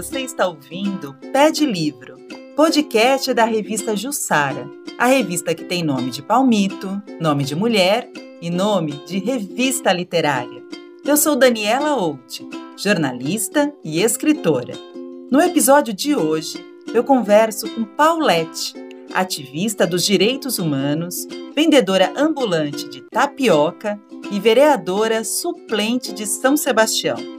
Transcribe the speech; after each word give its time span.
você 0.00 0.20
está 0.20 0.46
ouvindo 0.46 1.12
Pé 1.32 1.50
de 1.50 1.66
Livro, 1.66 2.14
podcast 2.54 3.34
da 3.34 3.44
revista 3.44 3.96
Jussara, 3.96 4.70
a 4.96 5.06
revista 5.06 5.52
que 5.56 5.64
tem 5.64 5.82
nome 5.82 6.12
de 6.12 6.22
palmito, 6.22 7.02
nome 7.20 7.42
de 7.42 7.56
mulher 7.56 8.08
e 8.40 8.48
nome 8.48 8.92
de 9.08 9.18
revista 9.18 9.92
literária. 9.92 10.62
Eu 11.04 11.16
sou 11.16 11.34
Daniela 11.34 11.88
Out, 11.88 12.48
jornalista 12.76 13.74
e 13.82 14.00
escritora. 14.00 14.74
No 15.32 15.40
episódio 15.40 15.92
de 15.92 16.14
hoje, 16.14 16.64
eu 16.94 17.02
converso 17.02 17.68
com 17.68 17.82
Paulette, 17.82 18.74
ativista 19.12 19.84
dos 19.84 20.06
direitos 20.06 20.60
humanos, 20.60 21.26
vendedora 21.56 22.12
ambulante 22.16 22.88
de 22.88 23.00
tapioca 23.10 24.00
e 24.30 24.38
vereadora 24.38 25.24
suplente 25.24 26.12
de 26.12 26.24
São 26.24 26.56
Sebastião. 26.56 27.37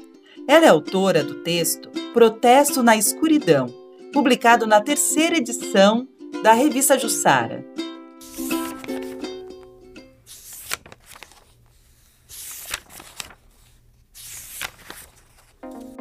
Ela 0.49 0.65
é 0.65 0.69
autora 0.69 1.23
do 1.23 1.43
texto 1.43 1.91
Protesto 2.11 2.81
na 2.81 2.97
Escuridão, 2.97 3.67
publicado 4.11 4.65
na 4.65 4.81
terceira 4.81 5.37
edição 5.37 6.07
da 6.41 6.53
revista 6.53 6.97
Jussara. 6.97 7.63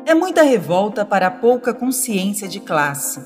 É 0.07 0.15
muita 0.15 0.41
revolta 0.41 1.05
para 1.05 1.31
pouca 1.31 1.75
consciência 1.75 2.49
de 2.49 2.59
classe. 2.59 3.21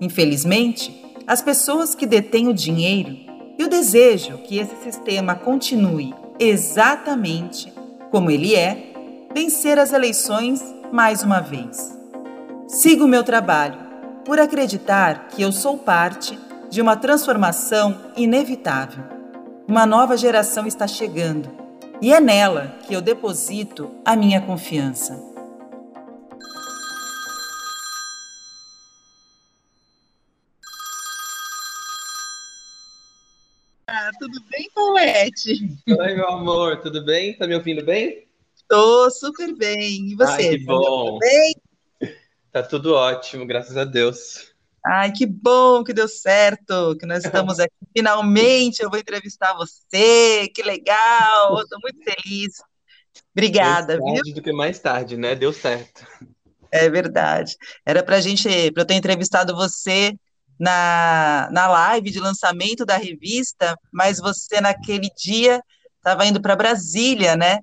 Infelizmente, 0.00 0.92
as 1.24 1.40
pessoas 1.40 1.94
que 1.94 2.04
detêm 2.04 2.48
o 2.48 2.52
dinheiro 2.52 3.16
e 3.56 3.62
o 3.62 3.68
desejo 3.68 4.38
que 4.38 4.58
esse 4.58 4.74
sistema 4.82 5.36
continue 5.36 6.12
exatamente 6.36 7.72
como 8.10 8.28
ele 8.28 8.56
é, 8.56 8.87
vencer 9.34 9.78
as 9.78 9.92
eleições 9.92 10.62
mais 10.92 11.22
uma 11.22 11.40
vez. 11.40 11.96
Sigo 12.66 13.06
meu 13.06 13.22
trabalho 13.22 13.78
por 14.24 14.38
acreditar 14.38 15.28
que 15.28 15.42
eu 15.42 15.52
sou 15.52 15.78
parte 15.78 16.38
de 16.70 16.82
uma 16.82 16.96
transformação 16.96 18.12
inevitável. 18.16 19.04
Uma 19.66 19.86
nova 19.86 20.16
geração 20.16 20.66
está 20.66 20.86
chegando 20.86 21.50
e 22.00 22.12
é 22.12 22.20
nela 22.20 22.78
que 22.86 22.94
eu 22.94 23.00
deposito 23.00 23.90
a 24.04 24.16
minha 24.16 24.40
confiança. 24.40 25.26
tudo 34.18 34.42
bem, 34.50 34.68
Paulette? 34.74 35.52
Oi, 35.86 36.14
meu 36.14 36.28
amor, 36.28 36.80
tudo 36.80 37.04
bem? 37.04 37.34
Tá 37.34 37.46
me 37.46 37.54
ouvindo 37.54 37.84
bem? 37.84 38.27
Tô 38.68 39.10
super 39.10 39.54
bem. 39.56 40.10
E 40.10 40.14
você? 40.14 40.30
Ai, 40.30 40.58
que 40.58 40.64
tá 40.64 40.72
bom. 40.72 41.18
Tá 41.18 41.26
bem? 41.26 41.54
Tá 42.52 42.62
tudo 42.62 42.94
ótimo, 42.94 43.46
graças 43.46 43.76
a 43.76 43.84
Deus. 43.84 44.52
Ai, 44.84 45.12
que 45.12 45.26
bom 45.26 45.82
que 45.82 45.92
deu 45.92 46.08
certo, 46.08 46.96
que 46.98 47.06
nós 47.06 47.24
estamos 47.24 47.58
aqui. 47.60 47.72
Finalmente 47.96 48.82
eu 48.82 48.90
vou 48.90 48.98
entrevistar 48.98 49.54
você. 49.54 50.48
Que 50.54 50.62
legal, 50.62 51.60
Estou 51.60 51.78
muito 51.82 51.98
feliz. 52.04 52.54
Obrigada, 53.32 53.98
mais 53.98 54.14
tarde 54.14 54.34
do 54.34 54.42
que 54.42 54.52
mais 54.52 54.78
tarde, 54.78 55.16
né? 55.16 55.34
Deu 55.34 55.52
certo. 55.52 56.06
É 56.70 56.88
verdade. 56.88 57.56
Era 57.84 58.02
pra 58.02 58.20
gente, 58.20 58.70
para 58.72 58.82
eu 58.82 58.86
ter 58.86 58.94
entrevistado 58.94 59.54
você 59.54 60.14
na, 60.58 61.48
na 61.52 61.68
live 61.68 62.10
de 62.10 62.20
lançamento 62.20 62.84
da 62.84 62.96
revista, 62.96 63.76
mas 63.92 64.18
você 64.18 64.60
naquele 64.60 65.08
dia 65.16 65.62
estava 65.96 66.26
indo 66.26 66.40
para 66.40 66.56
Brasília, 66.56 67.36
né? 67.36 67.60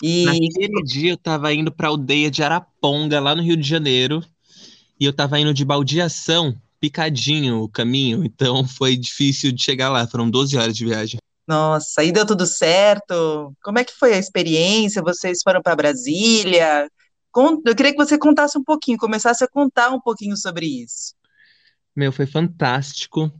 E... 0.00 0.24
Naquele 0.24 0.82
dia 0.84 1.10
eu 1.10 1.14
estava 1.14 1.52
indo 1.52 1.72
para 1.72 1.88
a 1.88 1.90
aldeia 1.90 2.30
de 2.30 2.42
Araponga, 2.42 3.20
lá 3.20 3.34
no 3.34 3.42
Rio 3.42 3.56
de 3.56 3.68
Janeiro, 3.68 4.24
e 4.98 5.04
eu 5.04 5.10
estava 5.10 5.38
indo 5.40 5.52
de 5.52 5.64
baldeação, 5.64 6.56
picadinho 6.80 7.62
o 7.62 7.68
caminho, 7.68 8.24
então 8.24 8.64
foi 8.66 8.96
difícil 8.96 9.52
de 9.52 9.62
chegar 9.62 9.90
lá, 9.90 10.06
foram 10.06 10.30
12 10.30 10.56
horas 10.56 10.76
de 10.76 10.84
viagem. 10.84 11.20
Nossa, 11.46 12.00
aí 12.00 12.12
deu 12.12 12.24
tudo 12.24 12.46
certo. 12.46 13.52
Como 13.62 13.78
é 13.78 13.84
que 13.84 13.92
foi 13.92 14.14
a 14.14 14.18
experiência? 14.18 15.02
Vocês 15.02 15.40
foram 15.42 15.60
para 15.60 15.74
Brasília? 15.74 16.88
Eu 17.34 17.74
queria 17.74 17.92
que 17.92 17.96
você 17.96 18.16
contasse 18.16 18.56
um 18.56 18.62
pouquinho, 18.62 18.98
começasse 18.98 19.42
a 19.42 19.48
contar 19.48 19.90
um 19.90 20.00
pouquinho 20.00 20.36
sobre 20.36 20.66
isso. 20.66 21.14
Meu, 21.96 22.12
foi 22.12 22.26
fantástico. 22.26 23.30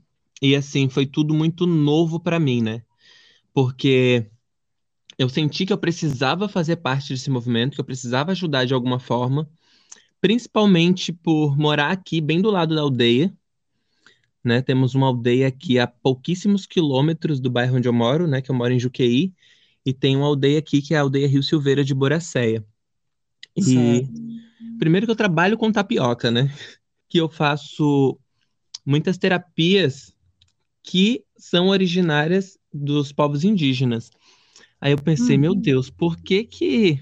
E 0.41 0.57
assim, 0.57 0.89
foi 0.89 1.07
tudo 1.07 1.33
muito 1.33 1.67
novo 1.67 2.19
para 2.19 2.41
mim, 2.41 2.61
né? 2.61 2.83
Porque 3.55 4.27
eu 5.23 5.29
senti 5.29 5.65
que 5.65 5.73
eu 5.73 5.79
precisava 5.79 6.49
fazer 6.49 6.77
parte 6.77 7.13
desse 7.13 7.31
movimento, 7.31 7.75
que 7.75 7.81
eu 7.81 7.85
precisava 7.85 8.33
ajudar 8.33 8.65
de 8.65 8.75
alguma 8.75 8.99
forma, 8.99 9.49
principalmente 10.21 11.13
por 11.13 11.57
morar 11.57 11.91
aqui, 11.91 12.21
bem 12.21 12.41
do 12.41 12.51
lado 12.51 12.75
da 12.75 12.81
aldeia. 12.81 13.33
Né? 14.45 14.61
Temos 14.61 14.95
uma 14.95 15.07
aldeia 15.07 15.47
aqui 15.47 15.79
a 15.79 15.87
pouquíssimos 15.87 16.67
quilômetros 16.67 17.39
do 17.39 17.49
bairro 17.49 17.77
onde 17.77 17.89
eu 17.89 17.93
moro, 17.93 18.27
né? 18.27 18.43
Que 18.43 18.51
eu 18.51 18.55
moro 18.55 18.73
em 18.73 18.79
Juqueí, 18.81 19.33
e 19.87 19.93
tem 19.93 20.17
uma 20.17 20.27
aldeia 20.27 20.59
aqui 20.59 20.83
que 20.83 20.95
é 20.95 20.99
a 20.99 21.03
aldeia 21.03 21.29
Rio 21.29 21.43
Silveira 21.43 21.85
de 21.85 21.95
Boracéia. 21.95 22.65
E 23.57 23.63
certo. 23.63 24.13
primeiro 24.79 25.07
que 25.07 25.13
eu 25.13 25.17
trabalho 25.17 25.57
com 25.57 25.71
tapioca, 25.71 26.31
né? 26.31 26.53
Que 27.09 27.19
eu 27.19 27.29
faço 27.29 28.19
muitas 28.87 29.19
terapias 29.19 30.15
que 30.83 31.23
são 31.37 31.69
originárias 31.69 32.59
dos 32.73 33.13
povos 33.13 33.45
indígenas. 33.45 34.11
Aí 34.83 34.91
eu 34.91 34.99
pensei, 34.99 35.37
uhum. 35.37 35.41
meu 35.41 35.55
Deus, 35.55 35.89
por 35.89 36.17
que 36.17 36.43
que 36.43 37.01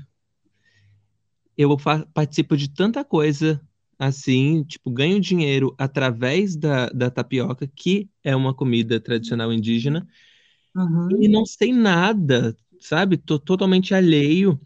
eu 1.57 1.75
participo 2.13 2.55
de 2.55 2.69
tanta 2.69 3.03
coisa 3.03 3.59
assim, 3.99 4.63
tipo, 4.65 4.91
ganho 4.91 5.19
dinheiro 5.19 5.75
através 5.79 6.57
da, 6.57 6.91
da 6.91 7.11
tapioca, 7.11 7.67
que 7.67 8.07
é 8.23 8.37
uma 8.37 8.53
comida 8.53 9.01
tradicional 9.01 9.51
indígena, 9.51 10.07
uhum. 10.77 11.23
e 11.23 11.27
não 11.27 11.47
sei 11.47 11.73
nada, 11.73 12.55
sabe? 12.79 13.17
Tô 13.17 13.39
totalmente 13.39 13.95
alheio. 13.95 14.61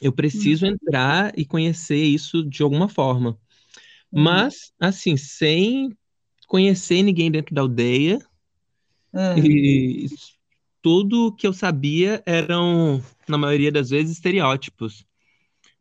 Eu 0.00 0.12
preciso 0.12 0.64
uhum. 0.64 0.72
entrar 0.74 1.36
e 1.36 1.44
conhecer 1.44 2.04
isso 2.04 2.48
de 2.48 2.62
alguma 2.62 2.88
forma. 2.88 3.30
Uhum. 4.12 4.22
Mas, 4.22 4.72
assim, 4.78 5.16
sem 5.16 5.92
conhecer 6.46 7.02
ninguém 7.02 7.32
dentro 7.32 7.52
da 7.52 7.62
aldeia. 7.62 8.20
É. 9.12 9.40
E 9.40 10.06
tudo 10.82 11.32
que 11.32 11.46
eu 11.46 11.52
sabia 11.52 12.22
eram, 12.26 13.02
na 13.28 13.38
maioria 13.38 13.72
das 13.72 13.90
vezes, 13.90 14.12
estereótipos. 14.12 15.06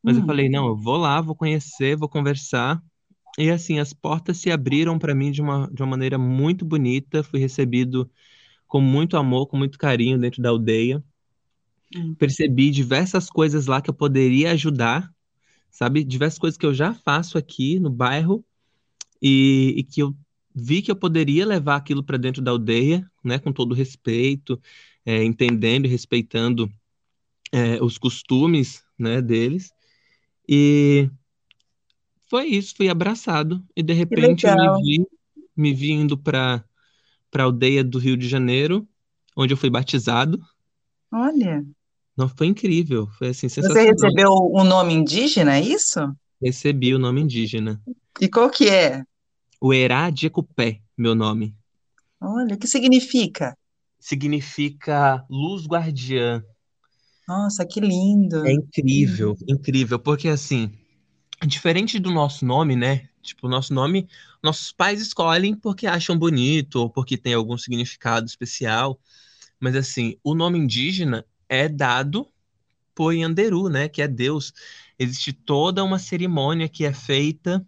Mas 0.02 0.18
hum. 0.18 0.22
eu 0.22 0.26
falei, 0.26 0.50
não, 0.50 0.68
eu 0.68 0.76
vou 0.76 0.98
lá, 0.98 1.20
vou 1.22 1.36
conhecer, 1.36 1.96
vou 1.96 2.10
conversar. 2.10 2.82
E 3.38 3.50
assim, 3.52 3.80
as 3.80 3.94
portas 3.94 4.38
se 4.38 4.50
abriram 4.50 4.98
para 4.98 5.14
mim 5.14 5.32
de 5.32 5.42
uma, 5.42 5.70
de 5.72 5.82
uma 5.82 5.90
maneira 5.90 6.18
muito 6.18 6.66
bonita. 6.66 7.24
Fui 7.24 7.40
recebido 7.40 8.10
com 8.68 8.82
muito 8.82 9.16
amor, 9.16 9.48
com 9.48 9.58
muito 9.58 9.78
carinho 9.78 10.18
dentro 10.18 10.42
da 10.42 10.50
aldeia. 10.50 11.04
Hum. 11.96 12.14
Percebi 12.16 12.70
diversas 12.70 13.30
coisas 13.30 13.68
lá 13.68 13.82
que 13.82 13.90
eu 13.90 13.94
poderia 13.94 14.52
ajudar, 14.52 15.12
sabe? 15.70 16.04
Diversas 16.04 16.40
coisas 16.40 16.58
que 16.58 16.66
eu 16.66 16.74
já 16.74 16.94
faço 16.94 17.38
aqui 17.38 17.80
no 17.80 17.90
bairro 17.90 18.44
e, 19.22 19.76
e 19.78 19.84
que 19.84 20.02
eu 20.02 20.16
vi 20.60 20.82
que 20.82 20.90
eu 20.90 20.96
poderia 20.96 21.46
levar 21.46 21.76
aquilo 21.76 22.04
para 22.04 22.18
dentro 22.18 22.42
da 22.42 22.50
aldeia, 22.50 23.08
né, 23.24 23.38
com 23.38 23.54
todo 23.54 23.76
respeito, 23.76 24.60
é, 25.06 25.24
entendendo 25.24 25.86
e 25.86 25.90
respeitando 25.90 26.68
é, 27.52 27.82
os 27.82 28.00
costumes, 28.00 28.84
né, 28.98 29.22
deles. 29.22 29.72
E 30.50 31.10
foi 32.28 32.48
isso, 32.48 32.74
fui 32.76 32.90
abraçado 32.90 33.64
e 33.76 33.84
de 33.84 33.94
repente 33.94 34.48
eu 34.48 34.56
me 34.56 34.82
vi, 34.82 35.08
me 35.56 35.74
vi 35.74 35.92
indo 35.92 36.18
para 36.18 36.64
a 37.36 37.44
aldeia 37.44 37.84
do 37.84 38.00
Rio 38.00 38.18
de 38.18 38.28
Janeiro, 38.28 38.88
onde 39.36 39.54
eu 39.54 39.58
fui 39.58 39.70
batizado. 39.70 40.42
Olha. 41.12 41.64
Não, 42.18 42.28
foi 42.28 42.48
incrível, 42.48 43.08
foi 43.20 43.28
assim 43.28 43.48
sensacional. 43.48 43.84
Você 43.84 43.92
recebeu 43.92 44.32
o 44.32 44.64
nome 44.64 44.94
indígena, 44.96 45.56
é 45.56 45.62
isso? 45.62 46.00
Recebi 46.42 46.96
o 46.96 47.00
nome 47.00 47.22
indígena. 47.22 47.80
E 48.20 48.28
qual 48.28 48.50
que 48.50 48.68
é? 48.68 49.04
O 49.60 49.74
Erá 49.74 50.10
de 50.12 50.28
Ecupé, 50.28 50.82
meu 50.96 51.16
nome. 51.16 51.56
Olha, 52.22 52.56
o 52.56 52.58
que 52.58 52.68
significa? 52.68 53.58
Significa 54.00 55.26
luz 55.30 55.66
guardiã. 55.66 56.44
Nossa, 57.28 57.66
que 57.66 57.80
lindo. 57.80 58.46
É 58.46 58.54
incrível, 58.54 59.36
incrível, 59.48 60.00
porque 60.00 60.28
assim, 60.28 60.72
diferente 61.46 62.00
do 62.00 62.12
nosso 62.12 62.46
nome, 62.46 62.76
né? 62.76 63.10
Tipo, 63.22 63.48
o 63.48 63.50
nosso 63.50 63.74
nome, 63.74 64.08
nossos 64.42 64.72
pais 64.72 65.02
escolhem 65.02 65.56
porque 65.56 65.88
acham 65.88 66.18
bonito 66.18 66.78
ou 66.78 66.90
porque 66.90 67.18
tem 67.18 67.34
algum 67.34 67.58
significado 67.58 68.28
especial. 68.28 69.00
Mas 69.60 69.76
assim, 69.76 70.18
o 70.24 70.36
nome 70.36 70.60
indígena 70.60 71.26
é 71.50 71.68
dado 71.68 72.28
por 72.94 73.12
Yanderu, 73.12 73.70
né? 73.70 73.90
Que 73.90 74.02
é 74.02 74.08
Deus. 74.08 74.54
Existe 74.98 75.34
toda 75.34 75.84
uma 75.84 76.00
cerimônia 76.00 76.70
que 76.70 76.86
é 76.86 76.94
feita 76.94 77.66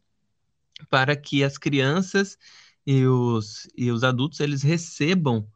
para 0.89 1.15
que 1.15 1.43
as 1.43 1.57
crianças 1.57 2.37
e 2.85 3.05
os, 3.05 3.67
e 3.75 3.91
os 3.91 4.03
adultos 4.03 4.39
eles 4.39 4.61
recebam 4.61 5.47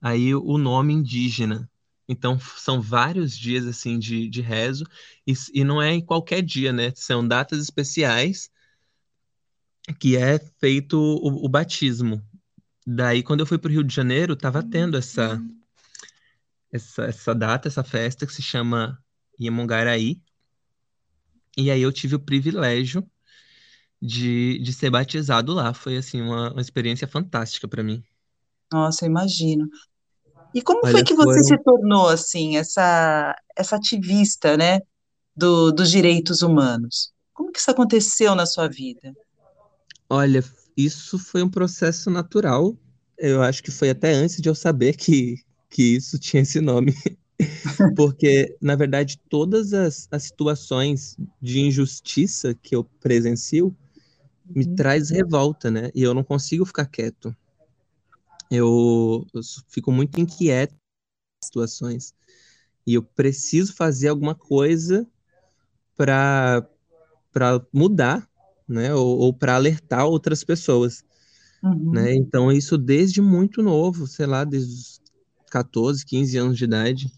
aí 0.00 0.34
o 0.34 0.58
nome 0.58 0.92
indígena. 0.92 1.70
Então, 2.08 2.38
são 2.38 2.80
vários 2.80 3.36
dias 3.36 3.66
assim 3.66 3.98
de, 3.98 4.28
de 4.28 4.40
rezo, 4.40 4.84
e, 5.26 5.34
e 5.52 5.64
não 5.64 5.82
é 5.82 5.92
em 5.92 6.00
qualquer 6.00 6.42
dia, 6.42 6.72
né? 6.72 6.92
São 6.94 7.26
datas 7.26 7.60
especiais 7.60 8.48
que 9.98 10.16
é 10.16 10.38
feito 10.60 10.96
o, 10.96 11.44
o 11.44 11.48
batismo. 11.48 12.22
Daí, 12.86 13.22
quando 13.22 13.40
eu 13.40 13.46
fui 13.46 13.58
para 13.58 13.68
o 13.68 13.72
Rio 13.72 13.82
de 13.82 13.94
Janeiro, 13.94 14.34
estava 14.34 14.62
tendo 14.62 14.96
essa, 14.96 15.42
essa, 16.70 17.04
essa 17.04 17.34
data, 17.34 17.66
essa 17.66 17.82
festa 17.82 18.26
que 18.26 18.32
se 18.32 18.42
chama 18.42 19.02
Iemongaraí. 19.40 20.20
E 21.56 21.70
aí 21.70 21.82
eu 21.82 21.92
tive 21.92 22.14
o 22.14 22.20
privilégio 22.20 23.08
de, 24.00 24.58
de 24.58 24.72
ser 24.72 24.90
batizado 24.90 25.52
lá. 25.52 25.72
Foi, 25.72 25.96
assim, 25.96 26.20
uma, 26.20 26.52
uma 26.52 26.60
experiência 26.60 27.06
fantástica 27.06 27.66
para 27.66 27.82
mim. 27.82 28.02
Nossa, 28.72 29.06
imagino. 29.06 29.68
E 30.54 30.62
como 30.62 30.80
Olha, 30.82 30.92
foi 30.92 31.04
que 31.04 31.14
você 31.14 31.40
foram... 31.40 31.44
se 31.44 31.58
tornou, 31.58 32.08
assim, 32.08 32.56
essa, 32.56 33.34
essa 33.56 33.76
ativista, 33.76 34.56
né, 34.56 34.80
do, 35.36 35.70
dos 35.70 35.90
direitos 35.90 36.42
humanos? 36.42 37.12
Como 37.32 37.52
que 37.52 37.58
isso 37.58 37.70
aconteceu 37.70 38.34
na 38.34 38.46
sua 38.46 38.68
vida? 38.68 39.14
Olha, 40.08 40.42
isso 40.76 41.18
foi 41.18 41.42
um 41.42 41.50
processo 41.50 42.10
natural. 42.10 42.76
Eu 43.18 43.42
acho 43.42 43.62
que 43.62 43.70
foi 43.70 43.90
até 43.90 44.12
antes 44.12 44.40
de 44.40 44.48
eu 44.48 44.54
saber 44.54 44.96
que, 44.96 45.36
que 45.68 45.96
isso 45.96 46.18
tinha 46.18 46.42
esse 46.42 46.60
nome. 46.60 46.94
Porque, 47.96 48.56
na 48.60 48.74
verdade, 48.74 49.20
todas 49.28 49.72
as, 49.72 50.08
as 50.10 50.22
situações 50.24 51.16
de 51.40 51.60
injustiça 51.60 52.54
que 52.54 52.74
eu 52.74 52.84
presencio 52.84 53.76
me 54.54 54.64
Uhum. 54.64 54.76
traz 54.76 55.10
revolta, 55.10 55.70
né? 55.70 55.90
E 55.94 56.02
eu 56.02 56.14
não 56.14 56.24
consigo 56.24 56.64
ficar 56.64 56.86
quieto. 56.86 57.34
Eu, 58.50 59.26
eu 59.34 59.40
fico 59.68 59.90
muito 59.92 60.20
inquieto 60.20 60.72
com 60.72 61.46
situações. 61.46 62.14
E 62.86 62.94
eu 62.94 63.02
preciso 63.02 63.74
fazer 63.74 64.08
alguma 64.08 64.34
coisa 64.34 65.06
para 65.96 66.66
para 67.32 67.60
mudar, 67.70 68.26
né? 68.66 68.94
Ou, 68.94 69.18
ou 69.18 69.32
para 69.34 69.56
alertar 69.56 70.06
outras 70.06 70.42
pessoas, 70.42 71.04
Uhum. 71.62 71.92
né? 71.92 72.14
Então, 72.14 72.50
isso 72.50 72.78
desde 72.78 73.20
muito 73.20 73.62
novo, 73.62 74.06
sei 74.06 74.24
lá, 74.26 74.42
desde 74.44 74.72
os 74.72 75.02
14, 75.50 76.04
15 76.06 76.38
anos 76.38 76.56
de 76.56 76.64
idade. 76.64 77.12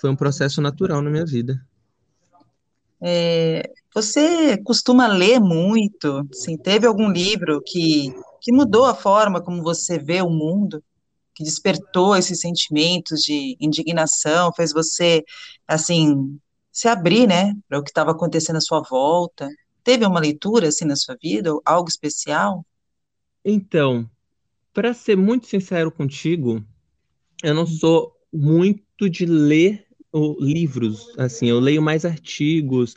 Foi 0.00 0.10
um 0.10 0.16
processo 0.16 0.60
natural 0.60 1.00
na 1.00 1.10
minha 1.10 1.24
vida. 1.24 1.64
É, 3.02 3.70
você 3.94 4.56
costuma 4.62 5.06
ler 5.06 5.40
muito? 5.40 6.26
Assim, 6.30 6.56
teve 6.56 6.86
algum 6.86 7.10
livro 7.10 7.62
que, 7.64 8.14
que 8.40 8.52
mudou 8.52 8.84
a 8.84 8.94
forma 8.94 9.42
como 9.42 9.62
você 9.62 9.98
vê 9.98 10.22
o 10.22 10.30
mundo, 10.30 10.82
que 11.34 11.44
despertou 11.44 12.16
esses 12.16 12.40
sentimentos 12.40 13.20
de 13.20 13.56
indignação, 13.60 14.52
fez 14.54 14.72
você, 14.72 15.22
assim, 15.68 16.38
se 16.72 16.88
abrir, 16.88 17.26
né, 17.26 17.54
para 17.68 17.78
o 17.78 17.82
que 17.82 17.90
estava 17.90 18.10
acontecendo 18.10 18.56
à 18.56 18.60
sua 18.60 18.82
volta? 18.82 19.48
Teve 19.84 20.04
uma 20.04 20.20
leitura, 20.20 20.68
assim, 20.68 20.84
na 20.84 20.96
sua 20.96 21.16
vida, 21.22 21.52
ou 21.52 21.62
algo 21.64 21.88
especial? 21.88 22.64
Então, 23.44 24.10
para 24.74 24.92
ser 24.92 25.16
muito 25.16 25.46
sincero 25.46 25.90
contigo, 25.90 26.64
eu 27.42 27.54
não 27.54 27.66
sou 27.66 28.12
muito 28.32 29.08
de 29.08 29.24
ler 29.24 29.85
livros, 30.40 31.12
assim, 31.18 31.48
eu 31.48 31.60
leio 31.60 31.82
mais 31.82 32.04
artigos, 32.04 32.96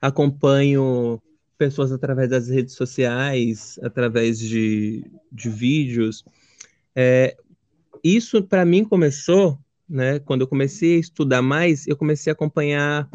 acompanho 0.00 1.20
pessoas 1.56 1.90
através 1.90 2.30
das 2.30 2.48
redes 2.48 2.74
sociais, 2.74 3.78
através 3.82 4.38
de, 4.38 5.04
de 5.30 5.48
vídeos. 5.48 6.24
É, 6.94 7.36
isso 8.02 8.42
para 8.42 8.64
mim 8.64 8.84
começou, 8.84 9.58
né, 9.88 10.18
quando 10.20 10.42
eu 10.42 10.46
comecei 10.46 10.96
a 10.96 11.00
estudar 11.00 11.42
mais, 11.42 11.86
eu 11.86 11.96
comecei 11.96 12.30
a 12.30 12.34
acompanhar 12.34 13.08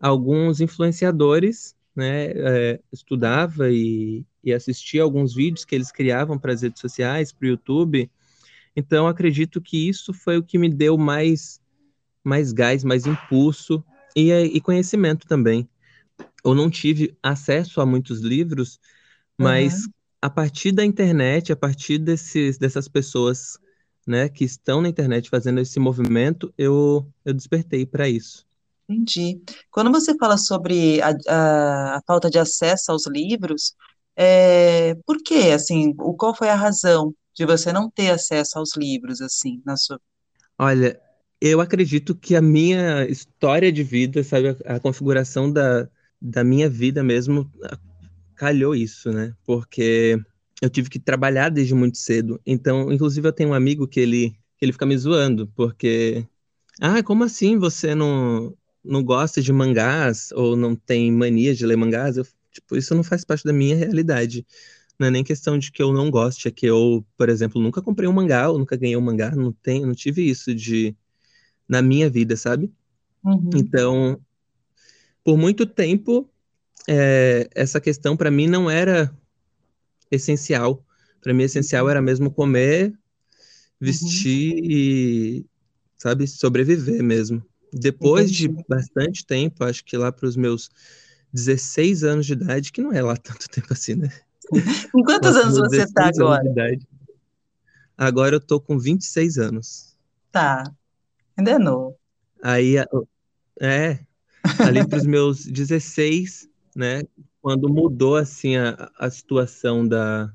alguns 0.00 0.60
influenciadores, 0.60 1.74
né, 1.94 2.26
é, 2.34 2.80
estudava 2.92 3.70
e, 3.70 4.24
e 4.42 4.52
assistia 4.52 5.02
alguns 5.02 5.34
vídeos 5.34 5.64
que 5.64 5.74
eles 5.74 5.92
criavam 5.92 6.38
para 6.38 6.52
as 6.52 6.62
redes 6.62 6.80
sociais, 6.80 7.32
para 7.32 7.46
o 7.46 7.50
YouTube. 7.50 8.10
Então, 8.76 9.06
acredito 9.06 9.60
que 9.60 9.88
isso 9.88 10.12
foi 10.12 10.36
o 10.38 10.42
que 10.42 10.58
me 10.58 10.68
deu 10.68 10.98
mais, 10.98 11.60
mais 12.24 12.52
gás, 12.52 12.84
mais 12.84 13.06
impulso 13.06 13.84
e, 14.16 14.32
e 14.32 14.60
conhecimento 14.60 15.26
também. 15.26 15.68
Eu 16.44 16.54
não 16.54 16.70
tive 16.70 17.16
acesso 17.22 17.80
a 17.80 17.86
muitos 17.86 18.20
livros, 18.20 18.78
mas 19.38 19.74
Aham, 19.78 19.92
a 20.22 20.30
partir 20.30 20.72
da 20.72 20.84
internet, 20.84 21.52
a 21.52 21.56
partir 21.56 21.98
desses, 21.98 22.58
dessas 22.58 22.88
pessoas, 22.88 23.58
né, 24.06 24.28
que 24.28 24.44
estão 24.44 24.80
na 24.82 24.88
internet 24.88 25.30
fazendo 25.30 25.60
esse 25.60 25.80
movimento, 25.80 26.52
eu, 26.58 27.06
eu 27.24 27.34
despertei 27.34 27.86
para 27.86 28.08
isso. 28.08 28.46
entendi. 28.88 29.42
Quando 29.70 29.90
você 29.90 30.16
fala 30.18 30.36
sobre 30.38 31.00
a, 31.02 31.10
a, 31.28 31.96
a 31.98 32.02
falta 32.06 32.30
de 32.30 32.38
acesso 32.38 32.92
aos 32.92 33.06
livros, 33.06 33.74
é, 34.16 34.94
por 35.06 35.18
quê, 35.22 35.52
assim, 35.54 35.94
o, 35.98 36.14
qual 36.16 36.34
foi 36.34 36.48
a 36.48 36.54
razão 36.54 37.14
de 37.34 37.44
você 37.46 37.72
não 37.72 37.90
ter 37.90 38.10
acesso 38.10 38.58
aos 38.58 38.76
livros, 38.76 39.20
assim, 39.20 39.60
na 39.64 39.76
sua... 39.76 40.00
Olha, 40.58 41.00
eu 41.48 41.60
acredito 41.60 42.14
que 42.14 42.34
a 42.34 42.40
minha 42.40 43.06
história 43.06 43.70
de 43.70 43.82
vida, 43.82 44.24
sabe, 44.24 44.56
a, 44.64 44.76
a 44.76 44.80
configuração 44.80 45.52
da, 45.52 45.88
da 46.20 46.42
minha 46.42 46.70
vida 46.70 47.04
mesmo 47.04 47.50
calhou 48.34 48.74
isso, 48.74 49.12
né? 49.12 49.34
Porque 49.44 50.18
eu 50.62 50.70
tive 50.70 50.88
que 50.88 50.98
trabalhar 50.98 51.50
desde 51.50 51.74
muito 51.74 51.98
cedo. 51.98 52.40
Então, 52.46 52.90
inclusive, 52.90 53.28
eu 53.28 53.32
tenho 53.32 53.50
um 53.50 53.54
amigo 53.54 53.86
que 53.86 54.00
ele, 54.00 54.34
ele 54.60 54.72
fica 54.72 54.86
me 54.86 54.96
zoando, 54.96 55.46
porque, 55.54 56.26
ah, 56.80 57.02
como 57.02 57.24
assim 57.24 57.58
você 57.58 57.94
não, 57.94 58.56
não 58.82 59.04
gosta 59.04 59.42
de 59.42 59.52
mangás 59.52 60.30
ou 60.32 60.56
não 60.56 60.74
tem 60.74 61.12
mania 61.12 61.54
de 61.54 61.66
ler 61.66 61.76
mangás? 61.76 62.16
Eu, 62.16 62.26
tipo, 62.50 62.74
isso 62.74 62.94
não 62.94 63.04
faz 63.04 63.22
parte 63.22 63.44
da 63.44 63.52
minha 63.52 63.76
realidade. 63.76 64.46
Não 64.98 65.08
é 65.08 65.10
nem 65.10 65.24
questão 65.24 65.58
de 65.58 65.70
que 65.70 65.82
eu 65.82 65.92
não 65.92 66.10
goste, 66.10 66.48
é 66.48 66.50
que 66.50 66.64
eu, 66.64 67.04
por 67.18 67.28
exemplo, 67.28 67.60
nunca 67.60 67.82
comprei 67.82 68.08
um 68.08 68.12
mangá, 68.12 68.48
ou 68.48 68.58
nunca 68.58 68.76
ganhei 68.76 68.96
um 68.96 69.00
mangá, 69.02 69.32
não 69.34 69.52
tem, 69.52 69.84
não 69.84 69.92
tive 69.92 70.22
isso 70.22 70.54
de 70.54 70.96
na 71.68 71.82
minha 71.82 72.08
vida, 72.10 72.36
sabe? 72.36 72.72
Uhum, 73.24 73.54
Então, 73.54 74.20
por 75.24 75.36
muito 75.36 75.66
tempo, 75.66 76.28
é, 76.88 77.48
essa 77.54 77.80
questão 77.80 78.16
para 78.16 78.30
mim 78.30 78.48
não 78.48 78.70
era 78.70 79.14
essencial. 80.10 80.84
Para 81.22 81.34
mim, 81.34 81.44
essencial 81.44 81.88
era 81.88 82.02
mesmo 82.02 82.30
comer, 82.30 82.94
uhum, 83.82 84.28
vestir 84.28 84.54
e, 84.64 85.46
sabe, 85.98 86.26
sobreviver 86.26 87.02
mesmo. 87.02 87.42
Depois 87.72 88.32
de 88.32 88.48
entendi. 88.48 88.64
bastante 88.68 89.26
tempo, 89.26 89.64
acho 89.64 89.84
que 89.84 89.96
lá 89.96 90.12
para 90.12 90.26
os 90.28 90.36
meus 90.36 90.70
16 91.32 92.04
anos 92.04 92.26
de 92.26 92.34
idade, 92.34 92.72
que 92.72 92.82
não 92.82 92.92
é 92.92 93.02
lá 93.02 93.16
tanto 93.18 93.48
tempo 93.50 93.72
assim, 93.72 93.94
né? 93.96 94.10
Com 94.92 95.02
Lá 95.20 95.32
quantos 95.32 95.36
anos 95.36 95.56
você 95.58 95.82
está 95.82 96.06
16 96.06 96.18
anos 96.18 96.38
de 96.38 96.46
agora? 96.46 96.78
Agora 97.98 98.36
eu 98.36 98.40
tô 98.40 98.60
com 98.60 98.78
26 98.78 99.36
anos. 99.36 99.96
Tá, 100.30 100.64
ainda 101.36 101.52
é 101.52 101.58
novo. 101.58 101.96
Aí, 102.42 102.76
é, 103.60 103.98
ali 104.58 104.86
para 104.86 104.98
os 104.98 105.06
meus 105.06 105.44
16, 105.46 106.48
né, 106.74 107.02
quando 107.40 107.68
mudou 107.68 108.16
assim 108.16 108.56
a, 108.56 108.90
a 108.98 109.10
situação 109.10 109.86
da, 109.86 110.32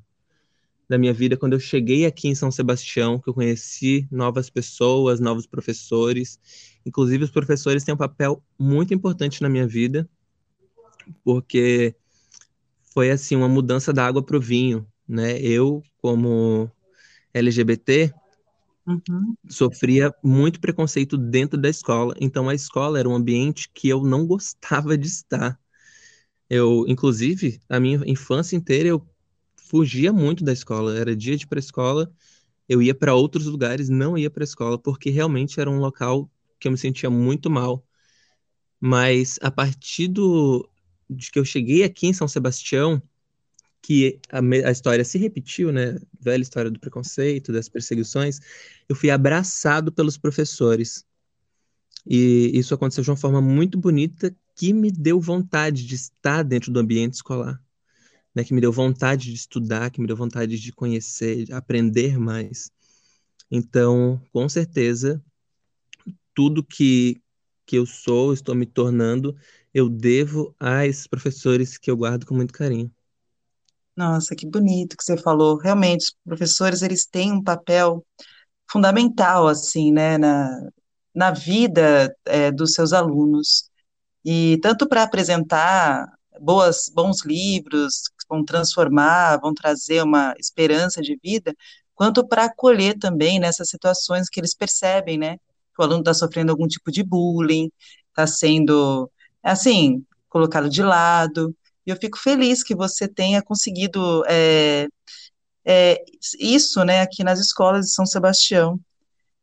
da 0.87 0.97
minha 0.97 1.13
vida, 1.13 1.37
quando 1.37 1.53
eu 1.53 1.59
cheguei 1.59 2.05
aqui 2.05 2.27
em 2.27 2.35
São 2.35 2.51
Sebastião, 2.51 3.19
que 3.19 3.29
eu 3.29 3.33
conheci 3.33 4.07
novas 4.11 4.49
pessoas, 4.49 5.19
novos 5.19 5.45
professores, 5.45 6.39
inclusive 6.85 7.23
os 7.23 7.31
professores 7.31 7.83
têm 7.83 7.93
um 7.93 7.97
papel 7.97 8.43
muito 8.57 8.93
importante 8.93 9.41
na 9.41 9.49
minha 9.49 9.67
vida, 9.67 10.09
porque 11.23 11.95
foi 12.93 13.11
assim 13.11 13.35
uma 13.35 13.47
mudança 13.47 13.93
da 13.93 14.05
água 14.05 14.23
para 14.23 14.37
o 14.37 14.41
vinho, 14.41 14.85
né? 15.07 15.39
Eu, 15.39 15.83
como 16.01 16.69
LGBT, 17.33 18.13
Uhum, 18.89 19.35
sofria 19.47 20.11
muito 20.23 20.59
preconceito 20.59 21.15
dentro 21.15 21.59
da 21.61 21.69
escola, 21.69 22.15
então 22.19 22.49
a 22.49 22.55
escola 22.55 22.97
era 22.99 23.07
um 23.07 23.13
ambiente 23.15 23.69
que 23.71 23.87
eu 23.87 24.03
não 24.03 24.25
gostava 24.25 24.97
de 24.97 25.05
estar. 25.07 25.59
Eu, 26.49 26.85
inclusive, 26.87 27.59
a 27.69 27.79
minha 27.79 28.01
infância 28.05 28.55
inteira 28.57 28.89
eu 28.89 29.07
fugia 29.57 30.13
muito 30.13 30.43
da 30.43 30.53
escola. 30.53 30.97
Era 30.97 31.15
dia 31.15 31.37
de 31.37 31.45
ir 31.45 31.47
para 31.47 31.59
a 31.59 31.61
escola, 31.61 32.11
eu 32.69 32.81
ia 32.81 32.95
para 32.95 33.15
outros 33.15 33.45
lugares, 33.47 33.89
não 33.89 34.17
ia 34.17 34.29
para 34.31 34.43
a 34.43 34.45
escola, 34.45 34.79
porque 34.79 35.09
realmente 35.11 35.59
era 35.61 35.69
um 35.71 35.79
local 35.79 36.31
que 36.59 36.67
eu 36.67 36.73
me 36.73 36.77
sentia 36.79 37.09
muito 37.09 37.49
mal. 37.51 37.85
Mas 38.79 39.37
a 39.41 39.51
partir 39.51 40.07
do, 40.07 40.67
de 41.09 41.31
que 41.31 41.39
eu 41.39 41.45
cheguei 41.45 41.83
aqui 41.83 42.07
em 42.07 42.13
São 42.13 42.27
Sebastião, 42.27 43.01
que 43.81 44.19
a, 44.31 44.39
a 44.39 44.71
história 44.71 45.03
se 45.05 45.17
repetiu, 45.17 45.71
né? 45.71 45.97
Velha 46.19 46.41
história 46.41 46.71
do 46.71 46.79
preconceito, 46.79 47.51
das 47.51 47.69
perseguições, 47.69 48.39
eu 48.89 48.95
fui 48.95 49.09
abraçado 49.09 49.91
pelos 49.91 50.17
professores. 50.17 51.05
E 52.05 52.51
isso 52.57 52.73
aconteceu 52.73 53.03
de 53.03 53.09
uma 53.09 53.17
forma 53.17 53.41
muito 53.41 53.77
bonita 53.77 54.35
que 54.55 54.73
me 54.73 54.91
deu 54.91 55.19
vontade 55.19 55.85
de 55.85 55.95
estar 55.95 56.43
dentro 56.43 56.71
do 56.71 56.79
ambiente 56.79 57.13
escolar. 57.15 57.61
né, 58.35 58.43
que 58.43 58.53
me 58.53 58.61
deu 58.61 58.71
vontade 58.71 59.25
de 59.29 59.35
estudar, 59.35 59.91
que 59.91 60.01
me 60.01 60.07
deu 60.07 60.15
vontade 60.15 60.59
de 60.59 60.71
conhecer, 60.73 61.45
de 61.45 61.53
aprender 61.53 62.17
mais. 62.19 62.71
Então, 63.51 64.21
com 64.33 64.49
certeza, 64.49 65.23
tudo 66.33 66.63
que, 66.63 67.21
que 67.65 67.77
eu 67.77 67.85
sou, 67.85 68.33
estou 68.33 68.55
me 68.55 68.65
tornando, 68.65 69.35
eu 69.73 69.89
devo 69.89 70.55
a 70.59 70.85
esses 70.87 71.07
professores 71.07 71.77
que 71.77 71.89
eu 71.91 71.97
guardo 71.97 72.25
com 72.25 72.35
muito 72.35 72.53
carinho. 72.53 72.91
Nossa, 73.99 74.33
que 74.33 74.47
bonito 74.47 74.95
que 74.95 75.03
você 75.03 75.17
falou. 75.17 75.57
Realmente, 75.57 76.03
os 76.05 76.15
professores, 76.25 76.81
eles 76.81 77.05
têm 77.05 77.33
um 77.33 77.43
papel 77.43 78.05
fundamental, 78.71 79.47
assim, 79.47 79.91
né, 79.91 80.17
na, 80.17 80.49
na 81.13 81.31
vida, 81.31 82.15
é, 82.25 82.51
dos 82.51 82.73
seus 82.73 82.93
alunos. 82.93 83.69
E 84.25 84.59
tanto 84.61 84.87
para 84.89 85.03
apresentar 85.03 86.07
boas, 86.41 86.89
bons 86.93 87.25
livros, 87.25 88.03
que 88.19 88.25
vão 88.29 88.45
transformar, 88.45 89.39
vão 89.41 89.53
trazer 89.53 90.03
uma 90.03 90.33
esperança 90.39 91.01
de 91.01 91.19
vida, 91.23 91.53
quanto 91.95 92.27
para 92.27 92.45
acolher 92.45 92.97
também 92.99 93.39
nessas 93.39 93.69
situações 93.69 94.29
que 94.29 94.39
eles 94.39 94.55
percebem, 94.55 95.17
né, 95.17 95.37
que 95.37 95.81
o 95.81 95.83
aluno 95.83 96.01
está 96.01 96.13
sofrendo 96.13 96.51
algum 96.51 96.67
tipo 96.67 96.91
de 96.91 97.03
bullying, 97.03 97.71
está 98.09 98.27
sendo, 98.27 99.11
assim, 99.43 100.05
colocado 100.29 100.69
de 100.69 100.83
lado, 100.83 101.55
e 101.89 101.91
eu 101.91 101.97
fico 101.97 102.19
feliz 102.19 102.61
que 102.61 102.75
você 102.75 103.07
tenha 103.07 103.41
conseguido 103.41 104.23
é, 104.27 104.87
é, 105.65 106.03
isso, 106.39 106.83
né, 106.83 107.01
aqui 107.01 107.23
nas 107.23 107.39
escolas 107.39 107.87
de 107.87 107.91
São 107.93 108.05
Sebastião. 108.05 108.79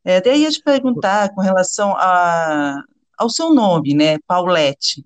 É, 0.04 0.18
até 0.18 0.36
ia 0.36 0.48
te 0.48 0.62
perguntar 0.62 1.34
com 1.34 1.40
relação 1.40 1.96
a, 1.96 2.80
ao 3.18 3.28
seu 3.28 3.52
nome, 3.52 3.94
né, 3.94 4.18
Paulette. 4.28 5.04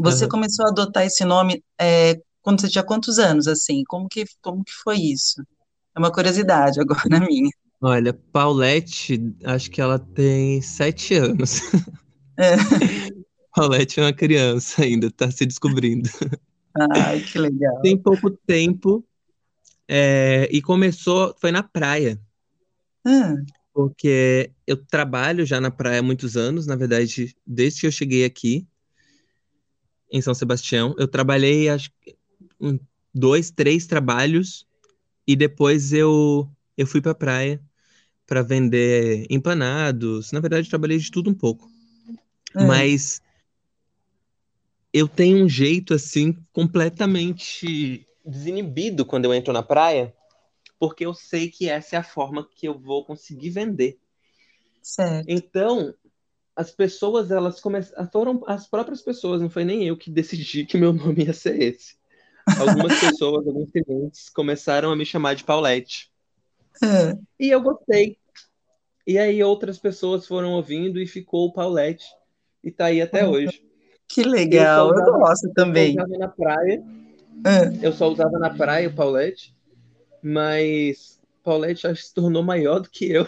Você 0.00 0.24
Aham. 0.24 0.30
começou 0.30 0.66
a 0.66 0.70
adotar 0.70 1.04
esse 1.04 1.24
nome 1.24 1.62
é, 1.80 2.20
quando 2.42 2.60
você 2.60 2.68
tinha 2.68 2.82
quantos 2.82 3.20
anos, 3.20 3.46
assim? 3.46 3.84
Como 3.86 4.08
que, 4.08 4.24
como 4.42 4.64
que 4.64 4.72
foi 4.72 4.96
isso? 4.96 5.40
É 5.94 6.00
uma 6.00 6.10
curiosidade 6.10 6.80
agora 6.80 7.02
na 7.08 7.20
minha. 7.20 7.50
Olha, 7.80 8.12
Paulette, 8.12 9.20
acho 9.44 9.70
que 9.70 9.80
ela 9.80 10.00
tem 10.00 10.60
sete 10.60 11.14
anos. 11.14 11.60
É. 12.36 12.56
Paulette 13.54 14.00
é 14.00 14.02
uma 14.02 14.12
criança 14.12 14.82
ainda, 14.82 15.10
tá 15.10 15.30
se 15.30 15.46
descobrindo. 15.46 16.10
Ai, 16.80 17.20
que 17.22 17.38
legal. 17.38 17.82
Tem 17.82 17.96
pouco 17.96 18.30
tempo, 18.30 19.04
é, 19.88 20.48
e 20.52 20.62
começou, 20.62 21.34
foi 21.40 21.52
na 21.52 21.62
praia, 21.62 22.20
Ah, 23.04 23.36
porque 23.72 24.50
eu 24.66 24.76
trabalho 24.76 25.44
já 25.44 25.60
na 25.60 25.70
praia 25.70 26.00
há 26.00 26.02
muitos 26.02 26.36
anos, 26.36 26.66
na 26.66 26.76
verdade, 26.76 27.34
desde 27.46 27.80
que 27.82 27.86
eu 27.86 27.92
cheguei 27.92 28.24
aqui 28.24 28.66
em 30.10 30.20
São 30.22 30.34
Sebastião. 30.34 30.94
Eu 30.98 31.08
trabalhei, 31.08 31.68
acho 31.68 31.90
que 32.00 32.16
um, 32.60 32.78
dois, 33.14 33.50
três 33.50 33.86
trabalhos, 33.86 34.66
e 35.26 35.36
depois 35.36 35.92
eu, 35.92 36.50
eu 36.76 36.86
fui 36.86 37.00
pra 37.00 37.14
praia 37.14 37.60
para 38.26 38.42
vender 38.42 39.26
empanados. 39.30 40.32
Na 40.32 40.40
verdade, 40.40 40.66
eu 40.68 40.70
trabalhei 40.70 40.98
de 40.98 41.10
tudo 41.10 41.30
um 41.30 41.34
pouco. 41.34 41.70
ah, 42.54 42.66
Mas 42.66 43.22
eu 44.96 45.08
tenho 45.08 45.44
um 45.44 45.48
jeito 45.48 45.94
assim 45.94 46.34
completamente 46.52 48.06
desinibido 48.24 49.04
quando 49.06 49.26
eu 49.26 49.34
entro 49.34 49.52
na 49.52 49.62
praia, 49.62 50.14
porque 50.78 51.06
eu 51.06 51.14
sei 51.14 51.50
que 51.50 51.68
essa 51.68 51.96
é 51.96 51.98
a 52.00 52.04
forma 52.04 52.48
que 52.48 52.68
eu 52.68 52.78
vou 52.78 53.04
conseguir 53.04 53.50
vender. 53.50 53.98
certo. 54.82 55.28
Então, 55.28 55.94
as 56.56 56.70
pessoas, 56.72 57.30
elas 57.30 57.60
começaram, 57.60 58.10
foram 58.10 58.44
as 58.46 58.68
próprias 58.68 59.02
pessoas, 59.02 59.42
não 59.42 59.50
foi 59.50 59.64
nem 59.64 59.86
eu 59.86 59.96
que 59.96 60.10
decidi 60.10 60.66
que 60.66 60.78
meu 60.78 60.92
nome 60.94 61.24
ia 61.26 61.32
ser 61.32 61.60
esse. 61.62 61.96
Algumas 62.56 62.96
pessoas, 63.00 63.46
alguns 63.46 63.70
clientes 63.70 64.28
começaram 64.30 64.92
a 64.92 64.96
me 64.96 65.06
chamar 65.06 65.34
de 65.34 65.44
Paulette. 65.44 66.10
Ah, 66.82 67.12
E 67.38 67.48
eu 67.50 67.60
gostei. 67.62 68.18
E 69.06 69.18
aí 69.18 69.42
outras 69.44 69.78
pessoas 69.78 70.26
foram 70.28 70.52
ouvindo 70.54 71.00
e 71.00 71.06
ficou 71.08 71.48
o 71.48 71.54
Paulette. 71.54 72.06
E 72.64 72.72
tá 72.72 72.86
aí 72.86 73.02
até 73.02 73.26
hoje. 73.26 73.65
Que 74.08 74.22
Eu 74.50 74.66
legal, 74.66 74.92
eu 74.94 75.02
usava, 75.02 75.18
gosto 75.18 75.50
eu 75.56 75.66
só 75.72 75.82
também. 75.82 75.96
usava 76.04 76.18
na 76.18 76.28
praia 76.28 76.82
Ah, 77.44 77.70
Eu 77.82 77.92
só 77.92 78.08
usava 78.08 78.38
na 78.38 78.50
praia 78.54 78.88
o 78.88 78.94
Paulette, 78.94 79.54
mas 80.22 81.20
Paulette 81.42 81.86
acho 81.86 82.02
que 82.02 82.08
se 82.08 82.14
tornou 82.14 82.42
maior 82.42 82.80
do 82.80 82.90
que 82.90 83.10
eu. 83.10 83.26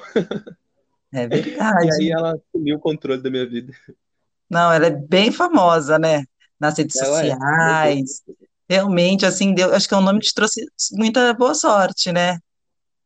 é 1.12 1.26
E 1.80 1.90
aí 1.90 2.10
verdade. 2.10 2.10
ela 2.10 2.34
assumiu 2.34 2.76
o 2.76 2.80
controle 2.80 3.22
da 3.22 3.30
minha 3.30 3.46
vida. 3.48 3.72
Não, 4.50 4.72
ela 4.72 4.86
é 4.86 4.90
bem 4.90 5.30
famosa, 5.32 5.98
né? 5.98 6.24
Nas 6.60 6.78
redes 6.78 6.96
Ela 6.96 7.24
é, 7.26 7.38
sociais. 7.38 8.22
Realmente, 8.68 9.24
assim, 9.26 9.54
deu, 9.54 9.74
acho 9.74 9.88
que 9.88 9.94
é 9.94 9.96
um 9.98 10.02
nome 10.02 10.20
que 10.20 10.26
te 10.28 10.34
trouxe 10.34 10.64
muita 10.92 11.32
boa 11.34 11.54
sorte, 11.54 12.12
né? 12.12 12.38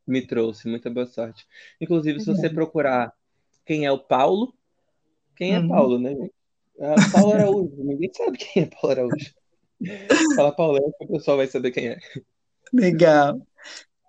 me 0.07 0.27
trouxe 0.27 0.69
muita 0.69 0.91
boa 0.91 1.07
sorte. 1.07 1.47
Inclusive, 1.81 2.21
se 2.21 2.27
você 2.27 2.51
procurar 2.51 3.13
quem 3.65 3.87
é 3.87 3.93
o 3.93 3.99
Paulo, 3.99 4.55
quem 5.37 5.55
é 5.55 5.61
Uhum, 5.61 5.63
Paulo, 5.63 5.99
né, 6.01 6.15
gente? 6.15 6.35
Ah, 6.81 6.95
Paulo 7.13 7.33
Araújo, 7.33 7.77
ninguém 7.85 8.11
sabe 8.15 8.39
quem 8.39 8.65
é 8.65 8.67
Paulo 8.67 8.91
Araújo. 8.93 9.33
Fala 10.37 10.55
Paulette, 10.55 10.95
o 11.01 11.07
pessoal 11.09 11.37
vai 11.37 11.47
saber 11.47 11.71
quem 11.71 11.89
é. 11.89 11.99
legal. 12.73 13.41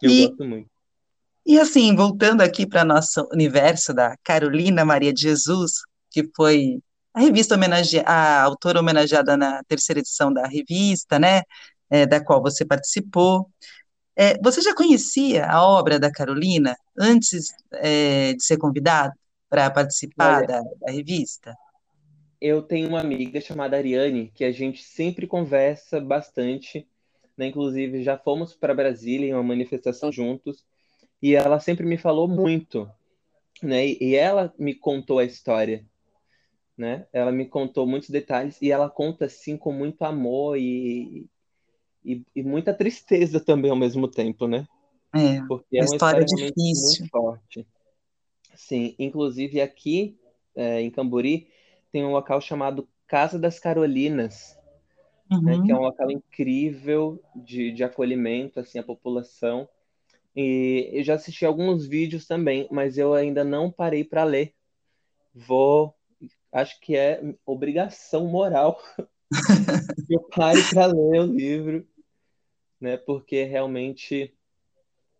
Eu 0.01 0.09
E, 0.11 0.27
gosto 0.27 0.45
muito. 0.45 0.69
e 1.45 1.59
assim, 1.59 1.95
voltando 1.95 2.41
aqui 2.41 2.65
para 2.67 2.85
nosso 2.85 3.27
universo 3.31 3.93
da 3.93 4.15
Carolina 4.23 4.85
Maria 4.85 5.13
de 5.13 5.21
Jesus, 5.21 5.73
que 6.11 6.29
foi 6.35 6.79
a 7.13 7.19
revista 7.21 7.55
homenage... 7.55 7.99
a 8.05 8.41
autora 8.43 8.79
homenageada 8.79 9.37
na 9.37 9.63
terceira 9.65 9.99
edição 9.99 10.33
da 10.33 10.47
revista, 10.47 11.19
né? 11.19 11.43
é, 11.93 12.07
da 12.07 12.23
qual 12.23 12.41
você 12.41 12.65
participou. 12.65 13.47
É, 14.15 14.37
você 14.41 14.61
já 14.61 14.73
conhecia 14.75 15.45
a 15.45 15.63
obra 15.63 15.99
da 15.99 16.11
Carolina 16.11 16.75
antes, 16.97 17.53
é, 17.73 18.33
de 18.33 18.43
ser 18.43 18.57
convidado 18.57 19.13
para 19.47 19.69
participar 19.69 20.37
Olha, 20.39 20.47
da, 20.47 20.61
da 20.81 20.91
revista? 20.91 21.55
Eu 22.43 22.61
tenho 22.61 22.89
uma 22.89 22.99
amiga 22.99 23.39
chamada 23.39 23.77
Ariane, 23.77 24.29
que 24.35 24.43
a 24.43 24.51
gente 24.51 24.83
sempre 24.83 25.25
conversa 25.25 26.01
bastante, 26.01 26.85
né? 27.37 27.47
Inclusive, 27.47 28.03
já 28.03 28.17
fomos 28.17 28.53
para 28.53 28.75
Brasília 28.75 29.29
em 29.29 29.33
uma 29.33 29.41
manifestação 29.41 30.11
juntos. 30.11 30.65
E 31.21 31.35
ela 31.35 31.57
sempre 31.61 31.85
me 31.85 31.97
falou 31.97 32.27
muito, 32.27 32.85
né? 33.61 33.87
E 33.87 34.13
ela 34.13 34.53
me 34.59 34.75
contou 34.75 35.19
a 35.19 35.23
história, 35.23 35.85
né? 36.77 37.07
Ela 37.13 37.31
me 37.31 37.45
contou 37.45 37.87
muitos 37.87 38.09
detalhes 38.09 38.61
e 38.61 38.73
ela 38.73 38.89
conta 38.89 39.23
assim 39.23 39.55
com 39.55 39.71
muito 39.71 40.01
amor 40.01 40.57
e, 40.57 41.25
e, 42.03 42.21
e 42.35 42.43
muita 42.43 42.73
tristeza 42.73 43.39
também 43.39 43.71
ao 43.71 43.77
mesmo 43.77 44.05
tempo, 44.05 44.49
né? 44.49 44.67
É, 45.15 45.41
Porque 45.47 45.77
é 45.77 45.81
uma 45.81 45.95
história 45.95 46.25
história 46.25 46.25
realmente 46.25 46.53
muito 46.57 46.89
difícil. 46.89 47.07
forte. 47.09 47.65
Sim, 48.53 48.95
inclusive 48.99 49.61
aqui 49.61 50.19
é, 50.53 50.81
em 50.81 50.91
Cambori 50.91 51.47
tem 51.93 52.05
um 52.05 52.11
local 52.11 52.41
chamado 52.41 52.89
Casa 53.07 53.39
das 53.39 53.59
Carolinas, 53.59 54.59
né? 55.45 55.57
Que 55.59 55.71
é 55.71 55.75
um 55.75 55.79
Uhum. 55.79 55.83
local 55.83 56.11
incrível 56.11 57.23
de, 57.35 57.71
de 57.71 57.83
acolhimento 57.83 58.59
assim 58.59 58.79
à 58.79 58.83
população. 58.83 59.69
E 60.35 60.89
eu 60.93 61.03
já 61.03 61.15
assisti 61.15 61.45
alguns 61.45 61.87
vídeos 61.87 62.27
também, 62.27 62.67
mas 62.71 62.97
eu 62.97 63.13
ainda 63.13 63.43
não 63.43 63.71
parei 63.71 64.03
para 64.03 64.23
ler. 64.23 64.55
Vou, 65.33 65.95
acho 66.51 66.79
que 66.81 66.95
é 66.97 67.21
obrigação 67.45 68.27
moral 68.27 68.81
que 70.07 70.15
eu 70.15 70.21
pare 70.29 70.63
para 70.63 70.87
ler 70.87 71.21
o 71.21 71.25
livro, 71.25 71.87
né? 72.79 72.97
Porque 72.97 73.37
é 73.37 73.43
realmente 73.45 74.33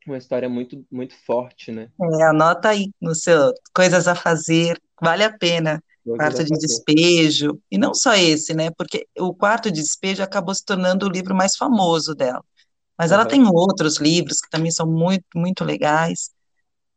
uma 0.08 0.18
história 0.18 0.50
muito, 0.50 0.86
muito 0.92 1.16
forte, 1.26 1.72
né? 1.72 1.92
É, 2.02 2.24
anota 2.24 2.70
aí 2.70 2.92
no 3.02 3.14
seu 3.16 3.54
coisas 3.74 4.08
a 4.08 4.16
fazer, 4.16 4.80
vale 5.02 5.24
a 5.24 5.36
pena. 5.38 5.82
Quarto 6.06 6.44
de 6.44 6.58
despejo, 6.58 7.60
e 7.72 7.78
não 7.78 7.94
só 7.94 8.14
esse, 8.14 8.54
né? 8.54 8.70
Porque 8.78 9.08
o 9.18 9.34
quarto 9.34 9.72
de 9.72 9.82
despejo 9.82 10.22
acabou 10.22 10.54
se 10.54 10.64
tornando 10.66 11.06
o 11.06 11.10
livro 11.10 11.34
mais 11.34 11.56
famoso 11.56 12.14
dela. 12.14 12.44
Mas 12.98 13.12
ela 13.12 13.26
tem 13.26 13.46
outros 13.48 13.98
livros 13.98 14.40
que 14.40 14.50
também 14.50 14.72
são 14.72 14.86
muito, 14.86 15.26
muito 15.36 15.64
legais. 15.64 16.30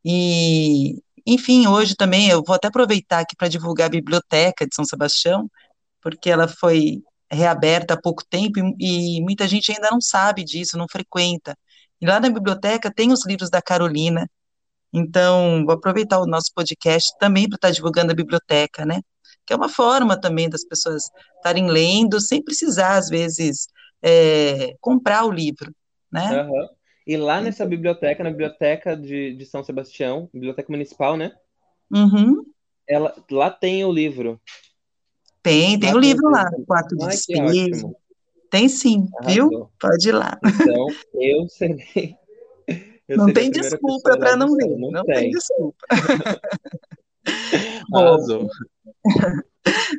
E, 0.04 1.00
enfim, 1.26 1.66
hoje 1.66 1.94
também 1.96 2.28
eu 2.28 2.42
vou 2.44 2.54
até 2.54 2.68
aproveitar 2.68 3.20
aqui 3.20 3.36
para 3.36 3.48
divulgar 3.48 3.86
a 3.86 3.90
Biblioteca 3.90 4.66
de 4.66 4.74
São 4.74 4.84
Sebastião, 4.84 5.48
porque 6.02 6.30
ela 6.30 6.48
foi 6.48 7.02
reaberta 7.30 7.94
há 7.94 8.00
pouco 8.00 8.24
tempo 8.28 8.60
e, 8.78 9.18
e 9.18 9.22
muita 9.22 9.48
gente 9.48 9.72
ainda 9.72 9.88
não 9.90 10.00
sabe 10.00 10.44
disso, 10.44 10.78
não 10.78 10.86
frequenta. 10.90 11.56
E 12.00 12.06
lá 12.06 12.20
na 12.20 12.30
biblioteca 12.30 12.92
tem 12.92 13.12
os 13.12 13.24
livros 13.26 13.50
da 13.50 13.62
Carolina, 13.62 14.28
então 14.96 15.64
vou 15.64 15.74
aproveitar 15.74 16.18
o 16.20 16.26
nosso 16.26 16.52
podcast 16.54 17.16
também 17.18 17.48
para 17.48 17.56
estar 17.56 17.70
divulgando 17.70 18.12
a 18.12 18.14
biblioteca, 18.14 18.84
né? 18.86 19.00
Que 19.44 19.52
é 19.52 19.56
uma 19.56 19.68
forma 19.68 20.18
também 20.20 20.48
das 20.48 20.64
pessoas 20.64 21.10
estarem 21.36 21.68
lendo 21.68 22.20
sem 22.20 22.42
precisar, 22.42 22.96
às 22.96 23.08
vezes, 23.08 23.68
é, 24.02 24.74
comprar 24.80 25.24
o 25.24 25.30
livro, 25.30 25.72
né? 26.10 26.40
aham. 26.40 26.68
E 27.06 27.16
lá 27.16 27.40
nessa 27.40 27.64
biblioteca, 27.64 28.24
na 28.24 28.30
biblioteca 28.30 28.96
de, 28.96 29.32
de 29.36 29.46
São 29.46 29.62
Sebastião, 29.62 30.28
biblioteca 30.34 30.72
municipal, 30.72 31.16
né? 31.16 31.32
Uhum. 31.88 32.42
Ela, 32.88 33.14
lá 33.30 33.48
tem 33.48 33.84
o 33.84 33.92
livro. 33.92 34.40
Tem, 35.40 35.78
tem 35.78 35.92
Lá 35.92 35.98
o 35.98 36.00
tem 36.00 36.10
livro 36.10 36.28
lá, 36.28 36.42
livros. 36.48 36.66
Quarto 36.66 36.96
de 36.96 37.04
ótimo. 37.04 37.96
Tem 38.50 38.68
sim, 38.68 39.06
viu? 39.24 39.44
Arrasou. 39.44 39.70
Pode 39.78 40.08
ir 40.08 40.12
lá. 40.12 40.38
Então, 40.44 40.86
eu 41.14 41.46
serei, 41.50 42.16
Não 43.08 43.32
tem 43.32 43.50
desculpa 43.50 44.18
para 44.18 44.36
não 44.36 44.52
ler, 44.52 44.76
Não 44.78 44.90
não 44.90 45.04
tem 45.04 45.14
tem. 45.14 45.30
desculpa. 45.30 45.78
Bom, 47.88 48.16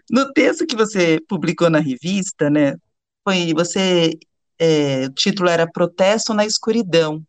no 0.09 0.31
texto 0.33 0.65
que 0.65 0.75
você 0.75 1.19
publicou 1.27 1.69
na 1.69 1.79
revista, 1.79 2.49
né, 2.49 2.75
foi 3.23 3.53
você 3.53 4.17
é, 4.59 5.05
o 5.05 5.13
título 5.13 5.49
era 5.49 5.69
Protesto 5.69 6.33
na 6.33 6.45
Escuridão. 6.45 7.21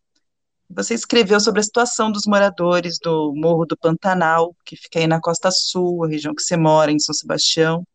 Você 0.70 0.94
escreveu 0.94 1.40
sobre 1.40 1.61
a 1.61 1.64
situação 1.64 2.12
dos 2.12 2.25
moradores 2.26 2.99
do 3.02 3.32
Morro 3.35 3.64
do 3.64 3.76
Pantanal, 3.76 4.54
que 4.64 4.76
fica 4.76 4.99
aí 4.99 5.06
na 5.06 5.20
Costa 5.20 5.50
Sul, 5.50 6.04
a 6.04 6.08
região 6.08 6.35
que 6.35 6.42
você 6.42 6.56
mora, 6.56 6.92
em 6.92 6.99
São 6.99 7.14
Sebastião, 7.14 7.87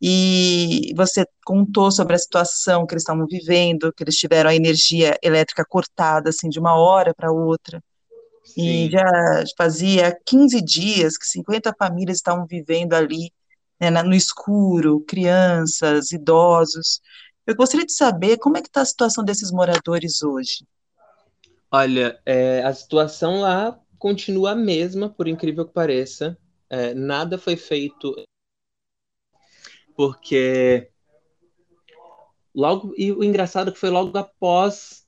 e 0.00 0.92
você 0.94 1.26
contou 1.44 1.90
sobre 1.90 2.14
a 2.14 2.18
situação 2.18 2.86
que 2.86 2.94
eles 2.94 3.02
estavam 3.02 3.26
vivendo, 3.26 3.92
que 3.92 4.04
eles 4.04 4.16
tiveram 4.16 4.50
a 4.50 4.54
energia 4.54 5.16
elétrica 5.22 5.64
cortada, 5.64 6.30
assim, 6.30 6.48
de 6.48 6.58
uma 6.58 6.74
hora 6.74 7.14
para 7.14 7.32
outra, 7.32 7.82
Sim. 8.44 8.86
e 8.86 8.90
já 8.90 9.44
fazia 9.56 10.16
15 10.24 10.60
dias 10.60 11.16
que 11.16 11.26
50 11.26 11.74
famílias 11.78 12.18
estavam 12.18 12.46
vivendo 12.46 12.94
ali, 12.94 13.32
né, 13.80 13.90
no 13.90 14.14
escuro, 14.14 15.00
crianças, 15.00 16.12
idosos. 16.12 17.00
Eu 17.46 17.56
gostaria 17.56 17.86
de 17.86 17.92
saber 17.92 18.38
como 18.38 18.56
é 18.56 18.62
que 18.62 18.68
está 18.68 18.82
a 18.82 18.86
situação 18.86 19.24
desses 19.24 19.50
moradores 19.50 20.22
hoje. 20.22 20.66
Olha, 21.70 22.18
é, 22.24 22.62
a 22.62 22.72
situação 22.72 23.40
lá 23.40 23.78
continua 23.98 24.52
a 24.52 24.56
mesma, 24.56 25.08
por 25.08 25.26
incrível 25.26 25.66
que 25.66 25.72
pareça. 25.72 26.36
É, 26.68 26.94
nada 26.94 27.38
foi 27.38 27.56
feito 27.56 28.14
porque 29.96 30.90
logo 32.54 32.94
e 32.96 33.10
o 33.10 33.24
engraçado 33.24 33.70
é 33.70 33.72
que 33.72 33.78
foi 33.78 33.90
logo 33.90 34.16
após 34.16 35.06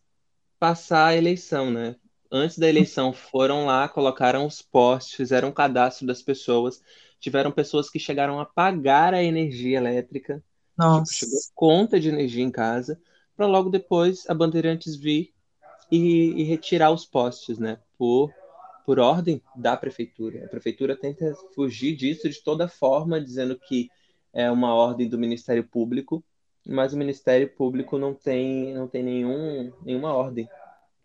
passar 0.58 1.08
a 1.08 1.16
eleição, 1.16 1.70
né? 1.70 1.96
Antes 2.30 2.58
da 2.58 2.68
eleição 2.68 3.12
foram 3.12 3.66
lá, 3.66 3.88
colocaram 3.88 4.46
os 4.46 4.60
postes, 4.60 5.14
fizeram 5.14 5.48
um 5.48 5.52
cadastro 5.52 6.06
das 6.06 6.20
pessoas, 6.20 6.82
tiveram 7.20 7.50
pessoas 7.50 7.88
que 7.88 7.98
chegaram 7.98 8.38
a 8.40 8.44
pagar 8.44 9.14
a 9.14 9.22
energia 9.22 9.78
elétrica, 9.78 10.42
Nossa. 10.76 11.12
Tipo, 11.12 11.26
chegou 11.26 11.40
conta 11.54 11.98
de 11.98 12.08
energia 12.08 12.44
em 12.44 12.50
casa, 12.50 13.00
para 13.36 13.46
logo 13.46 13.70
depois 13.70 14.28
a 14.28 14.34
Bandeirantes 14.34 14.96
vir 14.96 15.32
e, 15.90 16.32
e 16.36 16.42
retirar 16.44 16.90
os 16.90 17.06
postes, 17.06 17.58
né? 17.58 17.78
Por, 17.96 18.30
por 18.84 18.98
ordem 18.98 19.40
da 19.56 19.76
prefeitura. 19.76 20.44
A 20.44 20.48
prefeitura 20.48 20.96
tenta 20.96 21.34
fugir 21.54 21.96
disso 21.96 22.28
de 22.28 22.42
toda 22.42 22.68
forma, 22.68 23.20
dizendo 23.20 23.58
que 23.58 23.88
é 24.32 24.50
uma 24.50 24.74
ordem 24.74 25.08
do 25.08 25.18
Ministério 25.18 25.64
Público, 25.64 26.24
mas 26.66 26.92
o 26.92 26.96
Ministério 26.96 27.48
Público 27.48 27.98
não 27.98 28.14
tem, 28.14 28.74
não 28.74 28.86
tem 28.86 29.02
nenhum, 29.02 29.72
nenhuma 29.82 30.12
ordem, 30.12 30.48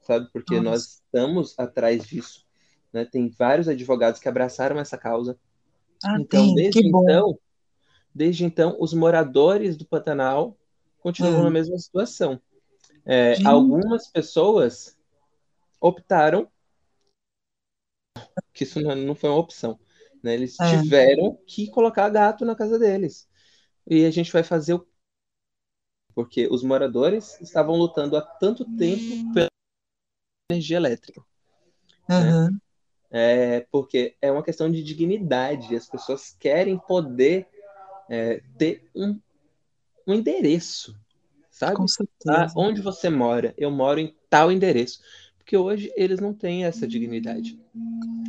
sabe? 0.01 0.29
Porque 0.31 0.55
Nossa. 0.55 0.69
nós 0.69 0.83
estamos 0.83 1.57
atrás 1.57 2.05
disso. 2.05 2.45
Né? 2.91 3.05
Tem 3.05 3.29
vários 3.29 3.67
advogados 3.67 4.19
que 4.19 4.27
abraçaram 4.27 4.79
essa 4.79 4.97
causa. 4.97 5.39
Ah, 6.03 6.17
então, 6.19 6.47
tem. 6.47 6.55
desde 6.55 6.85
então, 6.85 7.39
desde 8.13 8.45
então, 8.45 8.75
os 8.79 8.93
moradores 8.93 9.77
do 9.77 9.85
Pantanal 9.85 10.57
continuam 10.99 11.39
hum. 11.39 11.43
na 11.43 11.49
mesma 11.49 11.77
situação. 11.77 12.41
É, 13.05 13.35
algumas 13.45 14.07
pessoas 14.07 14.97
optaram 15.79 16.49
que 18.53 18.63
isso 18.63 18.79
não 18.81 19.15
foi 19.15 19.29
uma 19.29 19.39
opção. 19.39 19.79
Né? 20.23 20.33
Eles 20.33 20.59
é. 20.59 20.81
tiveram 20.81 21.37
que 21.45 21.69
colocar 21.69 22.09
gato 22.09 22.45
na 22.45 22.55
casa 22.55 22.79
deles. 22.79 23.27
E 23.85 24.05
a 24.05 24.11
gente 24.11 24.31
vai 24.31 24.43
fazer 24.43 24.75
o. 24.75 24.87
Porque 26.15 26.47
os 26.47 26.63
moradores 26.63 27.39
estavam 27.41 27.75
lutando 27.75 28.15
há 28.15 28.21
tanto 28.21 28.65
tempo 28.77 29.33
pela 29.33 29.49
energia 30.49 30.77
elétrica. 30.77 31.21
Uhum. 32.09 32.45
Né? 32.45 32.57
É, 33.11 33.59
porque 33.71 34.15
é 34.21 34.31
uma 34.31 34.43
questão 34.43 34.71
de 34.71 34.81
dignidade. 34.83 35.75
As 35.75 35.89
pessoas 35.89 36.31
querem 36.39 36.77
poder 36.77 37.47
é, 38.09 38.41
ter 38.57 38.89
um, 38.95 39.19
um 40.07 40.13
endereço 40.13 40.95
sabe? 41.53 41.75
Ah, 42.27 42.47
onde 42.55 42.81
você 42.81 43.09
mora? 43.09 43.53
Eu 43.57 43.71
moro 43.71 43.99
em 43.99 44.13
tal 44.29 44.51
endereço. 44.51 44.99
Porque 45.43 45.57
hoje 45.57 45.91
eles 45.95 46.19
não 46.19 46.33
têm 46.33 46.63
essa 46.63 46.87
dignidade. 46.87 47.59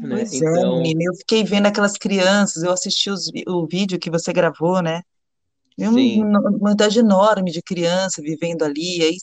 Né? 0.02 0.16
Pois 0.16 0.32
é, 0.32 0.36
então... 0.36 0.78
é, 0.78 0.82
menina. 0.82 1.04
Eu 1.04 1.14
fiquei 1.14 1.44
vendo 1.44 1.66
aquelas 1.66 1.96
crianças, 1.96 2.62
eu 2.62 2.72
assisti 2.72 3.08
os, 3.08 3.30
o 3.46 3.66
vídeo 3.66 3.98
que 3.98 4.10
você 4.10 4.32
gravou, 4.32 4.82
né? 4.82 5.02
Uma 5.78 6.58
quantidade 6.58 6.98
enorme 6.98 7.50
de 7.50 7.62
criança 7.62 8.20
vivendo 8.20 8.62
ali. 8.62 9.02
Aí 9.02 9.16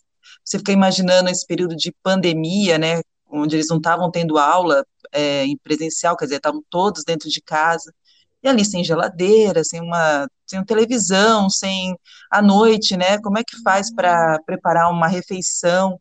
você 0.44 0.58
fica 0.58 0.72
imaginando 0.72 1.30
esse 1.30 1.46
período 1.46 1.76
de 1.76 1.94
pandemia, 2.02 2.78
né? 2.78 3.02
Onde 3.30 3.58
eles 3.58 3.68
não 3.70 3.78
estavam 3.78 4.10
tendo 4.10 4.38
aula 4.38 4.86
é, 5.12 5.46
em 5.46 5.58
presencial, 5.58 6.16
quer 6.16 6.26
dizer, 6.26 6.38
estavam 6.38 6.64
todos 6.70 7.04
dentro 7.04 7.30
de 7.30 7.42
casa 7.42 7.94
e 8.44 8.48
ali 8.48 8.66
sem 8.66 8.84
geladeira, 8.84 9.64
sem 9.64 9.82
uma, 9.82 10.28
sem 10.48 10.64
televisão, 10.64 11.50
sem 11.50 11.96
à 12.30 12.42
noite, 12.42 12.98
né? 12.98 13.20
Como 13.20 13.38
é 13.38 13.44
que 13.44 13.62
faz 13.62 13.94
para 13.94 14.40
preparar 14.46 14.90
uma 14.92 15.08
refeição? 15.08 16.00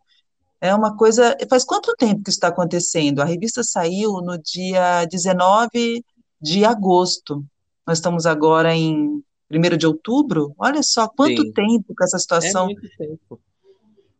É 0.60 0.74
uma 0.74 0.96
coisa. 0.96 1.36
Faz 1.48 1.64
quanto 1.64 1.94
tempo 1.96 2.22
que 2.22 2.30
isso 2.30 2.36
está 2.36 2.48
acontecendo? 2.48 3.20
A 3.20 3.24
revista 3.24 3.64
saiu 3.64 4.20
no 4.20 4.36
dia 4.38 5.04
19 5.06 6.04
de 6.40 6.64
agosto. 6.64 7.44
Nós 7.86 7.98
estamos 7.98 8.26
agora 8.26 8.74
em 8.74 9.22
1 9.50 9.76
de 9.78 9.86
outubro. 9.86 10.54
Olha 10.58 10.82
só 10.82 11.08
quanto 11.08 11.42
Sim. 11.42 11.52
tempo 11.52 11.94
com 11.96 12.04
essa 12.04 12.18
situação. 12.18 12.64
É 12.64 12.66
muito 12.66 12.88
tempo. 12.96 13.40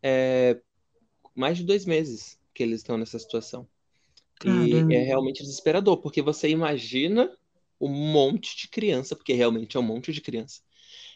É 0.02 0.58
mais 1.34 1.58
de 1.58 1.64
dois 1.64 1.84
meses 1.84 2.38
que 2.52 2.62
eles 2.62 2.80
estão 2.80 2.98
nessa 2.98 3.18
situação. 3.18 3.66
Caramba. 4.38 4.92
E 4.92 4.94
é 4.94 5.02
realmente 5.02 5.42
desesperador, 5.42 5.98
porque 5.98 6.22
você 6.22 6.48
imagina 6.48 7.30
um 7.80 7.88
monte 7.88 8.56
de 8.56 8.68
criança, 8.68 9.14
porque 9.14 9.32
realmente 9.32 9.76
é 9.76 9.80
um 9.80 9.84
monte 9.84 10.12
de 10.12 10.20
criança. 10.20 10.60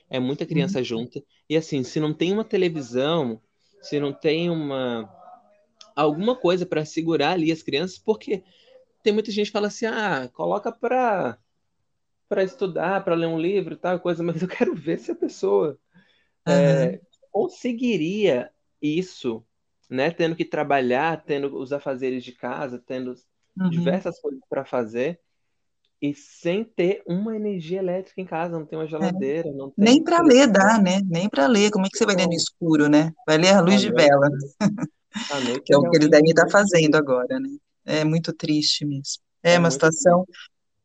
É 0.08 0.20
muita 0.20 0.46
criança 0.46 0.78
uhum. 0.78 0.84
junta. 0.84 1.22
E 1.48 1.56
assim, 1.56 1.82
se 1.82 1.98
não 1.98 2.12
tem 2.12 2.32
uma 2.32 2.44
televisão, 2.44 3.40
se 3.84 4.00
não 4.00 4.12
tem 4.12 4.50
uma 4.50 5.08
alguma 5.94 6.34
coisa 6.34 6.66
para 6.66 6.84
segurar 6.84 7.32
ali 7.32 7.52
as 7.52 7.62
crianças, 7.62 7.98
porque 7.98 8.42
tem 9.02 9.12
muita 9.12 9.30
gente 9.30 9.46
que 9.46 9.52
fala 9.52 9.68
assim: 9.68 9.86
"Ah, 9.86 10.28
coloca 10.32 10.72
para 10.72 11.38
para 12.28 12.42
estudar, 12.42 13.04
para 13.04 13.14
ler 13.14 13.26
um 13.26 13.38
livro, 13.38 13.76
tal 13.76 14.00
coisa", 14.00 14.22
mas 14.22 14.42
eu 14.42 14.48
quero 14.48 14.74
ver 14.74 14.98
se 14.98 15.12
a 15.12 15.16
pessoa 15.16 15.78
uhum. 16.46 16.54
é, 16.54 17.00
conseguiria 17.30 18.50
isso, 18.80 19.44
né, 19.88 20.10
tendo 20.10 20.34
que 20.34 20.44
trabalhar, 20.44 21.22
tendo 21.24 21.56
os 21.56 21.72
afazeres 21.72 22.24
de 22.24 22.32
casa, 22.32 22.82
tendo 22.84 23.14
uhum. 23.58 23.70
diversas 23.70 24.20
coisas 24.20 24.40
para 24.48 24.64
fazer 24.64 25.20
e 26.00 26.14
sem 26.14 26.64
ter 26.64 27.02
uma 27.06 27.34
energia 27.34 27.78
elétrica 27.78 28.20
em 28.20 28.26
casa, 28.26 28.58
não 28.58 28.66
tem 28.66 28.78
uma 28.78 28.84
é. 28.84 28.88
geladeira, 28.88 29.48
é. 29.48 29.52
não 29.52 29.70
tem. 29.70 29.84
Nem 29.84 30.04
para 30.04 30.22
ler 30.22 30.46
dá, 30.46 30.78
né? 30.78 31.00
Nem 31.04 31.28
para 31.28 31.46
ler. 31.46 31.70
Como 31.70 31.86
é 31.86 31.88
que 31.88 31.96
você 31.96 32.04
vai 32.04 32.14
ler 32.14 32.26
no 32.26 32.34
escuro, 32.34 32.88
né? 32.88 33.12
Vai 33.26 33.38
ler 33.38 33.54
a 33.54 33.60
luz 33.60 33.80
de 33.80 33.90
vela. 33.90 34.28
que 35.64 35.72
é 35.72 35.78
o 35.78 35.90
que 35.90 35.96
eles 35.96 36.10
devem 36.10 36.30
estar 36.30 36.48
fazendo 36.50 36.96
agora, 36.96 37.38
né? 37.38 37.48
É 37.86 38.04
muito 38.04 38.32
triste 38.32 38.84
mesmo. 38.84 39.22
É, 39.42 39.54
é 39.54 39.58
uma 39.58 39.70
situação, 39.70 40.24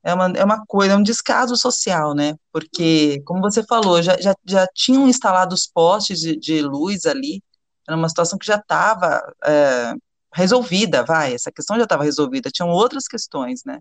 é 0.03 0.13
uma, 0.13 0.31
é 0.31 0.43
uma 0.43 0.65
coisa, 0.65 0.93
é 0.93 0.97
um 0.97 1.03
descaso 1.03 1.55
social, 1.55 2.13
né? 2.13 2.35
Porque, 2.51 3.21
como 3.25 3.41
você 3.41 3.63
falou, 3.63 4.01
já, 4.01 4.17
já, 4.19 4.35
já 4.45 4.67
tinham 4.73 5.07
instalado 5.07 5.55
os 5.55 5.65
postes 5.65 6.19
de, 6.19 6.37
de 6.37 6.61
luz 6.61 7.05
ali, 7.05 7.41
era 7.87 7.97
uma 7.97 8.09
situação 8.09 8.37
que 8.37 8.45
já 8.45 8.55
estava 8.55 9.21
é, 9.43 9.93
resolvida, 10.33 11.03
vai, 11.03 11.33
essa 11.33 11.51
questão 11.51 11.77
já 11.77 11.83
estava 11.83 12.03
resolvida, 12.03 12.51
tinham 12.51 12.69
outras 12.69 13.07
questões, 13.07 13.61
né? 13.65 13.79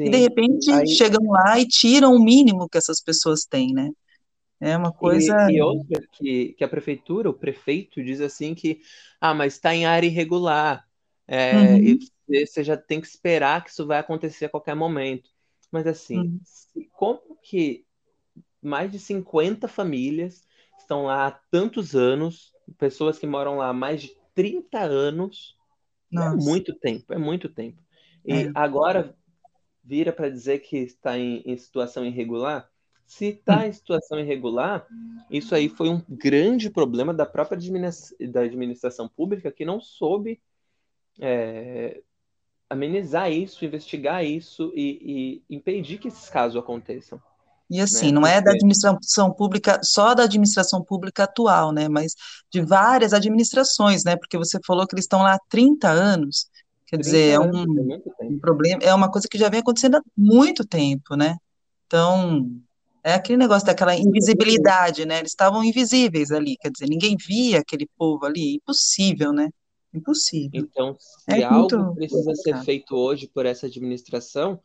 Sim. 0.00 0.06
E 0.06 0.10
de 0.10 0.16
repente 0.16 0.70
Aí... 0.70 0.88
chegam 0.88 1.30
lá 1.30 1.58
e 1.58 1.66
tiram 1.66 2.14
o 2.14 2.18
mínimo 2.18 2.68
que 2.68 2.78
essas 2.78 3.02
pessoas 3.02 3.44
têm, 3.44 3.72
né? 3.74 3.90
É 4.58 4.76
uma 4.76 4.92
coisa. 4.92 5.50
E, 5.50 5.56
e 5.56 5.62
outra 5.62 6.02
que, 6.12 6.54
que 6.54 6.64
a 6.64 6.68
prefeitura, 6.68 7.28
o 7.28 7.34
prefeito, 7.34 8.02
diz 8.02 8.20
assim 8.20 8.54
que, 8.54 8.80
ah, 9.20 9.34
mas 9.34 9.54
está 9.54 9.74
em 9.74 9.86
área 9.86 10.06
irregular. 10.06 10.86
É, 11.26 11.52
uhum. 11.54 11.98
E 12.28 12.46
você 12.46 12.64
já 12.64 12.76
tem 12.76 13.00
que 13.00 13.06
esperar 13.06 13.62
que 13.62 13.70
isso 13.70 13.86
vai 13.86 13.98
acontecer 13.98 14.46
a 14.46 14.50
qualquer 14.50 14.74
momento. 14.74 15.30
Mas 15.70 15.86
assim, 15.86 16.18
uhum. 16.18 16.40
como 16.92 17.38
que 17.42 17.84
mais 18.62 18.90
de 18.90 18.98
50 18.98 19.68
famílias 19.68 20.42
estão 20.78 21.04
lá 21.04 21.26
há 21.26 21.30
tantos 21.30 21.94
anos, 21.94 22.52
pessoas 22.78 23.18
que 23.18 23.26
moram 23.26 23.56
lá 23.56 23.68
há 23.68 23.72
mais 23.72 24.02
de 24.02 24.16
30 24.34 24.78
anos, 24.78 25.56
é 26.12 26.16
Nossa. 26.16 26.36
é 26.36 26.44
muito 26.44 26.74
tempo, 26.74 27.12
é 27.12 27.18
muito 27.18 27.48
tempo. 27.48 27.82
E 28.24 28.32
é. 28.32 28.50
agora 28.54 29.14
vira 29.90 30.12
para 30.12 30.30
dizer 30.30 30.60
que 30.60 30.76
está 30.76 31.18
em, 31.18 31.42
em 31.44 31.56
situação 31.56 32.06
irregular, 32.06 32.70
se 33.04 33.26
está 33.26 33.66
em 33.66 33.72
situação 33.72 34.20
irregular, 34.20 34.86
isso 35.28 35.52
aí 35.52 35.68
foi 35.68 35.88
um 35.88 36.00
grande 36.08 36.70
problema 36.70 37.12
da 37.12 37.26
própria 37.26 37.56
administração, 37.56 38.16
da 38.30 38.42
administração 38.42 39.08
pública 39.08 39.50
que 39.50 39.64
não 39.64 39.80
soube 39.80 40.40
é, 41.18 42.00
amenizar 42.68 43.32
isso, 43.32 43.64
investigar 43.64 44.24
isso 44.24 44.72
e, 44.76 45.42
e, 45.50 45.56
impedir 45.56 45.98
que 45.98 46.06
esses 46.06 46.30
casos 46.30 46.56
aconteçam. 46.56 47.20
E 47.68 47.80
assim, 47.80 48.06
né? 48.06 48.12
não 48.12 48.24
é 48.24 48.40
da 48.40 48.52
administração 48.52 49.32
pública, 49.32 49.80
só 49.82 50.14
da 50.14 50.22
administração 50.22 50.84
pública 50.84 51.24
atual, 51.24 51.72
né, 51.72 51.88
mas 51.88 52.14
de 52.48 52.60
várias 52.60 53.12
administrações, 53.12 54.04
né, 54.04 54.16
porque 54.16 54.38
você 54.38 54.60
falou 54.64 54.86
que 54.86 54.94
eles 54.94 55.04
estão 55.04 55.22
lá 55.22 55.34
há 55.34 55.40
30 55.48 55.88
anos, 55.88 56.46
Quer 56.90 56.96
dizer, 56.96 57.34
é 57.34 57.38
um, 57.38 57.62
um, 58.20 58.38
problema, 58.40 58.82
é 58.82 58.92
uma 58.92 59.08
coisa 59.08 59.28
que 59.30 59.38
já 59.38 59.48
vem 59.48 59.60
acontecendo 59.60 59.98
há 59.98 60.02
muito 60.16 60.66
tempo, 60.66 61.14
né? 61.14 61.36
Então, 61.86 62.50
É 63.04 63.14
aquele 63.14 63.38
negócio 63.38 63.64
daquela 63.64 63.94
invisibilidade, 63.94 65.06
né? 65.06 65.20
Eles 65.20 65.30
estavam 65.30 65.62
invisíveis 65.62 66.32
ali, 66.32 66.56
quer 66.56 66.70
dizer, 66.70 66.88
ninguém 66.88 67.16
via 67.16 67.60
aquele 67.60 67.88
povo 67.96 68.26
ali. 68.26 68.56
Impossível, 68.56 69.32
né? 69.32 69.48
Impossível. 69.94 70.60
Então, 70.60 70.96
se 70.98 71.40
É 71.40 71.44
algo 71.44 71.94
precisa 71.94 72.34
ser 72.34 72.56
feito 72.64 72.96
hoje 72.96 73.28
por 73.28 73.46
essa 73.46 73.66
administração, 73.66 74.60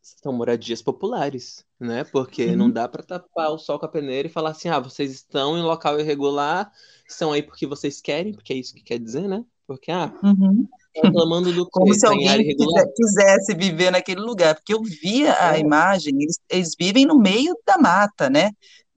são 0.00 0.32
moradias 0.32 0.80
populares, 0.80 1.64
né? 1.78 2.04
Porque 2.04 2.54
não 2.54 2.70
dá 2.70 2.88
para 2.88 3.02
tapar 3.02 3.50
o 3.50 3.58
sol 3.58 3.80
com 3.80 3.86
a 3.86 3.88
peneira 3.88 4.28
e 4.28 4.30
falar 4.30 4.50
assim: 4.50 4.68
ah, 4.68 4.78
vocês 4.78 5.10
estão 5.10 5.58
em 5.58 5.62
local 5.62 5.98
irregular, 5.98 6.70
estão 7.06 7.32
aí 7.32 7.42
porque 7.42 7.66
vocês 7.66 8.00
querem, 8.00 8.32
porque 8.32 8.52
é 8.52 8.56
isso 8.56 8.72
que 8.74 8.82
quer 8.82 8.98
dizer, 9.00 9.28
né? 9.28 9.44
Porque, 9.66 9.90
ah, 9.90 10.14
uhum. 10.22 10.66
Reclamando 11.02 11.52
do 11.52 11.68
Como 11.70 11.94
se 11.94 12.06
alguém 12.06 12.40
irregular? 12.40 12.84
quise- 12.84 12.92
quisesse 12.94 13.54
viver 13.54 13.90
naquele 13.90 14.20
lugar, 14.20 14.54
porque 14.54 14.74
eu 14.74 14.82
via 14.82 15.34
a 15.40 15.56
É, 15.56 15.60
imagem, 15.60 16.14
eles, 16.22 16.38
eles 16.50 16.74
vivem 16.78 17.06
no 17.06 17.18
meio 17.18 17.56
da 17.66 17.78
mata, 17.78 18.28
né? 18.30 18.50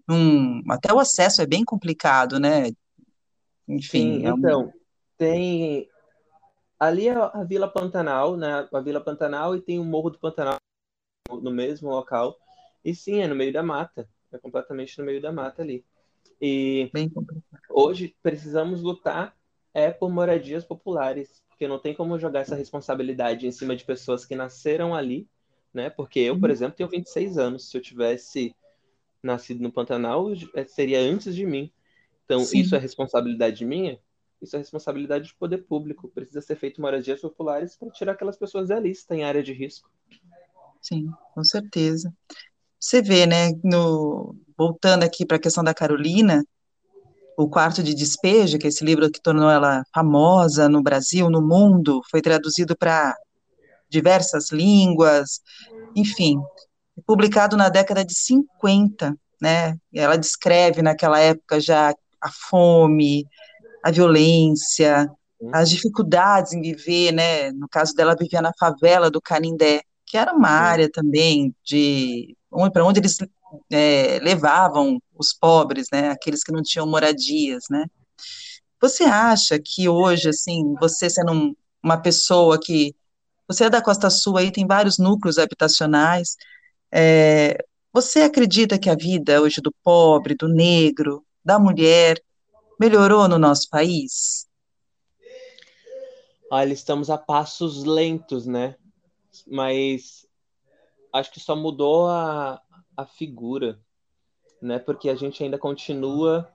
Num- 0.08 0.62
até 0.70 0.94
o 0.94 1.00
acesso 1.00 1.42
é 1.42 1.46
bem 1.46 1.64
complicado, 1.64 2.40
né? 2.40 2.70
sim, 2.70 2.78
Enfim, 3.68 4.26
é 4.26 4.34
um, 4.34 4.40
então, 4.40 4.74
tem. 5.18 5.88
Ali 6.80 7.08
é 7.08 7.14
a 7.14 7.44
Vila 7.44 7.68
Pantanal, 7.68 8.38
né? 8.38 8.68
A 8.74 8.80
Vila 8.82 9.02
Pantanal 9.02 9.56
e 9.56 9.62
tem 9.62 9.80
o 9.80 9.84
Morro 9.86 10.10
do 10.12 10.20
Pantanal 10.20 10.58
no 11.32 11.52
mesmo 11.52 11.90
local. 11.90 12.38
E 12.84 12.96
sim, 12.96 13.22
é 13.22 13.28
no 13.28 13.36
meio 13.36 13.54
da 13.54 13.64
mata. 13.64 14.10
É 14.32 14.38
completamente 14.38 14.98
no 15.00 15.06
meio 15.06 15.22
da 15.22 15.32
mata 15.32 15.62
ali. 15.62 15.86
E 16.42 16.92
hoje 17.70 18.16
precisamos 18.24 18.82
lutar 18.82 19.36
é 19.74 19.92
por 19.92 20.10
moradias 20.12 20.66
populares, 20.66 21.42
porque 21.62 21.68
não 21.68 21.78
tem 21.78 21.94
como 21.94 22.18
jogar 22.18 22.40
essa 22.40 22.56
responsabilidade 22.56 23.46
em 23.46 23.52
cima 23.52 23.76
de 23.76 23.86
pessoas 23.86 24.26
que 24.26 24.36
nasceram 24.36 24.96
ali, 24.96 25.30
né? 25.72 25.92
Porque 25.92 26.20
eu, 26.20 26.40
por 26.40 26.50
exemplo, 26.50 26.76
tenho 26.76 26.90
26 26.90 27.38
anos. 27.38 27.70
Se 27.70 27.78
eu 27.78 27.82
tivesse 27.82 28.56
nascido 29.22 29.62
no 29.62 29.72
Pantanal, 29.72 30.28
eh, 30.56 30.66
seria 30.66 31.00
antes 31.00 31.36
de 31.36 31.46
mim. 31.46 31.72
Então, 32.26 32.50
isso 32.52 32.76
é 32.76 32.80
Sim, 32.80 32.82
responsabilidade 32.82 33.64
minha? 33.64 34.00
Isso 34.42 34.56
é 34.56 34.60
responsabilidade 34.60 35.28
de 35.28 35.36
poder 35.36 35.60
público. 35.60 36.08
Precisa 36.10 36.42
ser 36.42 36.56
feito 36.56 36.82
moradias 36.82 37.22
populares 37.22 37.76
para 37.76 37.92
tirar 37.92 38.14
aquelas 38.14 38.38
pessoas 38.38 38.70
da 38.70 38.80
lista 38.80 39.16
em 39.16 39.24
área 39.24 39.44
de 39.44 39.54
risco. 39.54 39.88
sim, 40.82 41.12
com 41.34 41.44
certeza. 41.44 42.14
Você 42.80 43.02
vê, 43.02 43.26
né? 43.28 43.52
No, 43.64 44.36
voltando 44.58 45.04
aqui 45.04 45.26
para 45.26 45.38
a 45.38 45.42
questão 45.42 45.64
da 45.64 45.74
Carolina, 45.74 46.44
O 47.42 47.50
Quarto 47.50 47.82
de 47.82 47.96
Despejo, 47.96 48.60
que 48.60 48.68
é 48.68 48.70
esse 48.70 48.86
livro 48.86 49.10
que 49.10 49.20
tornou 49.20 49.50
ela 49.50 49.84
famosa 49.92 50.70
no 50.70 50.84
Brasil, 50.84 51.28
no 51.28 51.42
mundo, 51.42 52.00
foi 52.12 52.22
traduzido 52.22 52.78
para 52.78 53.16
diversas 53.90 54.52
línguas, 54.52 55.42
enfim, 55.96 56.40
publicado 57.04 57.58
na 57.58 57.68
década 57.68 58.06
de 58.06 58.14
50, 58.14 59.18
né? 59.42 59.76
Ela 59.92 60.18
descreve 60.18 60.84
naquela 60.84 61.20
época 61.20 61.60
já 61.60 61.96
a 62.22 62.30
fome, 62.50 63.26
a 63.84 63.90
violência, 63.90 65.10
as 65.52 65.68
dificuldades 65.68 66.54
em 66.54 66.62
viver, 66.62 67.12
né? 67.12 67.52
No 67.54 67.68
caso 67.68 67.96
dela, 67.96 68.16
vivia 68.16 68.40
na 68.40 68.52
favela 68.60 69.10
do 69.10 69.20
Canindé, 69.20 69.82
que 70.06 70.16
era 70.16 70.32
uma 70.32 70.50
área 70.50 70.88
também 70.92 71.56
de 71.66 72.38
para 72.72 72.86
onde 72.86 73.00
eles 73.00 73.18
é, 73.72 74.20
levavam 74.20 75.00
os 75.18 75.34
pobres, 75.34 75.88
né? 75.92 76.10
Aqueles 76.12 76.44
que 76.44 76.52
não 76.52 76.62
tinham 76.64 76.88
moradias, 76.88 77.66
né? 77.70 77.86
Você 78.82 79.04
acha 79.04 79.60
que 79.64 79.88
hoje, 79.90 80.30
assim, 80.30 80.76
você 80.80 81.10
sendo 81.10 81.32
um- 81.34 81.56
uma 81.84 82.02
pessoa 82.02 82.60
que 82.60 82.96
você 83.48 83.66
é 83.66 83.70
da 83.70 83.82
Costa 83.82 84.10
Sul, 84.10 84.38
aí 84.38 84.52
tem 84.52 84.66
vários 84.68 84.98
núcleos 84.98 85.38
habitacionais, 85.38 86.36
é, 86.92 87.58
você 87.94 88.22
acredita 88.22 88.80
que 88.80 88.90
a 88.90 88.96
vida 88.96 89.42
hoje 89.42 89.62
do 89.62 89.74
pobre, 89.84 90.36
do 90.36 90.48
negro, 90.48 91.26
da 91.44 91.60
mulher 91.60 92.22
melhorou 92.80 93.28
no 93.28 93.40
nosso 93.40 93.70
país? 93.70 94.48
Olha, 96.52 96.74
estamos 96.74 97.10
a 97.10 97.18
passos 97.18 97.84
lentos, 97.84 98.46
né? 98.46 98.76
Mas 99.48 100.28
acho 101.14 101.32
que 101.32 101.40
só 101.40 101.56
mudou 101.56 102.10
a, 102.10 102.62
a 102.96 103.06
figura, 103.06 103.80
né? 104.62 104.80
Porque 104.80 105.10
a 105.10 105.16
gente 105.16 105.44
ainda 105.44 105.58
continua 105.58 106.52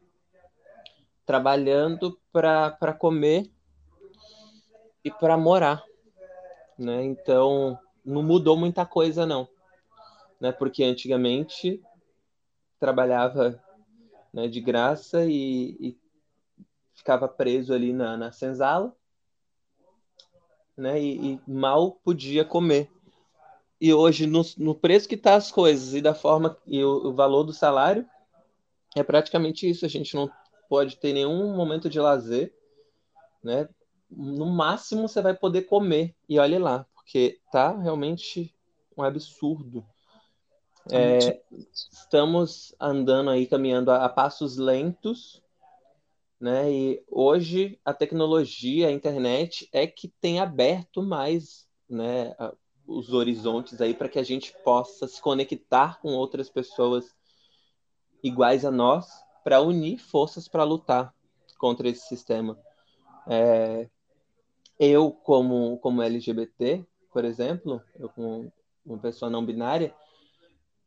trabalhando 1.24 2.20
para 2.32 2.94
comer 2.98 3.50
e 5.04 5.10
para 5.10 5.36
morar, 5.36 5.84
né? 6.78 7.04
Então, 7.04 7.78
não 8.04 8.22
mudou 8.22 8.56
muita 8.56 8.86
coisa, 8.86 9.26
não. 9.26 9.48
Né? 10.40 10.52
Porque 10.52 10.84
antigamente 10.84 11.82
trabalhava 12.78 13.60
né, 14.32 14.46
de 14.46 14.60
graça 14.60 15.24
e, 15.24 15.76
e 15.80 15.98
ficava 16.94 17.26
preso 17.26 17.72
ali 17.72 17.92
na, 17.92 18.16
na 18.16 18.30
senzala, 18.30 18.94
né? 20.76 21.00
E, 21.00 21.34
e 21.34 21.40
mal 21.46 21.92
podia 21.92 22.44
comer. 22.44 22.90
E 23.80 23.92
hoje, 23.92 24.26
no, 24.26 24.42
no 24.58 24.74
preço 24.74 25.08
que 25.08 25.16
tá 25.16 25.34
as 25.34 25.50
coisas 25.50 25.94
e 25.94 26.00
da 26.00 26.14
forma 26.14 26.56
e 26.66 26.82
o, 26.82 27.08
o 27.08 27.14
valor 27.14 27.44
do 27.44 27.52
salário, 27.52 28.06
é 28.96 29.02
praticamente 29.02 29.68
isso. 29.68 29.84
A 29.86 29.88
gente 29.88 30.14
não 30.14 30.30
pode 30.68 30.96
ter 30.98 31.12
nenhum 31.12 31.54
momento 31.56 31.88
de 31.90 32.00
lazer, 32.00 32.54
né? 33.42 33.68
No 34.10 34.46
máximo 34.46 35.08
você 35.08 35.22
vai 35.22 35.34
poder 35.36 35.62
comer 35.62 36.14
e 36.28 36.38
olhe 36.38 36.58
lá, 36.58 36.86
porque 36.94 37.40
tá 37.52 37.76
realmente 37.78 38.54
um 38.96 39.02
absurdo. 39.02 39.84
É, 40.90 41.16
É, 41.18 41.40
estamos 41.74 42.74
andando 42.80 43.30
aí, 43.30 43.46
caminhando 43.46 43.90
a, 43.90 44.04
a 44.04 44.08
passos 44.08 44.56
lentos, 44.56 45.42
né? 46.40 46.70
E 46.72 47.04
hoje 47.08 47.80
a 47.84 47.94
tecnologia, 47.94 48.88
a 48.88 48.92
internet 48.92 49.68
é 49.72 49.86
que 49.86 50.08
tem 50.20 50.40
aberto 50.40 51.02
mais, 51.02 51.68
né, 51.88 52.34
a- 52.38 52.54
os 52.86 53.12
horizontes 53.12 53.80
aí 53.80 53.94
para 53.94 54.08
que 54.08 54.18
a 54.18 54.22
gente 54.22 54.54
possa 54.64 55.08
se 55.08 55.20
conectar 55.20 56.00
com 56.00 56.14
outras 56.14 56.48
pessoas 56.48 57.14
iguais 58.22 58.64
a 58.64 58.70
nós 58.70 59.06
para 59.42 59.60
unir 59.60 59.98
forças 59.98 60.48
para 60.48 60.64
lutar 60.64 61.14
contra 61.58 61.88
esse 61.88 62.06
sistema. 62.06 62.58
Eu, 64.78 65.10
como, 65.10 65.78
como 65.78 66.02
LGBT, 66.02 66.84
por 67.12 67.24
exemplo, 67.24 67.82
eu 67.98 68.08
como 68.10 68.52
uma 68.84 68.98
pessoa 68.98 69.30
não 69.30 69.44
binária, 69.44 69.94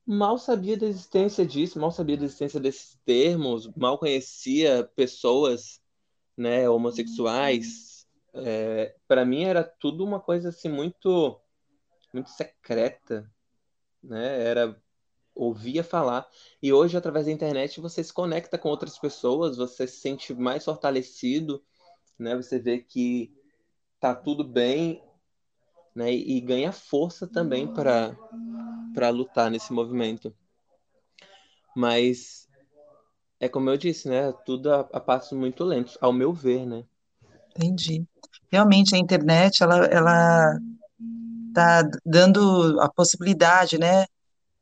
mal 0.06 0.38
sabia 0.38 0.78
da 0.78 0.86
existência 0.88 1.46
disso, 1.46 1.80
mal 1.80 1.92
sabia 1.92 2.18
da 2.18 2.26
existência 2.26 2.60
desses 2.60 2.98
termos, 3.06 3.68
mal 3.76 3.98
conhecia 3.98 4.90
pessoas, 4.96 5.82
né, 6.38 6.70
homossexuais. 6.70 8.08
É, 8.34 8.96
para 9.08 9.26
mim 9.26 9.44
era 9.44 9.64
tudo 9.64 10.04
uma 10.04 10.20
coisa 10.20 10.50
assim 10.50 10.70
muito, 10.70 11.40
muito 12.14 12.30
secreta, 12.30 13.30
né? 14.04 14.44
Era 14.44 14.82
ouvia 15.36 15.84
falar. 15.84 16.28
E 16.62 16.74
hoje, 16.74 16.98
através 16.98 17.26
da 17.26 17.32
internet, 17.32 17.80
você 17.80 18.04
se 18.04 18.14
conecta 18.14 18.58
com 18.58 18.70
outras 18.70 18.98
pessoas, 18.98 19.58
você 19.58 19.88
se 19.88 20.00
sente 20.00 20.34
mais 20.34 20.66
fortalecido, 20.66 21.64
né? 22.18 22.36
Você 22.36 22.60
vê 22.60 22.80
que 22.80 23.34
tá 24.00 24.14
tudo 24.16 24.44
bem, 24.44 25.04
né? 25.96 26.12
E 26.14 26.40
ganha 26.42 26.72
força 26.72 27.28
também 27.28 27.68
para 27.68 28.18
para 28.94 29.10
lutar 29.10 29.52
nesse 29.52 29.72
movimento. 29.72 30.36
Mas 31.76 32.48
é 33.40 33.48
como 33.50 33.70
eu 33.70 33.78
disse, 33.78 34.10
né? 34.10 34.32
Tudo 34.46 34.74
a, 34.74 34.82
a 34.82 35.00
passos 35.00 35.38
muito 35.38 35.64
lentos, 35.64 35.98
ao 36.02 36.12
meu 36.12 36.34
ver, 36.34 36.66
né? 36.66 36.86
entendi. 37.56 38.06
Realmente 38.52 38.96
a 38.96 38.98
internet, 38.98 39.62
ela, 39.62 39.86
ela 39.86 40.60
está 41.50 41.84
dando 42.06 42.80
a 42.82 42.90
possibilidade, 42.90 43.78
né, 43.78 44.06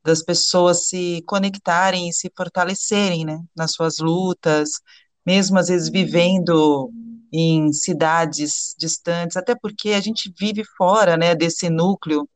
das 0.03 0.23
pessoas 0.23 0.87
se 0.87 1.21
conectarem 1.27 2.09
e 2.09 2.13
se 2.13 2.31
fortalecerem, 2.35 3.25
né, 3.25 3.43
nas 3.55 3.71
suas 3.71 3.99
lutas, 3.99 4.79
mesmo 5.25 5.59
às 5.59 5.67
vezes 5.67 5.89
vivendo 5.89 6.89
em 7.31 7.73
cidades 7.73 8.73
distantes, 8.77 9.35
até 9.35 9.53
porque 9.53 9.89
a 9.89 9.99
gente 9.99 10.33
vive 10.39 10.63
fora, 10.77 11.17
né, 11.17 11.35
desse 11.35 11.69
núcleo 11.69 12.27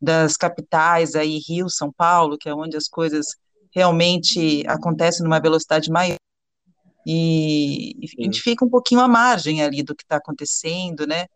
das 0.00 0.36
capitais 0.36 1.14
aí, 1.14 1.38
Rio, 1.38 1.68
São 1.68 1.90
Paulo, 1.92 2.38
que 2.38 2.48
é 2.48 2.54
onde 2.54 2.76
as 2.76 2.86
coisas 2.86 3.26
realmente 3.74 4.62
acontecem 4.68 5.24
numa 5.24 5.40
velocidade 5.40 5.90
maior, 5.90 6.16
e 7.06 7.94
a 8.18 8.22
gente 8.22 8.40
fica 8.40 8.64
um 8.64 8.68
pouquinho 8.68 9.00
à 9.00 9.06
margem 9.06 9.62
ali 9.62 9.82
do 9.82 9.94
que 9.94 10.02
está 10.02 10.16
acontecendo, 10.16 11.06
né? 11.06 11.26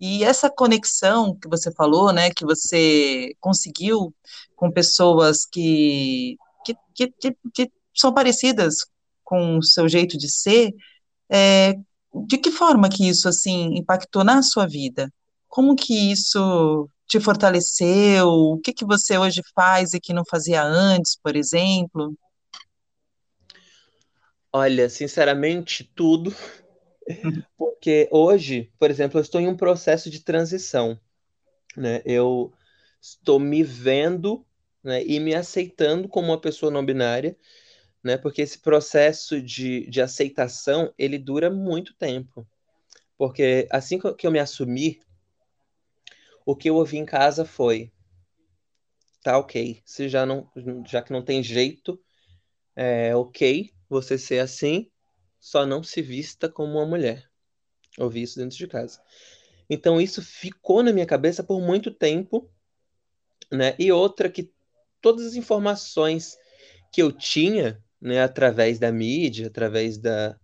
E 0.00 0.24
essa 0.24 0.50
conexão 0.50 1.34
que 1.34 1.48
você 1.48 1.72
falou, 1.72 2.12
né, 2.12 2.30
que 2.30 2.44
você 2.44 3.34
conseguiu 3.40 4.14
com 4.54 4.70
pessoas 4.70 5.46
que, 5.46 6.36
que, 6.64 6.74
que, 6.94 7.36
que, 7.54 7.72
são 7.94 8.12
parecidas 8.12 8.86
com 9.24 9.58
o 9.58 9.62
seu 9.62 9.88
jeito 9.88 10.18
de 10.18 10.30
ser, 10.30 10.72
é, 11.30 11.74
de 12.26 12.38
que 12.38 12.50
forma 12.50 12.88
que 12.88 13.08
isso, 13.08 13.28
assim, 13.28 13.74
impactou 13.76 14.22
na 14.22 14.42
sua 14.42 14.66
vida? 14.66 15.10
como 15.56 15.74
que 15.74 16.12
isso 16.12 16.86
te 17.06 17.18
fortaleceu? 17.18 18.28
O 18.28 18.58
que 18.58 18.74
que 18.74 18.84
você 18.84 19.16
hoje 19.16 19.40
faz 19.54 19.94
e 19.94 20.00
que 20.00 20.12
não 20.12 20.22
fazia 20.28 20.62
antes, 20.62 21.16
por 21.16 21.34
exemplo? 21.34 22.14
Olha, 24.52 24.90
sinceramente, 24.90 25.90
tudo. 25.94 26.34
Porque 27.56 28.08
hoje, 28.10 28.72
por 28.78 28.90
exemplo, 28.90 29.18
eu 29.18 29.22
estou 29.22 29.40
em 29.40 29.48
um 29.48 29.56
processo 29.56 30.10
de 30.10 30.20
transição, 30.20 30.98
né? 31.76 32.02
Eu 32.04 32.52
estou 33.00 33.38
me 33.38 33.62
vendo, 33.62 34.44
né, 34.82 35.04
e 35.04 35.20
me 35.20 35.34
aceitando 35.34 36.08
como 36.08 36.28
uma 36.28 36.40
pessoa 36.40 36.70
não 36.72 36.84
binária, 36.84 37.36
né? 38.02 38.16
Porque 38.16 38.42
esse 38.42 38.58
processo 38.58 39.40
de, 39.40 39.88
de 39.88 40.00
aceitação, 40.00 40.92
ele 40.98 41.18
dura 41.18 41.50
muito 41.50 41.94
tempo. 41.94 42.46
Porque 43.16 43.66
assim 43.70 43.98
que 43.98 44.26
eu 44.26 44.30
me 44.30 44.38
assumi, 44.38 45.00
o 46.44 46.54
que 46.54 46.70
eu 46.70 46.76
ouvi 46.76 46.98
em 46.98 47.04
casa 47.04 47.44
foi: 47.44 47.92
tá 49.22 49.38
ok, 49.38 49.82
se 49.84 50.08
já 50.08 50.24
não, 50.24 50.48
já 50.86 51.02
que 51.02 51.12
não 51.12 51.22
tem 51.22 51.42
jeito, 51.42 52.00
é 52.76 53.14
ok 53.16 53.72
você 53.88 54.18
ser 54.18 54.40
assim, 54.40 54.90
só 55.38 55.66
não 55.66 55.82
se 55.82 56.02
vista 56.02 56.48
como 56.48 56.78
uma 56.78 56.86
mulher. 56.86 57.28
Ouvi 57.98 58.22
isso 58.22 58.38
dentro 58.38 58.56
de 58.56 58.66
casa. 58.66 59.00
Então 59.68 60.00
isso 60.00 60.22
ficou 60.22 60.82
na 60.82 60.92
minha 60.92 61.06
cabeça 61.06 61.42
por 61.42 61.60
muito 61.60 61.90
tempo, 61.90 62.50
né? 63.50 63.74
E 63.78 63.90
outra 63.90 64.28
que 64.28 64.52
todas 65.00 65.26
as 65.26 65.34
informações 65.34 66.36
que 66.92 67.02
eu 67.02 67.12
tinha, 67.12 67.82
né, 68.00 68.22
através 68.22 68.78
da 68.78 68.92
mídia, 68.92 69.48
através 69.48 69.98
da, 69.98 70.38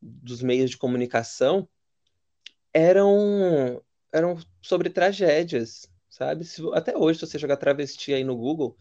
dos 0.00 0.42
meios 0.42 0.70
de 0.70 0.78
comunicação, 0.78 1.68
eram 2.72 3.82
eram 4.12 4.38
sobre 4.62 4.88
tragédias, 4.88 5.90
sabe? 6.08 6.44
Se, 6.44 6.62
até 6.72 6.96
hoje, 6.96 7.18
se 7.18 7.26
você 7.26 7.38
jogar 7.38 7.56
travesti 7.56 8.14
aí 8.14 8.24
no 8.24 8.36
Google, 8.36 8.76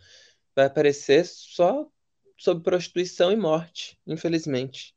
vai 0.56 0.66
aparecer 0.66 1.26
só 1.26 1.88
sobre 2.38 2.64
prostituição 2.64 3.32
e 3.32 3.36
morte, 3.36 4.00
infelizmente, 4.08 4.95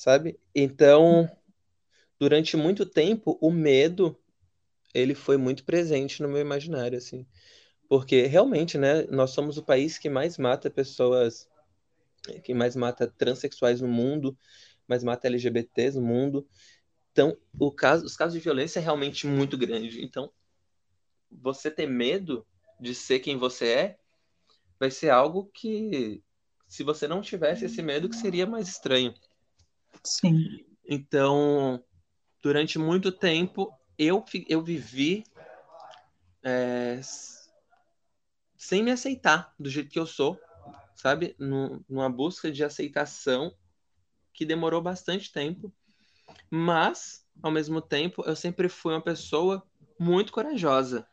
sabe? 0.00 0.40
Então, 0.54 1.30
durante 2.18 2.56
muito 2.56 2.86
tempo, 2.86 3.36
o 3.38 3.50
medo 3.50 4.18
ele 4.94 5.14
foi 5.14 5.36
muito 5.36 5.62
presente 5.62 6.22
no 6.22 6.28
meu 6.28 6.40
imaginário, 6.40 6.96
assim, 6.96 7.26
porque 7.86 8.22
realmente, 8.22 8.78
né, 8.78 9.02
nós 9.10 9.32
somos 9.32 9.58
o 9.58 9.62
país 9.62 9.98
que 9.98 10.08
mais 10.08 10.38
mata 10.38 10.70
pessoas, 10.70 11.46
que 12.42 12.54
mais 12.54 12.74
mata 12.74 13.06
transexuais 13.06 13.82
no 13.82 13.88
mundo, 13.88 14.34
mais 14.88 15.04
mata 15.04 15.26
LGBTs 15.26 15.98
no 15.98 16.06
mundo. 16.06 16.48
Então, 17.12 17.36
caso, 17.76 18.06
os 18.06 18.16
casos 18.16 18.32
de 18.32 18.40
violência 18.40 18.80
é 18.80 18.82
realmente 18.82 19.26
muito 19.26 19.58
grande. 19.58 20.02
Então, 20.02 20.32
você 21.30 21.70
ter 21.70 21.86
medo 21.86 22.46
de 22.80 22.94
ser 22.94 23.20
quem 23.20 23.36
você 23.36 23.66
é 23.66 23.98
vai 24.78 24.90
ser 24.90 25.10
algo 25.10 25.50
que, 25.52 26.22
se 26.66 26.82
você 26.82 27.06
não 27.06 27.20
tivesse 27.20 27.66
esse 27.66 27.82
medo, 27.82 28.08
que 28.08 28.16
seria 28.16 28.46
mais 28.46 28.66
estranho. 28.66 29.14
Sim. 30.04 30.64
Então, 30.88 31.82
durante 32.42 32.78
muito 32.78 33.12
tempo, 33.12 33.72
eu, 33.98 34.24
eu 34.48 34.62
vivi 34.62 35.24
é, 36.42 37.00
sem 38.56 38.82
me 38.82 38.90
aceitar 38.90 39.54
do 39.58 39.68
jeito 39.68 39.90
que 39.90 39.98
eu 39.98 40.06
sou, 40.06 40.38
sabe? 40.94 41.36
numa 41.38 42.08
busca 42.10 42.50
de 42.50 42.64
aceitação 42.64 43.54
que 44.32 44.44
demorou 44.44 44.80
bastante 44.80 45.32
tempo 45.32 45.72
mas, 46.50 47.24
ao 47.42 47.50
mesmo 47.50 47.80
tempo, 47.80 48.22
eu 48.26 48.34
sempre 48.34 48.68
fui 48.68 48.92
uma 48.92 49.02
pessoa 49.02 49.62
muito 49.98 50.32
corajosa, 50.32 51.06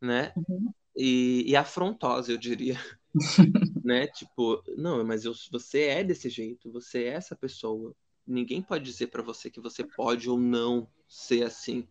né? 0.00 0.32
Uhum. 0.36 0.72
E, 0.96 1.44
e, 1.50 1.56
afrontosa, 1.56 2.30
eu 2.30 2.38
diria. 2.38 2.78
né? 3.84 4.06
Tipo, 4.06 4.62
não, 4.76 5.04
mas 5.04 5.24
eu, 5.24 5.32
você 5.50 5.82
é 5.84 6.04
desse 6.04 6.28
jeito, 6.28 6.70
você 6.70 7.04
é 7.04 7.14
essa 7.14 7.34
pessoa. 7.34 7.94
Ninguém 8.26 8.62
pode 8.62 8.84
dizer 8.84 9.08
para 9.08 9.22
você 9.22 9.50
que 9.50 9.60
você 9.60 9.84
pode 9.84 10.28
ou 10.30 10.38
não 10.38 10.88
ser 11.08 11.44
assim. 11.44 11.86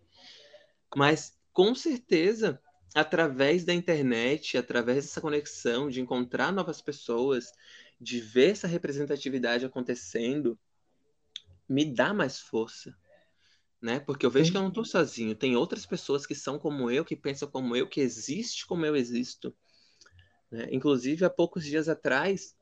Mas, 0.95 1.37
com 1.53 1.75
certeza, 1.75 2.61
através 2.93 3.63
da 3.63 3.73
internet, 3.73 4.57
através 4.57 5.05
dessa 5.05 5.21
conexão, 5.21 5.89
de 5.89 6.01
encontrar 6.01 6.51
novas 6.51 6.81
pessoas, 6.81 7.51
de 7.99 8.19
ver 8.19 8.51
essa 8.51 8.67
representatividade 8.67 9.65
acontecendo, 9.65 10.57
me 11.67 11.85
dá 11.85 12.13
mais 12.13 12.39
força, 12.39 12.95
né? 13.81 13.99
Porque 13.99 14.25
eu 14.25 14.31
vejo 14.31 14.51
que 14.51 14.57
eu 14.57 14.61
não 14.61 14.69
estou 14.69 14.83
sozinho. 14.83 15.35
Tem 15.35 15.55
outras 15.55 15.85
pessoas 15.85 16.25
que 16.25 16.35
são 16.35 16.59
como 16.59 16.91
eu, 16.91 17.05
que 17.05 17.15
pensam 17.15 17.49
como 17.49 17.75
eu, 17.75 17.87
que 17.87 18.01
existe 18.01 18.65
como 18.65 18.85
eu 18.85 18.95
existo. 18.95 19.55
Né? 20.51 20.67
Inclusive, 20.71 21.23
há 21.23 21.29
poucos 21.29 21.63
dias 21.63 21.87
atrás, 21.87 22.55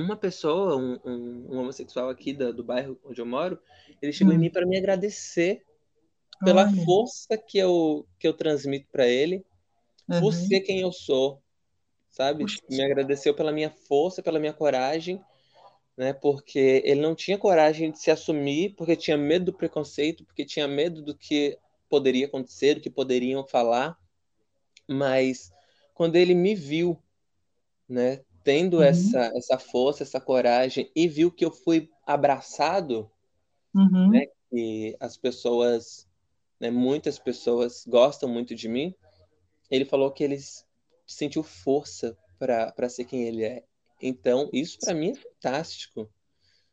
uma 0.00 0.16
pessoa, 0.16 0.76
um, 0.76 0.98
um, 1.04 1.46
um 1.50 1.58
homossexual 1.58 2.08
aqui 2.08 2.32
da, 2.32 2.50
do 2.50 2.62
bairro 2.62 2.98
onde 3.04 3.20
eu 3.20 3.26
moro, 3.26 3.58
ele 4.00 4.12
chegou 4.12 4.32
hum. 4.32 4.36
em 4.36 4.40
mim 4.40 4.50
para 4.50 4.66
me 4.66 4.76
agradecer 4.76 5.62
pela 6.44 6.64
Olha. 6.64 6.84
força 6.84 7.36
que 7.36 7.58
eu, 7.58 8.06
que 8.18 8.28
eu 8.28 8.34
transmito 8.34 8.88
para 8.92 9.06
ele, 9.06 9.44
uhum. 10.08 10.20
por 10.20 10.32
ser 10.32 10.60
quem 10.60 10.80
eu 10.80 10.92
sou, 10.92 11.42
sabe? 12.10 12.44
Puxa. 12.44 12.60
Me 12.68 12.82
agradeceu 12.82 13.34
pela 13.34 13.52
minha 13.52 13.70
força, 13.70 14.22
pela 14.22 14.38
minha 14.38 14.52
coragem 14.52 15.20
né? 15.96 16.12
Porque 16.12 16.82
ele 16.84 17.00
não 17.00 17.14
tinha 17.14 17.38
coragem 17.38 17.90
de 17.90 17.98
se 17.98 18.10
assumir, 18.10 18.74
porque 18.76 18.94
tinha 18.94 19.16
medo 19.16 19.46
do 19.46 19.52
preconceito, 19.52 20.24
porque 20.24 20.44
tinha 20.44 20.68
medo 20.68 21.02
do 21.02 21.16
que 21.16 21.58
poderia 21.88 22.26
acontecer, 22.26 22.74
do 22.74 22.80
que 22.80 22.90
poderiam 22.90 23.46
falar. 23.46 23.98
Mas 24.86 25.50
quando 25.94 26.16
ele 26.16 26.34
me 26.34 26.54
viu, 26.54 27.00
né, 27.88 28.20
tendo 28.46 28.76
uhum. 28.76 28.84
essa 28.84 29.32
essa 29.34 29.58
força, 29.58 30.04
essa 30.04 30.20
coragem 30.20 30.88
e 30.94 31.08
viu 31.08 31.32
que 31.32 31.44
eu 31.44 31.50
fui 31.50 31.90
abraçado, 32.06 33.10
uhum. 33.74 34.10
né, 34.10 34.26
que 34.48 34.96
as 35.00 35.16
pessoas, 35.16 36.06
né, 36.60 36.70
muitas 36.70 37.18
pessoas 37.18 37.84
gostam 37.84 38.28
muito 38.28 38.54
de 38.54 38.68
mim, 38.68 38.94
ele 39.68 39.84
falou 39.84 40.12
que 40.12 40.22
ele 40.22 40.38
sentiu 41.04 41.42
força 41.42 42.16
para 42.38 42.88
ser 42.88 43.04
quem 43.04 43.24
ele 43.24 43.42
é. 43.42 43.64
Então, 44.00 44.48
isso 44.52 44.78
para 44.78 44.94
mim 44.94 45.10
é 45.10 45.14
fantástico, 45.14 46.08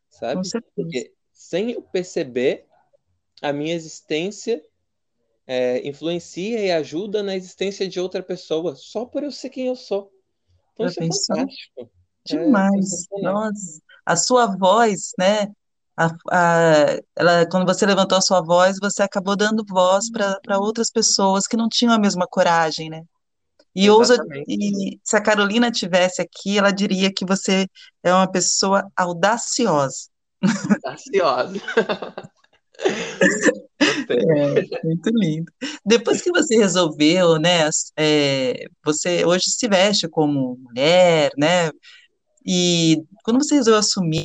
sabe? 0.09 0.47
Porque 0.75 1.11
sem 1.31 1.71
eu 1.71 1.81
perceber, 1.81 2.67
a 3.41 3.51
minha 3.51 3.73
existência 3.73 4.63
é, 5.47 5.85
influencia 5.87 6.59
e 6.59 6.71
ajuda 6.71 7.23
na 7.23 7.35
existência 7.35 7.87
de 7.87 7.99
outra 7.99 8.21
pessoa, 8.21 8.75
só 8.75 9.05
por 9.05 9.23
eu 9.23 9.31
ser 9.31 9.49
quem 9.49 9.65
eu 9.65 9.75
sou. 9.75 10.12
Então, 10.73 10.87
isso 10.87 11.33
é 11.33 11.35
fantástico. 11.37 11.81
É 11.81 11.85
Demais. 12.25 13.05
É 13.11 13.21
Nossa, 13.21 13.81
a 14.05 14.15
sua 14.15 14.47
voz, 14.47 15.11
né? 15.17 15.47
A, 15.95 16.07
a, 16.31 16.97
ela, 17.15 17.45
quando 17.49 17.65
você 17.65 17.85
levantou 17.85 18.17
a 18.17 18.21
sua 18.21 18.41
voz, 18.41 18.77
você 18.81 19.03
acabou 19.03 19.35
dando 19.35 19.63
voz 19.67 20.09
para 20.09 20.57
outras 20.57 20.89
pessoas 20.89 21.45
que 21.45 21.57
não 21.57 21.69
tinham 21.69 21.93
a 21.93 21.99
mesma 21.99 22.25
coragem, 22.27 22.89
né? 22.89 23.03
E 23.75 23.89
ousa, 23.89 24.17
e 24.47 24.99
se 25.03 25.15
a 25.15 25.21
Carolina 25.21 25.71
tivesse 25.71 26.21
aqui, 26.21 26.59
ela 26.59 26.71
diria 26.71 27.11
que 27.11 27.25
você 27.25 27.67
é 28.03 28.13
uma 28.13 28.29
pessoa 28.29 28.87
audaciosa. 28.95 30.09
Audaciosa. 30.69 31.59
muito 34.83 35.09
lindo. 35.09 35.51
Depois 35.85 36.21
que 36.21 36.31
você 36.31 36.57
resolveu, 36.57 37.39
né, 37.39 37.69
é, 37.97 38.65
você 38.83 39.25
hoje 39.25 39.45
se 39.49 39.67
veste 39.67 40.07
como 40.07 40.57
mulher, 40.57 41.31
né, 41.37 41.71
e 42.45 43.03
quando 43.23 43.43
você 43.43 43.55
resolveu 43.55 43.79
assumir 43.79 44.23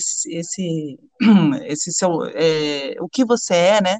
esse, 0.00 0.34
esse, 0.34 0.98
esse 1.66 1.92
seu, 1.92 2.24
é, 2.34 2.96
o 3.00 3.08
que 3.08 3.24
você 3.24 3.54
é, 3.54 3.82
né, 3.82 3.96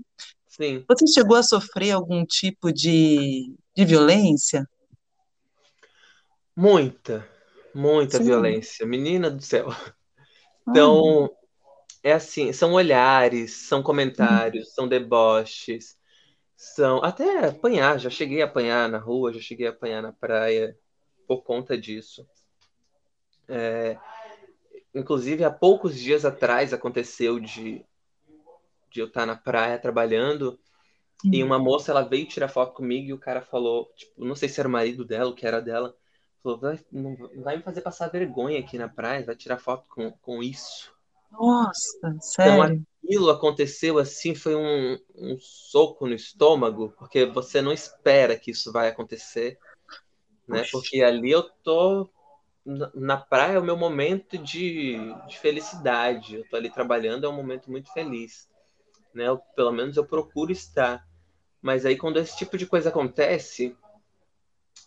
Sim. 0.60 0.84
Você 0.86 1.06
chegou 1.06 1.38
a 1.38 1.42
sofrer 1.42 1.92
algum 1.92 2.22
tipo 2.26 2.70
de, 2.70 3.54
de 3.74 3.84
violência? 3.86 4.68
Muita, 6.54 7.26
muita 7.74 8.18
Sim. 8.18 8.24
violência. 8.24 8.84
Menina 8.84 9.30
do 9.30 9.40
céu. 9.42 9.68
Então, 10.68 11.30
é 12.02 12.12
assim, 12.12 12.52
são 12.52 12.72
olhares, 12.72 13.52
são 13.52 13.82
comentários, 13.82 14.68
hum. 14.68 14.70
são 14.74 14.88
deboches, 14.88 15.98
são 16.56 17.02
até 17.02 17.48
apanhar, 17.48 17.98
já 17.98 18.10
cheguei 18.10 18.42
a 18.42 18.46
apanhar 18.46 18.88
na 18.88 18.98
rua, 18.98 19.32
já 19.32 19.40
cheguei 19.40 19.66
a 19.66 19.70
apanhar 19.70 20.02
na 20.02 20.12
praia 20.12 20.76
por 21.26 21.42
conta 21.42 21.76
disso. 21.76 22.26
É, 23.48 23.98
inclusive, 24.94 25.44
há 25.44 25.50
poucos 25.50 25.98
dias 25.98 26.24
atrás 26.24 26.72
aconteceu 26.72 27.40
de 27.40 27.84
de 28.90 29.00
eu 29.00 29.06
estar 29.06 29.24
na 29.24 29.36
praia 29.36 29.78
trabalhando 29.78 30.58
hum. 31.24 31.30
e 31.32 31.42
uma 31.42 31.58
moça 31.58 31.92
ela 31.92 32.02
veio 32.02 32.26
tirar 32.26 32.48
foto 32.48 32.74
comigo 32.74 33.08
e 33.08 33.12
o 33.12 33.18
cara 33.18 33.40
falou, 33.40 33.90
tipo, 33.96 34.24
não 34.24 34.34
sei 34.34 34.48
se 34.48 34.60
era 34.60 34.68
o 34.68 34.72
marido 34.72 35.04
dela, 35.04 35.30
o 35.30 35.34
que 35.34 35.46
era 35.46 35.60
dela, 35.60 35.94
falou, 36.42 36.58
vai, 36.58 36.78
não 36.90 37.16
vai 37.36 37.56
me 37.56 37.62
fazer 37.62 37.80
passar 37.80 38.08
vergonha 38.08 38.58
aqui 38.58 38.76
na 38.76 38.88
praia, 38.88 39.24
vai 39.24 39.36
tirar 39.36 39.58
foto 39.58 39.86
com, 39.88 40.10
com 40.10 40.42
isso. 40.42 40.92
Nossa, 41.30 41.98
então, 41.98 42.20
sério? 42.20 42.52
Então 42.52 42.84
aquilo 43.02 43.30
aconteceu 43.30 43.98
assim, 43.98 44.34
foi 44.34 44.54
um, 44.54 44.98
um 45.14 45.38
soco 45.38 46.06
no 46.06 46.14
estômago, 46.14 46.92
porque 46.98 47.26
você 47.26 47.60
não 47.60 47.72
espera 47.72 48.38
que 48.38 48.50
isso 48.50 48.72
vai 48.72 48.88
acontecer, 48.88 49.58
né? 50.46 50.64
Porque 50.70 51.02
ali 51.02 51.30
eu 51.30 51.42
tô 51.42 52.08
na 52.94 53.16
praia 53.16 53.54
é 53.54 53.58
o 53.58 53.64
meu 53.64 53.76
momento 53.76 54.36
de, 54.36 54.96
de 55.26 55.38
felicidade. 55.38 56.36
Eu 56.36 56.48
tô 56.48 56.56
ali 56.56 56.70
trabalhando, 56.70 57.24
é 57.24 57.28
um 57.28 57.34
momento 57.34 57.70
muito 57.70 57.92
feliz, 57.92 58.48
né? 59.14 59.28
Eu, 59.28 59.38
pelo 59.56 59.72
menos 59.72 59.96
eu 59.96 60.04
procuro 60.04 60.52
estar. 60.52 61.06
Mas 61.60 61.84
aí 61.84 61.96
quando 61.96 62.18
esse 62.18 62.36
tipo 62.36 62.56
de 62.56 62.66
coisa 62.66 62.90
acontece, 62.90 63.76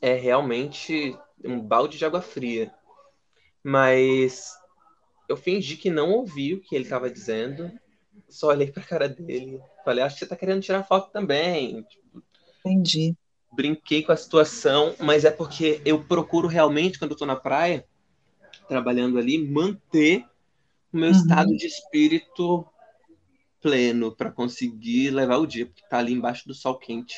é 0.02 0.14
realmente 0.14 1.18
um 1.44 1.60
balde 1.60 1.98
de 1.98 2.06
água 2.06 2.22
fria. 2.22 2.74
Mas 3.64 4.52
eu 5.28 5.38
fingi 5.38 5.78
que 5.78 5.90
não 5.90 6.12
ouvi 6.12 6.54
o 6.54 6.62
que 6.62 6.76
ele 6.76 6.84
estava 6.84 7.10
dizendo, 7.10 7.72
só 8.30 8.48
olhei 8.48 8.72
para 8.72 8.84
a 8.84 8.86
cara 8.86 9.10
dele, 9.10 9.62
falei, 9.84 10.04
acho 10.04 10.16
que 10.16 10.20
você 10.20 10.26
está 10.26 10.36
querendo 10.36 10.62
tirar 10.62 10.84
foto 10.84 11.12
também. 11.12 11.86
Entendi. 12.60 13.16
Brinquei 13.52 14.02
com 14.02 14.12
a 14.12 14.18
situação, 14.18 14.96
mas 15.00 15.26
é 15.26 15.32
porque 15.32 15.82
eu 15.86 16.04
procuro 16.04 16.48
realmente, 16.48 16.98
quando 16.98 17.12
eu 17.12 17.16
estou 17.16 17.28
na 17.28 17.36
praia, 17.36 17.86
trabalhando 18.68 19.18
ali, 19.20 19.38
manter 19.38 20.26
o 20.92 20.98
meu 20.98 21.10
uhum. 21.10 21.16
estado 21.16 21.56
de 21.56 21.66
espírito 21.66 22.66
pleno 23.62 24.12
para 24.12 24.32
conseguir 24.32 25.12
levar 25.12 25.38
o 25.38 25.48
dia, 25.48 25.66
porque 25.66 25.84
tá 25.90 26.00
ali 26.00 26.14
embaixo 26.14 26.48
do 26.48 26.54
sol 26.54 26.78
quente, 26.78 27.16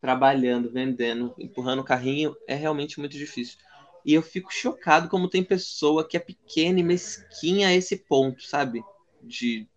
trabalhando, 0.00 0.70
vendendo, 0.70 1.34
empurrando 1.38 1.80
o 1.80 1.84
carrinho, 1.84 2.34
é 2.48 2.54
realmente 2.54 2.98
muito 2.98 3.16
difícil. 3.16 3.58
E 4.04 4.14
eu 4.14 4.22
fico 4.22 4.52
chocado 4.52 5.08
como 5.08 5.28
tem 5.28 5.44
pessoa 5.44 6.06
que 6.06 6.16
é 6.16 6.20
pequena 6.20 6.80
e 6.80 6.82
mesquinha 6.82 7.68
a 7.68 7.72
esse 7.72 7.96
ponto, 7.96 8.42
sabe? 8.42 8.82
De 9.22 9.68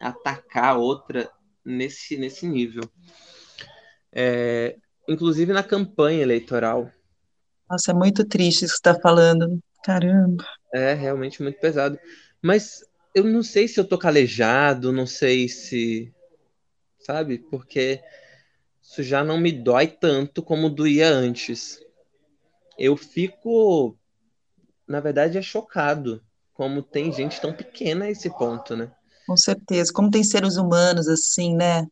atacar 0.00 0.78
outra 0.78 1.30
nesse, 1.64 2.16
nesse 2.16 2.46
nível. 2.46 2.82
É, 4.12 4.76
inclusive 5.08 5.52
na 5.52 5.62
campanha 5.62 6.22
eleitoral. 6.22 6.90
Nossa, 7.68 7.90
é 7.90 7.94
muito 7.94 8.24
triste 8.24 8.64
isso 8.64 8.74
que 8.74 8.80
você 8.82 8.90
está 8.90 9.00
falando. 9.00 9.60
Caramba. 9.82 10.46
É 10.72 10.94
realmente 10.94 11.42
muito 11.42 11.58
pesado. 11.58 11.98
Mas 12.40 12.84
eu 13.14 13.24
não 13.24 13.42
sei 13.42 13.66
se 13.66 13.80
eu 13.80 13.84
tô 13.84 13.98
calejado, 13.98 14.92
não 14.92 15.06
sei 15.06 15.48
se. 15.48 16.12
Sabe? 17.00 17.38
Porque 17.38 18.00
isso 18.80 19.02
já 19.02 19.24
não 19.24 19.38
me 19.38 19.50
dói 19.50 19.88
tanto 19.88 20.42
como 20.42 20.70
doía 20.70 21.08
antes 21.08 21.80
eu 22.78 22.96
fico, 22.96 23.98
na 24.86 25.00
verdade, 25.00 25.36
é 25.36 25.42
chocado 25.42 26.22
como 26.54 26.82
tem 26.82 27.12
gente 27.12 27.40
tão 27.40 27.52
pequena 27.52 28.06
a 28.06 28.10
esse 28.10 28.30
ponto, 28.30 28.76
né? 28.76 28.90
Com 29.26 29.36
certeza. 29.36 29.92
Como 29.92 30.10
tem 30.10 30.24
seres 30.24 30.56
humanos 30.56 31.06
assim, 31.06 31.54
né? 31.54 31.86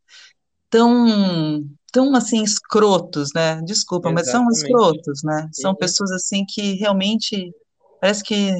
Tão, 0.70 1.64
tão 1.92 2.14
assim, 2.16 2.42
escrotos, 2.42 3.30
né? 3.34 3.60
Desculpa, 3.62 4.08
Exatamente. 4.08 4.26
mas 4.26 4.30
são 4.32 4.50
escrotos, 4.50 5.22
né? 5.22 5.48
São 5.52 5.70
uhum. 5.72 5.76
pessoas 5.76 6.10
assim 6.12 6.44
que 6.44 6.74
realmente 6.74 7.52
parece 8.00 8.24
que 8.24 8.50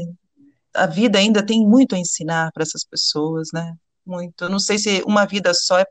a 0.74 0.86
vida 0.86 1.18
ainda 1.18 1.44
tem 1.44 1.66
muito 1.66 1.94
a 1.94 1.98
ensinar 1.98 2.52
para 2.52 2.62
essas 2.62 2.84
pessoas, 2.84 3.48
né? 3.52 3.74
Muito. 4.04 4.44
Eu 4.44 4.50
não 4.50 4.58
sei 4.58 4.78
se 4.78 5.02
uma 5.06 5.24
vida 5.24 5.52
só 5.54 5.78
é, 5.78 5.86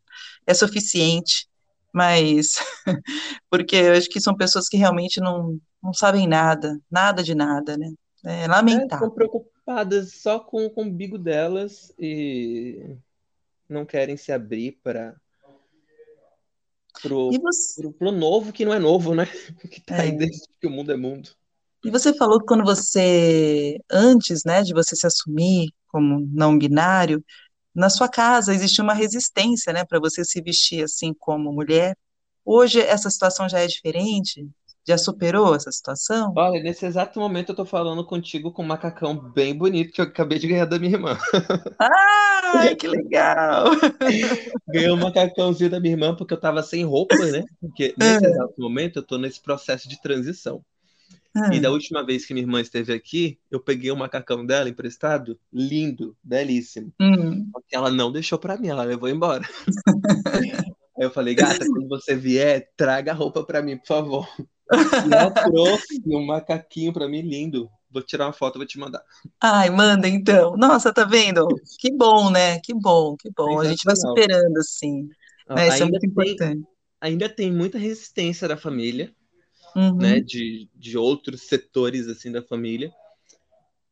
é 0.48 0.54
suficiente, 0.54 1.48
mas 1.96 2.56
porque 3.50 3.78
eu 3.78 3.94
acho 3.94 4.10
que 4.10 4.20
são 4.20 4.36
pessoas 4.36 4.68
que 4.68 4.76
realmente 4.76 5.22
não, 5.22 5.58
não 5.82 5.94
sabem 5.94 6.28
nada, 6.28 6.78
nada 6.92 7.24
de 7.24 7.34
nada, 7.34 7.78
né? 7.78 7.94
É 8.26 8.48
lamentável. 8.48 9.08
Estão 9.08 9.12
preocupadas 9.12 10.22
só 10.22 10.38
com, 10.38 10.70
com 10.70 10.82
o 10.82 10.86
umbigo 10.88 11.18
delas 11.18 11.94
e 11.98 12.98
não 13.70 13.86
querem 13.86 14.18
se 14.18 14.34
abrir 14.34 14.78
para 14.84 15.16
pro, 17.02 17.32
você... 17.32 17.82
pro, 17.82 17.94
pro, 17.94 18.12
novo 18.12 18.52
que 18.52 18.66
não 18.66 18.74
é 18.74 18.80
novo, 18.80 19.16
né? 19.16 19.26
Que 19.72 19.80
tá 19.80 19.96
é. 19.96 20.02
aí 20.02 20.12
desde 20.12 20.50
que 20.60 20.68
o 20.68 20.72
mundo 20.72 20.92
é 20.92 20.98
mundo. 20.98 21.30
E 21.86 21.90
você 21.90 22.14
falou 22.14 22.40
que 22.40 22.48
quando 22.48 22.66
você, 22.66 23.80
antes, 23.90 24.44
né, 24.44 24.64
de 24.64 24.74
você 24.74 24.98
se 24.98 25.08
assumir 25.08 25.70
como 25.88 26.28
não 26.34 26.58
binário, 26.58 27.24
na 27.76 27.90
sua 27.90 28.08
casa 28.08 28.54
existia 28.54 28.84
uma 28.84 28.94
resistência, 28.94 29.74
né, 29.74 29.84
para 29.84 30.00
você 30.00 30.24
se 30.24 30.42
vestir 30.42 30.84
assim 30.84 31.14
como 31.14 31.52
mulher. 31.52 31.98
Hoje 32.46 32.80
essa 32.80 33.10
situação 33.10 33.50
já 33.50 33.60
é 33.60 33.68
diferente? 33.68 34.48
Já 34.88 35.00
superou 35.00 35.56
essa 35.56 35.72
situação? 35.72 36.32
Olha, 36.38 36.62
nesse 36.62 36.86
exato 36.86 37.20
momento 37.20 37.50
eu 37.50 37.56
tô 37.56 37.66
falando 37.66 38.06
contigo 38.06 38.52
com 38.52 38.62
um 38.62 38.68
macacão 38.68 39.18
bem 39.18 39.58
bonito 39.58 39.92
que 39.92 40.00
eu 40.00 40.06
acabei 40.06 40.38
de 40.38 40.48
ganhar 40.48 40.66
da 40.66 40.78
minha 40.78 40.94
irmã. 40.94 41.18
Ai, 41.80 42.76
que 42.76 42.88
legal! 42.88 43.72
Ganhei 44.70 44.92
um 44.92 44.98
macacãozinho 44.98 45.72
da 45.72 45.80
minha 45.80 45.94
irmã 45.96 46.16
porque 46.16 46.36
eu 46.36 46.40
tava 46.40 46.62
sem 46.62 46.86
roupa, 46.86 47.16
né? 47.18 47.44
Porque 47.60 47.96
nesse 47.98 48.26
é. 48.26 48.30
exato 48.30 48.54
momento 48.60 49.00
eu 49.00 49.04
tô 49.04 49.18
nesse 49.18 49.42
processo 49.42 49.90
de 49.90 50.00
transição. 50.00 50.64
É. 51.36 51.56
E 51.56 51.60
da 51.60 51.69
última 51.69 52.06
vez 52.06 52.26
que 52.26 52.34
minha 52.34 52.45
irmã 52.45 52.62
esteve 52.62 52.93
aqui, 52.93 53.38
eu 53.52 53.60
peguei 53.60 53.91
o 53.91 53.95
macacão 53.95 54.45
dela 54.45 54.69
emprestado, 54.69 55.38
lindo, 55.52 56.15
belíssimo. 56.24 56.93
Uhum. 57.00 57.50
Só 57.52 57.60
que 57.67 57.76
ela 57.76 57.91
não 57.91 58.12
deixou 58.12 58.39
para 58.39 58.58
mim, 58.58 58.69
ela 58.69 58.84
levou 58.84 59.10
embora. 59.10 59.48
Aí 60.98 61.04
eu 61.04 61.12
falei, 61.12 61.36
gata, 61.36 61.65
quando 61.65 61.89
você 61.89 62.15
vier, 62.15 62.71
traga 62.78 63.12
a 63.12 63.15
roupa 63.15 63.43
para 63.43 63.62
mim, 63.62 63.78
por 63.78 63.88
favor. 63.88 64.28
E 64.71 65.13
ela 65.13 65.30
trouxe 65.30 66.02
um 66.08 66.26
macaquinho 66.26 66.93
para 66.93 67.08
mim 67.08 67.21
lindo. 67.21 67.69
Vou 67.91 68.02
tirar 68.02 68.28
uma 68.28 68.34
foto, 68.34 68.58
vou 68.58 68.65
te 68.65 68.80
mandar. 68.80 69.02
Ai, 69.41 69.69
manda 69.69 70.08
então. 70.08 70.56
Nossa, 70.58 70.93
tá 70.93 71.04
vendo? 71.04 71.48
Que 71.80 71.93
bom, 71.93 72.30
né? 72.30 72.60
Que 72.60 72.74
bom, 72.74 73.15
que 73.17 73.30
bom. 73.36 73.60
A 73.60 73.65
gente 73.65 73.84
vai 73.84 73.95
superando 73.95 74.58
assim. 74.58 75.08
né? 75.50 75.67
Isso 75.67 75.84
é 75.84 75.86
muito 75.86 76.00
tem, 76.00 76.10
importante. 76.10 76.63
Ainda 77.00 77.30
tem 77.30 77.52
muita 77.52 77.78
resistência 77.78 78.48
da 78.48 78.58
família, 78.58 79.13
uhum. 79.76 79.98
né? 79.98 80.20
De, 80.20 80.70
de 80.74 80.98
outros 80.98 81.42
setores 81.44 82.08
assim 82.08 82.32
da 82.32 82.42
família. 82.42 82.94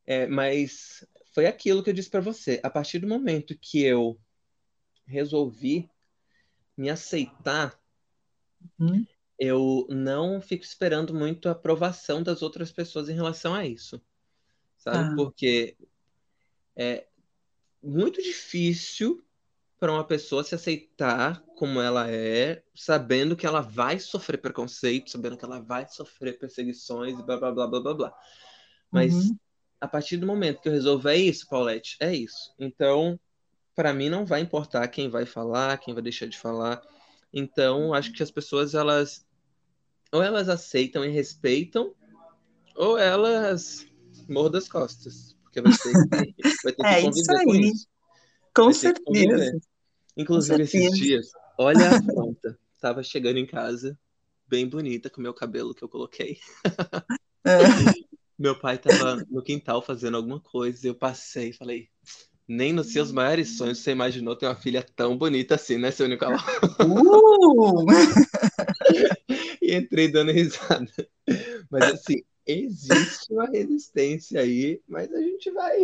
É, 0.06 0.26
mas 0.26 1.06
foi 1.32 1.46
aquilo 1.46 1.82
que 1.82 1.90
eu 1.90 1.94
disse 1.94 2.10
para 2.10 2.20
você. 2.20 2.60
A 2.62 2.70
partir 2.70 2.98
do 2.98 3.06
momento 3.06 3.58
que 3.58 3.82
eu 3.82 4.18
resolvi 5.06 5.90
me 6.76 6.90
aceitar, 6.90 7.78
uhum. 8.78 9.06
eu 9.38 9.86
não 9.90 10.40
fico 10.40 10.64
esperando 10.64 11.14
muito 11.14 11.48
a 11.48 11.52
aprovação 11.52 12.22
das 12.22 12.42
outras 12.42 12.72
pessoas 12.72 13.08
em 13.08 13.14
relação 13.14 13.54
a 13.54 13.66
isso. 13.66 14.00
Sabe? 14.76 15.12
Ah. 15.12 15.14
Porque 15.16 15.76
é 16.76 17.06
muito 17.82 18.22
difícil 18.22 19.24
para 19.84 19.92
uma 19.92 20.04
pessoa 20.04 20.42
se 20.42 20.54
aceitar 20.54 21.44
como 21.58 21.78
ela 21.78 22.10
é, 22.10 22.62
sabendo 22.74 23.36
que 23.36 23.44
ela 23.44 23.60
vai 23.60 23.98
sofrer 23.98 24.38
preconceito, 24.38 25.10
sabendo 25.10 25.36
que 25.36 25.44
ela 25.44 25.60
vai 25.60 25.86
sofrer 25.86 26.38
perseguições 26.38 27.18
e 27.18 27.22
blá 27.22 27.36
blá 27.36 27.52
blá 27.52 27.66
blá 27.66 27.80
blá 27.82 27.94
blá. 27.94 28.14
Mas 28.90 29.12
uhum. 29.12 29.36
a 29.78 29.86
partir 29.86 30.16
do 30.16 30.26
momento 30.26 30.62
que 30.62 30.70
eu 30.70 30.72
resolver 30.72 31.12
é 31.12 31.18
isso, 31.18 31.46
Paulette, 31.46 31.98
é 32.00 32.14
isso. 32.16 32.54
Então, 32.58 33.20
para 33.76 33.92
mim 33.92 34.08
não 34.08 34.24
vai 34.24 34.40
importar 34.40 34.88
quem 34.88 35.10
vai 35.10 35.26
falar, 35.26 35.76
quem 35.76 35.92
vai 35.92 36.02
deixar 36.02 36.28
de 36.28 36.38
falar. 36.38 36.80
Então, 37.30 37.92
acho 37.92 38.10
que 38.10 38.22
as 38.22 38.30
pessoas 38.30 38.74
elas 38.74 39.26
ou 40.10 40.22
elas 40.22 40.48
aceitam 40.48 41.04
e 41.04 41.10
respeitam, 41.10 41.94
ou 42.74 42.96
elas 42.96 43.86
mordam 44.30 44.56
as 44.58 44.66
costas, 44.66 45.36
porque 45.42 45.60
vai 45.60 45.72
ter 45.72 45.92
que, 45.92 46.34
vai 46.64 46.72
ter 46.72 46.86
é 46.86 46.94
que 46.96 47.02
conviver 47.02 47.44
com 47.44 47.54
isso. 47.54 47.86
Com 48.56 48.64
vai 48.64 48.72
certeza. 48.72 49.73
Inclusive, 50.16 50.62
esses 50.62 50.92
dias, 50.96 51.30
olha 51.58 51.90
a 51.90 52.02
conta. 52.02 52.58
Tava 52.80 53.02
chegando 53.02 53.38
em 53.38 53.46
casa, 53.46 53.98
bem 54.46 54.68
bonita, 54.68 55.10
com 55.10 55.20
meu 55.20 55.34
cabelo 55.34 55.74
que 55.74 55.82
eu 55.82 55.88
coloquei. 55.88 56.38
É. 57.46 57.58
Meu 58.38 58.58
pai 58.58 58.78
tava 58.78 59.22
no 59.30 59.42
quintal 59.42 59.82
fazendo 59.82 60.16
alguma 60.16 60.40
coisa, 60.40 60.86
e 60.86 60.88
eu 60.88 60.94
passei 60.94 61.50
e 61.50 61.52
falei, 61.52 61.90
nem 62.48 62.72
nos 62.72 62.90
seus 62.90 63.12
maiores 63.12 63.58
sonhos 63.58 63.80
você 63.80 63.90
imaginou 63.90 64.34
ter 64.34 64.46
uma 64.46 64.54
filha 64.54 64.82
tão 64.96 65.16
bonita 65.16 65.56
assim, 65.56 65.76
né, 65.76 65.90
seu 65.90 66.08
Nicolau? 66.08 66.38
Uh! 66.80 67.84
e 69.60 69.74
entrei 69.74 70.10
dando 70.10 70.32
risada. 70.32 70.90
Mas 71.70 71.84
assim, 71.92 72.22
existe 72.46 73.30
uma 73.30 73.46
resistência 73.46 74.40
aí, 74.40 74.80
mas 74.88 75.12
a 75.12 75.20
gente 75.20 75.50
vai. 75.50 75.82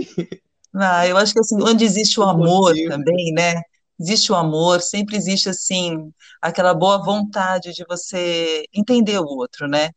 Ah, 0.74 1.07
eu 1.07 1.16
acho 1.16 1.33
que 1.33 1.41
assim, 1.41 1.57
onde 1.62 1.85
existe 1.85 2.18
o 2.20 2.22
amor 2.22 2.74
também, 2.89 3.33
né? 3.33 3.61
Existe 4.01 4.32
o 4.32 4.34
amor, 4.34 4.80
sempre 4.80 5.16
existe 5.16 5.51
assim 5.51 6.11
aquela 6.40 6.72
boa 6.72 7.05
vontade 7.05 7.72
de 7.74 7.84
você 7.86 8.64
entender 8.72 9.18
o 9.18 9.26
outro, 9.26 9.68
né? 9.68 9.90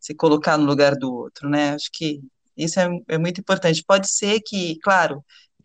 Se 0.00 0.14
colocar 0.14 0.58
no 0.58 0.66
lugar 0.66 0.96
do 0.96 1.14
outro, 1.14 1.48
né? 1.48 1.70
Acho 1.70 1.88
que 1.92 2.20
isso 2.56 2.80
é, 2.80 2.88
é 3.08 3.18
muito 3.18 3.40
importante. 3.40 3.84
Pode 3.86 4.10
ser 4.10 4.40
que, 4.40 4.76
claro, 4.80 5.24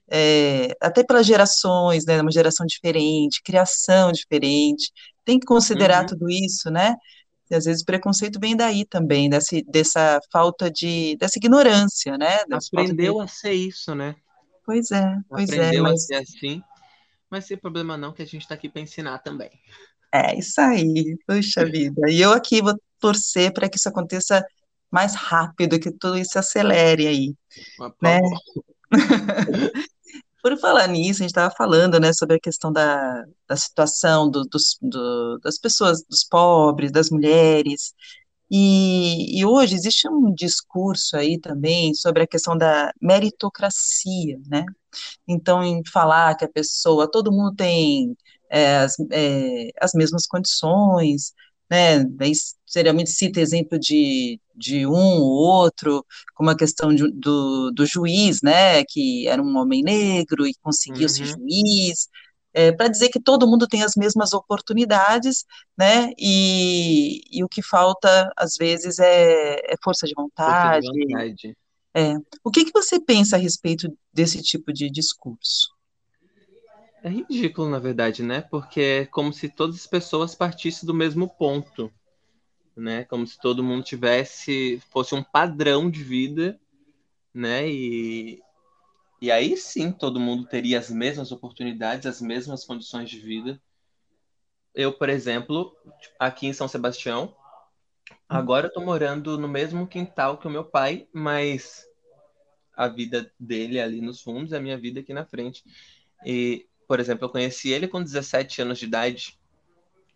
é, 0.10 0.76
até 0.82 1.04
pelas 1.04 1.26
gerações, 1.26 2.06
né, 2.06 2.22
uma 2.22 2.32
geração 2.32 2.66
diferente, 2.66 3.42
criação 3.44 4.12
diferente, 4.12 4.92
tem 5.26 5.40
que 5.40 5.46
considerar 5.46 6.02
uhum. 6.02 6.08
tudo 6.08 6.30
isso, 6.30 6.70
né? 6.70 6.96
E 7.50 7.56
às 7.56 7.66
vezes 7.66 7.82
o 7.82 7.86
preconceito 7.86 8.40
vem 8.40 8.56
daí 8.56 8.86
também, 8.86 9.30
dessa, 9.30 9.56
dessa 9.68 10.20
falta 10.32 10.70
de, 10.70 11.18
dessa 11.20 11.40
ignorância, 11.40 12.18
né? 12.18 12.46
Dessa 12.48 12.70
Aprendeu 12.72 13.16
de... 13.16 13.22
a 13.22 13.28
ser 13.28 13.54
isso, 13.54 13.96
né? 13.96 14.16
Pois 14.64 14.92
é, 14.92 15.16
pois 15.28 15.50
Aprendeu 15.50 15.88
é. 15.88 15.90
Mas... 15.90 16.04
a 16.04 16.06
ser 16.06 16.16
assim, 16.16 16.62
Mas 17.30 17.46
sem 17.46 17.58
problema 17.58 17.98
não, 17.98 18.14
que 18.14 18.22
a 18.22 18.26
gente 18.26 18.42
está 18.42 18.56
aqui 18.56 18.70
para 18.70 18.82
ensinar 18.82 19.20
também. 19.20 19.52
É 20.12 20.38
isso 20.38 20.60
aí, 20.60 21.18
puxa 21.28 21.66
vida. 21.66 22.02
E 22.12 22.22
eu 22.22 22.32
aqui 22.34 22.62
vou 22.62 22.74
torcer 23.00 23.54
para 23.54 23.70
que 23.70 23.78
isso 23.78 23.88
aconteça 23.90 24.44
mais 24.92 25.14
rápido, 25.14 25.80
que 25.80 25.92
tudo 25.92 26.18
isso 26.18 26.38
acelere 26.40 27.08
aí, 27.08 27.36
por 27.78 27.96
né? 28.02 28.20
Por 30.42 30.58
falar 30.60 30.88
nisso, 30.88 31.20
a 31.22 31.24
gente 31.24 31.32
estava 31.32 31.54
falando, 31.56 32.00
né, 32.00 32.14
sobre 32.14 32.38
a 32.38 32.40
questão 32.40 32.72
da, 32.72 33.26
da 33.48 33.58
situação 33.58 34.30
do- 34.30 34.46
dos, 34.46 34.78
do- 34.82 35.38
das 35.40 35.58
pessoas, 35.60 36.02
dos 36.10 36.24
pobres, 36.24 36.92
das 36.92 37.10
mulheres, 37.10 37.94
e, 38.52 39.40
e 39.40 39.46
hoje 39.46 39.76
existe 39.76 40.08
um 40.10 40.34
discurso 40.34 41.16
aí 41.18 41.40
também 41.40 41.94
sobre 41.94 42.24
a 42.24 42.28
questão 42.28 42.58
da 42.58 42.92
meritocracia, 43.02 44.40
né? 44.48 44.66
Então, 45.28 45.64
em 45.64 45.82
falar 45.92 46.36
que 46.36 46.46
a 46.46 46.50
pessoa, 46.50 47.10
todo 47.10 47.32
mundo 47.32 47.56
tem 47.56 48.16
é, 48.50 48.78
as, 48.80 48.96
é, 49.12 49.70
as 49.82 49.94
mesmas 49.94 50.26
condições, 50.28 51.34
né? 51.70 52.04
Daí, 52.06 52.32
seriamente 52.66 53.12
cita 53.12 53.40
exemplo 53.40 53.80
de, 53.80 54.40
de 54.56 54.86
um 54.88 54.92
ou 55.22 55.30
outro, 55.32 56.06
como 56.36 56.50
a 56.50 56.58
questão 56.58 56.94
de- 56.94 57.12
do, 57.12 57.72
do 57.72 57.86
juiz, 57.86 58.42
né? 58.42 58.84
Que 58.86 59.28
era 59.28 59.42
um 59.42 59.58
homem 59.58 59.84
negro 59.84 60.48
e 60.48 60.54
conseguiu 60.62 61.08
ser 61.10 61.26
Uhum, 61.26 61.42
juiz, 62.60 62.72
para 62.76 62.88
dizer 62.88 63.10
que 63.10 63.20
todo 63.20 63.48
mundo 63.48 63.68
tem 63.68 63.84
as 63.84 63.96
mesmas 63.96 64.34
oportunidades, 64.34 65.46
né? 65.78 66.12
E, 66.18 67.22
e 67.32 67.44
o 67.44 67.50
que 67.50 67.62
falta, 67.62 68.32
às 68.38 68.56
vezes, 68.58 69.00
é, 69.00 69.74
é 69.74 69.76
força 69.84 70.06
de 70.06 70.14
força 70.14 70.14
de 70.14 70.14
vontade. 70.16 70.88
vontade. 70.88 71.58
É. 71.94 72.14
O 72.44 72.52
que 72.52 72.66
que 72.66 72.74
você 72.74 73.00
pensa 73.00 73.36
a 73.36 73.40
respeito 73.40 73.88
desse 74.14 74.42
tipo 74.42 74.72
de 74.72 74.90
discurso? 74.90 75.70
É 77.02 77.10
ridículo, 77.10 77.70
na 77.70 77.80
verdade, 77.80 78.22
né? 78.24 78.42
Porque 78.42 78.82
é 78.82 79.06
como 79.06 79.32
se 79.32 79.48
todas 79.50 79.76
as 79.76 79.88
pessoas 79.88 80.36
partissem 80.36 80.86
do 80.86 80.94
mesmo 80.94 81.30
ponto, 81.30 81.92
né? 82.76 83.06
Como 83.06 83.26
se 83.26 83.40
todo 83.40 83.64
mundo 83.64 83.84
tivesse, 83.84 84.82
fosse 84.92 85.16
um 85.16 85.24
padrão 85.24 85.90
de 85.90 86.04
vida, 86.04 86.60
né? 87.34 87.70
E, 87.70 88.42
e 89.22 89.32
aí 89.32 89.58
sim 89.58 89.92
todo 89.92 90.20
mundo 90.20 90.48
teria 90.48 90.80
as 90.80 90.90
mesmas 90.90 91.32
oportunidades, 91.32 92.06
as 92.06 92.22
mesmas 92.22 92.64
condições 92.64 93.10
de 93.10 93.20
vida. 93.20 93.62
Eu, 94.74 94.94
por 94.94 95.10
exemplo, 95.10 95.76
aqui 96.18 96.48
em 96.48 96.54
São 96.54 96.68
Sebastião, 96.68 97.36
agora 98.28 98.68
eu 98.68 98.74
tô 98.74 98.82
morando 98.82 99.38
no 99.38 99.48
mesmo 99.48 99.88
quintal 99.88 100.38
que 100.38 100.48
o 100.48 100.52
meu 100.52 100.64
pai, 100.64 101.08
mas 101.12 101.86
a 102.74 102.88
vida 102.88 103.30
dele 103.38 103.78
é 103.78 103.84
ali 103.84 104.00
nos 104.00 104.22
fundos, 104.22 104.54
a 104.54 104.60
minha 104.60 104.78
vida 104.78 105.02
aqui 105.02 105.14
na 105.14 105.26
frente. 105.26 105.64
E, 106.26 106.66
por 106.88 107.00
exemplo, 107.00 107.26
eu 107.26 107.30
conheci 107.30 107.70
ele 107.72 107.90
com 107.90 108.02
17 108.02 108.62
anos 108.62 108.80
de 108.80 108.86
idade, 108.86 109.38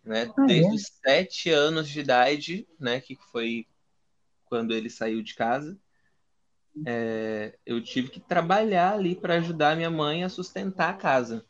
né? 0.02 0.32
Ah, 0.36 0.46
Desde 0.46 0.72
é? 0.72 0.74
os 0.74 0.90
7 1.04 1.50
anos 1.50 1.88
de 1.88 2.00
idade, 2.00 2.66
né? 2.80 3.00
Que 3.00 3.16
foi 3.30 3.66
quando 4.46 4.72
ele 4.72 4.88
saiu 4.88 5.22
de 5.22 5.34
casa, 5.34 5.78
é, 6.86 7.56
eu 7.64 7.82
tive 7.82 8.08
que 8.08 8.20
trabalhar 8.20 8.94
ali 8.94 9.14
para 9.14 9.34
ajudar 9.34 9.76
minha 9.76 9.90
mãe 9.90 10.24
a 10.24 10.28
sustentar 10.28 10.90
a 10.90 10.96
casa, 10.96 11.44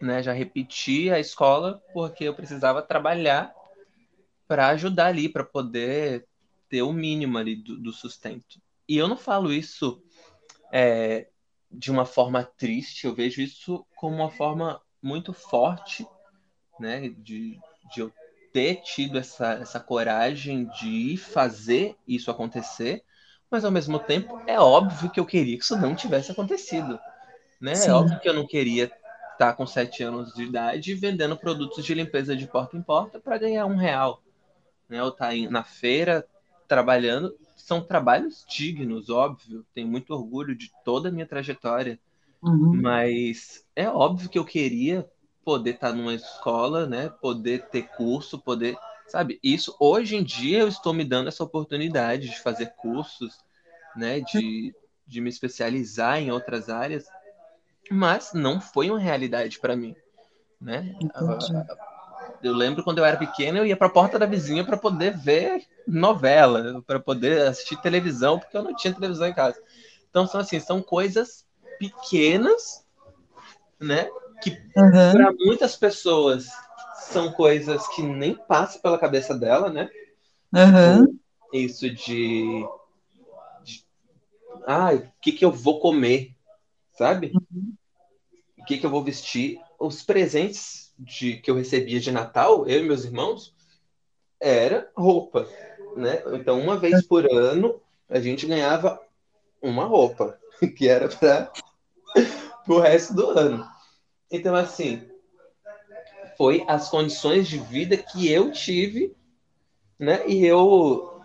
né? 0.00 0.22
Já 0.22 0.32
repeti 0.32 1.10
a 1.10 1.20
escola 1.20 1.82
porque 1.92 2.24
eu 2.24 2.34
precisava 2.34 2.82
trabalhar 2.82 3.54
para 4.46 4.68
ajudar 4.68 5.06
ali, 5.06 5.28
para 5.28 5.44
poder 5.44 6.26
ter 6.68 6.82
o 6.82 6.92
mínimo 6.92 7.38
ali 7.38 7.56
do, 7.56 7.78
do 7.78 7.92
sustento. 7.92 8.60
E 8.88 8.96
eu 8.96 9.08
não 9.08 9.16
falo 9.16 9.52
isso 9.52 10.02
é, 10.72 11.28
de 11.70 11.90
uma 11.90 12.04
forma 12.04 12.44
triste, 12.44 13.06
eu 13.06 13.14
vejo 13.14 13.40
isso 13.40 13.86
como 13.96 14.16
uma 14.16 14.30
forma 14.30 14.80
muito 15.02 15.32
forte, 15.32 16.06
né, 16.78 17.08
de, 17.08 17.58
de 17.92 18.00
eu 18.00 18.12
ter 18.52 18.76
tido 18.82 19.18
essa, 19.18 19.54
essa 19.54 19.80
coragem 19.80 20.66
de 20.80 21.16
fazer 21.16 21.96
isso 22.06 22.30
acontecer, 22.30 23.04
mas 23.50 23.64
ao 23.64 23.70
mesmo 23.70 23.98
tempo 23.98 24.40
é 24.46 24.58
óbvio 24.60 25.10
que 25.10 25.20
eu 25.20 25.26
queria 25.26 25.56
que 25.58 25.64
isso 25.64 25.76
não 25.78 25.94
tivesse 25.94 26.32
acontecido, 26.32 26.98
né? 27.60 27.86
É 27.86 27.92
óbvio 27.92 28.20
que 28.20 28.28
eu 28.28 28.34
não 28.34 28.46
queria 28.46 28.90
estar 29.32 29.54
com 29.54 29.66
sete 29.66 30.02
anos 30.02 30.32
de 30.34 30.44
idade 30.44 30.94
vendendo 30.94 31.36
produtos 31.36 31.84
de 31.84 31.94
limpeza 31.94 32.36
de 32.36 32.46
porta 32.46 32.76
em 32.76 32.82
porta 32.82 33.20
para 33.20 33.38
ganhar 33.38 33.66
um 33.66 33.76
real, 33.76 34.22
né? 34.88 35.02
Ou 35.02 35.10
estar 35.10 35.34
na 35.50 35.64
feira 35.64 36.26
trabalhando. 36.68 37.36
São 37.56 37.80
trabalhos 37.82 38.44
dignos, 38.48 39.10
óbvio. 39.10 39.64
Tenho 39.74 39.88
muito 39.88 40.12
orgulho 40.14 40.54
de 40.56 40.70
toda 40.84 41.08
a 41.08 41.12
minha 41.12 41.26
trajetória, 41.26 41.98
Uhum. 42.42 42.80
mas 42.80 43.64
é 43.76 43.88
óbvio 43.88 44.28
que 44.28 44.38
eu 44.38 44.44
queria 44.44 45.08
poder 45.44 45.74
estar 45.74 45.92
numa 45.92 46.14
escola, 46.14 46.86
né? 46.86 47.08
Poder 47.20 47.68
ter 47.68 47.82
curso, 47.96 48.38
poder, 48.38 48.76
sabe? 49.06 49.38
Isso 49.42 49.76
hoje 49.78 50.16
em 50.16 50.22
dia 50.22 50.60
eu 50.60 50.68
estou 50.68 50.92
me 50.92 51.04
dando 51.04 51.28
essa 51.28 51.44
oportunidade 51.44 52.28
de 52.28 52.40
fazer 52.40 52.72
cursos, 52.76 53.38
né? 53.96 54.20
De, 54.20 54.74
de 55.06 55.20
me 55.20 55.28
especializar 55.28 56.18
em 56.18 56.30
outras 56.30 56.68
áreas, 56.68 57.04
mas 57.90 58.32
não 58.32 58.60
foi 58.60 58.90
uma 58.90 58.98
realidade 58.98 59.58
para 59.58 59.76
mim, 59.76 59.94
né? 60.60 60.96
Entendi. 61.00 61.52
Eu 62.42 62.54
lembro 62.54 62.84
quando 62.84 62.98
eu 62.98 63.04
era 63.04 63.16
pequeno, 63.16 63.58
eu 63.58 63.66
ia 63.66 63.76
para 63.76 63.86
a 63.86 63.90
porta 63.90 64.18
da 64.18 64.26
vizinha 64.26 64.64
para 64.64 64.76
poder 64.76 65.16
ver 65.16 65.64
novela, 65.86 66.82
para 66.86 67.00
poder 67.00 67.46
assistir 67.48 67.80
televisão, 67.80 68.38
porque 68.38 68.56
eu 68.56 68.62
não 68.62 68.74
tinha 68.74 68.92
televisão 68.92 69.26
em 69.26 69.34
casa. 69.34 69.60
Então 70.10 70.26
são 70.26 70.40
assim, 70.40 70.60
são 70.60 70.82
coisas 70.82 71.46
pequenas, 71.78 72.84
né? 73.80 74.08
Que 74.42 74.50
Uhum. 74.76 75.12
para 75.12 75.32
muitas 75.32 75.76
pessoas 75.76 76.48
são 77.04 77.32
coisas 77.32 77.86
que 77.88 78.02
nem 78.02 78.34
passam 78.34 78.80
pela 78.80 78.98
cabeça 78.98 79.36
dela, 79.36 79.70
né? 79.70 79.88
Uhum. 80.52 81.18
Isso 81.52 81.90
de, 81.90 82.64
de 83.62 83.84
ah, 84.66 84.94
o 84.94 85.12
que 85.20 85.32
que 85.32 85.44
eu 85.44 85.52
vou 85.52 85.80
comer, 85.80 86.34
sabe? 86.92 87.32
O 88.58 88.64
que 88.64 88.78
que 88.78 88.86
eu 88.86 88.90
vou 88.90 89.02
vestir? 89.02 89.60
Os 89.78 90.02
presentes 90.02 90.92
de 90.98 91.36
que 91.38 91.50
eu 91.50 91.56
recebia 91.56 92.00
de 92.00 92.10
Natal, 92.10 92.66
eu 92.66 92.80
e 92.80 92.86
meus 92.86 93.04
irmãos, 93.04 93.54
era 94.40 94.90
roupa, 94.96 95.48
né? 95.96 96.22
Então, 96.32 96.60
uma 96.60 96.76
vez 96.76 97.06
por 97.06 97.26
ano, 97.30 97.80
a 98.08 98.20
gente 98.20 98.46
ganhava 98.46 99.00
uma 99.60 99.84
roupa, 99.84 100.38
que 100.76 100.88
era 100.88 101.08
para 101.08 101.52
o 102.68 102.78
resto 102.78 103.14
do 103.14 103.30
ano. 103.30 103.68
Então, 104.30 104.54
assim, 104.54 105.08
foi 106.36 106.64
as 106.66 106.88
condições 106.88 107.48
de 107.48 107.58
vida 107.58 107.96
que 107.96 108.30
eu 108.30 108.50
tive, 108.52 109.14
né? 109.98 110.26
E 110.28 110.44
eu 110.44 111.20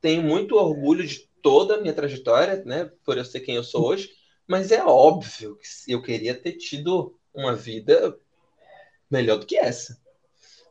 tenho 0.00 0.22
muito 0.22 0.56
orgulho 0.56 1.06
de 1.06 1.28
toda 1.40 1.76
a 1.76 1.80
minha 1.80 1.92
trajetória, 1.92 2.62
né? 2.64 2.90
Por 3.04 3.16
eu 3.16 3.24
ser 3.24 3.40
quem 3.40 3.56
eu 3.56 3.64
sou 3.64 3.86
hoje, 3.86 4.10
mas 4.46 4.72
é 4.72 4.84
óbvio 4.84 5.56
que 5.56 5.92
eu 5.92 6.02
queria 6.02 6.34
ter 6.34 6.52
tido 6.52 7.16
uma 7.34 7.54
vida 7.54 8.18
melhor 9.10 9.38
do 9.38 9.46
que 9.46 9.56
essa, 9.56 10.00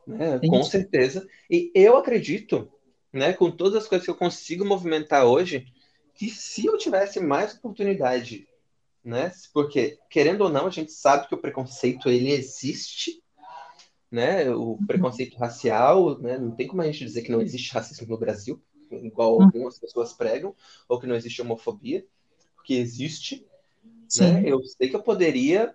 né? 0.06 0.38
Com 0.48 0.62
certeza. 0.62 1.26
E 1.50 1.70
eu 1.74 1.96
acredito, 1.96 2.70
né? 3.12 3.32
Com 3.32 3.50
todas 3.50 3.82
as 3.82 3.88
coisas 3.88 4.04
que 4.04 4.10
eu 4.10 4.16
consigo 4.16 4.64
movimentar 4.64 5.26
hoje, 5.26 5.66
que 6.14 6.28
se 6.28 6.66
eu 6.66 6.76
tivesse 6.76 7.20
mais 7.20 7.54
oportunidade, 7.54 8.46
né? 9.04 9.32
Porque 9.52 9.98
querendo 10.10 10.42
ou 10.42 10.50
não, 10.50 10.66
a 10.66 10.70
gente 10.70 10.92
sabe 10.92 11.28
que 11.28 11.34
o 11.34 11.38
preconceito 11.40 12.08
ele 12.08 12.30
existe, 12.32 13.22
né? 14.10 14.50
O 14.50 14.82
preconceito 14.86 15.36
racial, 15.38 16.18
né? 16.20 16.38
Não 16.38 16.52
tem 16.54 16.66
como 16.66 16.82
a 16.82 16.86
gente 16.86 17.04
dizer 17.04 17.22
que 17.22 17.32
não 17.32 17.40
existe 17.42 17.72
racismo 17.72 18.06
no 18.08 18.18
Brasil, 18.18 18.62
igual 18.90 19.34
Uhum. 19.38 19.42
algumas 19.42 19.78
pessoas 19.78 20.12
pregam, 20.12 20.54
ou 20.88 21.00
que 21.00 21.06
não 21.06 21.16
existe 21.16 21.42
homofobia, 21.42 22.06
porque 22.56 22.74
existe, 22.74 23.46
né? 24.14 24.40
Eu 24.44 24.62
sei 24.64 24.88
que 24.90 24.96
eu 24.96 25.02
poderia 25.02 25.74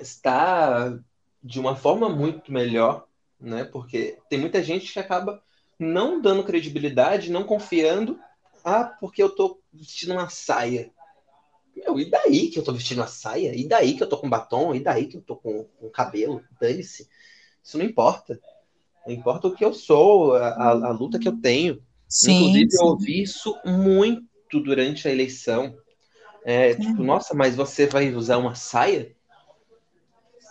estar 0.00 0.98
de 1.42 1.60
uma 1.60 1.76
forma 1.76 2.08
muito 2.08 2.52
melhor, 2.52 3.06
né? 3.40 3.64
Porque 3.64 4.18
tem 4.28 4.38
muita 4.40 4.62
gente 4.62 4.92
que 4.92 4.98
acaba 4.98 5.42
não 5.78 6.20
dando 6.20 6.44
credibilidade, 6.44 7.30
não 7.30 7.44
confiando. 7.44 8.18
Ah, 8.64 8.84
porque 8.84 9.22
eu 9.22 9.30
tô 9.34 9.60
vestindo 9.72 10.12
uma 10.14 10.30
saia. 10.30 10.93
Meu, 11.76 11.98
e 11.98 12.08
daí 12.08 12.48
que 12.48 12.58
eu 12.58 12.62
tô 12.62 12.72
vestindo 12.72 12.98
uma 12.98 13.06
saia? 13.06 13.54
E 13.54 13.66
daí 13.66 13.94
que 13.94 14.02
eu 14.02 14.08
tô 14.08 14.16
com 14.16 14.28
batom? 14.28 14.74
E 14.74 14.80
daí 14.80 15.06
que 15.06 15.16
eu 15.16 15.22
tô 15.22 15.36
com, 15.36 15.64
com 15.64 15.90
cabelo? 15.90 16.42
Dane-se. 16.60 17.08
Isso 17.62 17.78
não 17.78 17.84
importa. 17.84 18.40
Não 19.06 19.12
importa 19.12 19.48
o 19.48 19.54
que 19.54 19.64
eu 19.64 19.74
sou, 19.74 20.34
a, 20.34 20.48
a, 20.48 20.70
a 20.70 20.90
luta 20.90 21.18
que 21.18 21.28
eu 21.28 21.36
tenho. 21.36 21.82
Sim, 22.08 22.36
Inclusive, 22.36 22.68
eu 22.72 22.78
sim. 22.78 22.84
ouvi 22.84 23.22
isso 23.22 23.58
muito 23.64 24.60
durante 24.60 25.08
a 25.08 25.10
eleição. 25.10 25.76
É, 26.44 26.74
tipo, 26.74 27.02
nossa, 27.02 27.34
mas 27.34 27.56
você 27.56 27.86
vai 27.86 28.14
usar 28.14 28.36
uma 28.36 28.54
saia? 28.54 29.14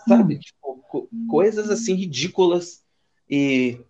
Sabe? 0.06 0.34
Hum. 0.34 0.38
Tipo, 0.40 0.84
co 0.88 1.08
coisas 1.28 1.70
assim 1.70 1.94
ridículas 1.94 2.84
e, 3.30 3.80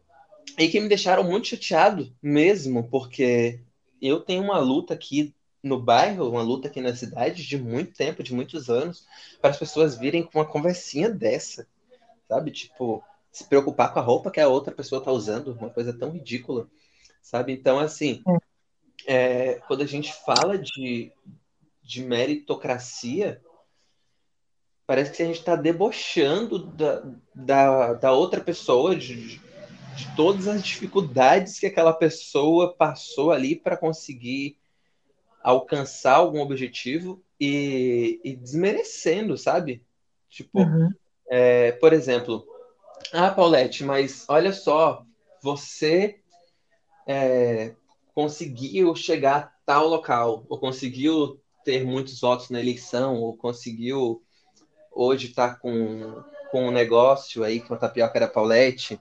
e 0.58 0.68
que 0.68 0.80
me 0.80 0.88
deixaram 0.88 1.24
muito 1.24 1.48
chateado 1.48 2.14
mesmo, 2.22 2.88
porque 2.88 3.60
eu 4.00 4.20
tenho 4.20 4.42
uma 4.42 4.58
luta 4.58 4.94
aqui 4.94 5.34
no 5.64 5.80
bairro, 5.80 6.28
uma 6.28 6.42
luta 6.42 6.68
aqui 6.68 6.80
na 6.80 6.94
cidade 6.94 7.42
de 7.42 7.58
muito 7.58 7.94
tempo, 7.94 8.22
de 8.22 8.34
muitos 8.34 8.68
anos, 8.68 9.06
para 9.40 9.50
as 9.50 9.58
pessoas 9.58 9.96
virem 9.96 10.22
com 10.22 10.38
uma 10.38 10.44
conversinha 10.44 11.08
dessa, 11.08 11.66
sabe? 12.28 12.50
Tipo, 12.50 13.02
se 13.32 13.44
preocupar 13.44 13.92
com 13.92 13.98
a 13.98 14.02
roupa 14.02 14.30
que 14.30 14.40
a 14.40 14.48
outra 14.48 14.74
pessoa 14.74 14.98
está 14.98 15.10
usando, 15.10 15.56
uma 15.58 15.70
coisa 15.70 15.92
tão 15.92 16.10
ridícula, 16.10 16.68
sabe? 17.22 17.52
Então, 17.54 17.78
assim, 17.78 18.22
é, 19.06 19.54
quando 19.66 19.82
a 19.82 19.86
gente 19.86 20.12
fala 20.12 20.58
de, 20.58 21.10
de 21.82 22.02
meritocracia, 22.04 23.40
parece 24.86 25.12
que 25.12 25.22
a 25.22 25.26
gente 25.26 25.38
está 25.38 25.56
debochando 25.56 26.58
da, 26.58 27.02
da, 27.34 27.92
da, 27.94 28.12
outra 28.12 28.40
pessoa, 28.42 28.94
de, 28.94 29.38
de 29.96 30.14
todas 30.14 30.46
as 30.46 30.62
dificuldades 30.62 31.58
que 31.58 31.66
aquela 31.66 31.94
pessoa 31.94 32.74
passou 32.74 33.32
ali 33.32 33.56
para 33.56 33.78
conseguir 33.78 34.58
alcançar 35.44 36.14
algum 36.14 36.40
objetivo 36.40 37.22
e, 37.38 38.18
e 38.24 38.34
desmerecendo, 38.34 39.36
sabe? 39.36 39.84
Tipo, 40.30 40.60
uhum. 40.60 40.90
é, 41.28 41.72
por 41.72 41.92
exemplo, 41.92 42.46
ah, 43.12 43.30
Paulette, 43.30 43.84
mas 43.84 44.24
olha 44.26 44.54
só, 44.54 45.04
você 45.42 46.18
é, 47.06 47.74
conseguiu 48.14 48.96
chegar 48.96 49.36
a 49.36 49.52
tal 49.66 49.86
local, 49.86 50.46
ou 50.48 50.58
conseguiu 50.58 51.38
ter 51.62 51.84
muitos 51.84 52.20
votos 52.20 52.48
na 52.48 52.58
eleição, 52.58 53.20
ou 53.20 53.36
conseguiu 53.36 54.22
hoje 54.90 55.28
estar 55.28 55.54
tá 55.54 55.54
com, 55.56 56.24
com 56.50 56.68
um 56.68 56.70
negócio 56.70 57.44
aí, 57.44 57.60
com 57.60 57.74
a 57.74 57.78
tapioca 57.78 58.18
da 58.18 58.28
Paulette, 58.28 58.98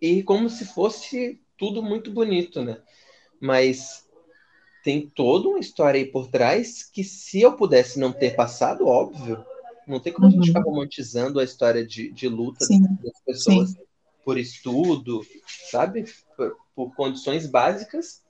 e 0.00 0.22
como 0.22 0.48
se 0.48 0.64
fosse 0.64 1.42
tudo 1.58 1.82
muito 1.82 2.10
bonito, 2.10 2.62
né? 2.62 2.80
Mas 3.38 4.03
tem 4.84 5.08
toda 5.08 5.48
uma 5.48 5.58
história 5.58 5.98
aí 5.98 6.04
por 6.04 6.28
trás 6.28 6.82
que 6.84 7.02
se 7.02 7.40
eu 7.40 7.56
pudesse 7.56 7.98
não 7.98 8.12
ter 8.12 8.36
passado, 8.36 8.86
óbvio, 8.86 9.42
não 9.88 9.98
tem 9.98 10.12
como 10.12 10.26
uhum. 10.26 10.32
a 10.32 10.36
gente 10.36 10.48
uhum. 10.50 10.54
ficar 10.54 10.62
romantizando 10.62 11.40
a 11.40 11.44
história 11.44 11.84
de, 11.84 12.12
de 12.12 12.28
luta 12.28 12.66
Sim. 12.66 12.82
das 13.02 13.18
pessoas 13.24 13.70
Sim. 13.70 13.78
por 14.22 14.38
estudo, 14.38 15.22
sabe? 15.70 16.04
Por, 16.36 16.56
por, 16.76 16.94
condições 16.94 17.46
básicas 17.46 18.22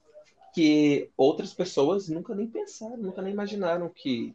que 0.54 1.10
outras 1.16 1.52
pessoas 1.52 2.08
nunca 2.08 2.32
nem 2.36 2.46
pensaram, 2.46 2.96
nunca 2.98 3.20
nem 3.20 3.32
imaginaram 3.32 3.88
que 3.88 4.32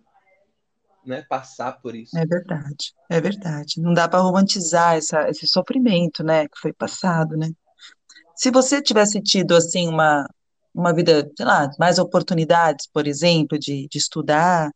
né, 1.05 1.25
passar 1.29 1.81
por 1.81 1.95
isso. 1.95 2.17
É 2.17 2.25
verdade, 2.25 2.93
é 3.09 3.21
verdade. 3.21 3.79
Não 3.79 3.93
dá 3.93 4.09
para 4.09 4.19
romantizar 4.19 4.97
essa, 4.97 5.29
esse 5.29 5.47
sofrimento, 5.47 6.21
né, 6.21 6.49
que 6.49 6.59
foi 6.59 6.73
passado, 6.73 7.37
né? 7.37 7.49
Se 8.35 8.51
você 8.51 8.81
tivesse 8.81 9.21
tido 9.21 9.55
assim 9.55 9.87
uma 9.87 10.27
uma 10.79 10.93
vida, 10.93 11.29
sei 11.35 11.45
lá, 11.45 11.69
mais 11.79 11.99
oportunidades, 11.99 12.87
por 12.91 13.07
exemplo, 13.07 13.57
de, 13.57 13.87
de 13.89 13.97
estudar. 13.97 14.71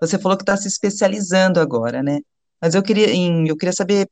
Você 0.00 0.18
falou 0.18 0.36
que 0.36 0.42
está 0.42 0.56
se 0.56 0.68
especializando 0.68 1.60
agora, 1.60 2.02
né? 2.02 2.20
Mas 2.60 2.74
eu 2.74 2.82
queria, 2.82 3.08
eu 3.46 3.56
queria 3.56 3.72
saber 3.72 4.08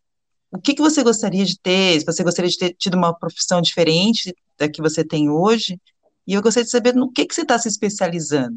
o 0.50 0.58
que, 0.58 0.74
que 0.74 0.82
você 0.82 1.02
gostaria 1.02 1.44
de 1.44 1.58
ter, 1.60 1.98
se 1.98 2.06
você 2.06 2.22
gostaria 2.22 2.50
de 2.50 2.58
ter 2.58 2.74
tido 2.74 2.96
uma 2.96 3.16
profissão 3.16 3.60
diferente 3.60 4.34
da 4.58 4.68
que 4.68 4.80
você 4.80 5.04
tem 5.04 5.28
hoje, 5.28 5.78
e 6.26 6.34
eu 6.34 6.42
gostaria 6.42 6.64
de 6.64 6.70
saber 6.70 6.94
no 6.94 7.12
que, 7.12 7.26
que 7.26 7.34
você 7.34 7.42
está 7.42 7.58
se 7.58 7.68
especializando. 7.68 8.56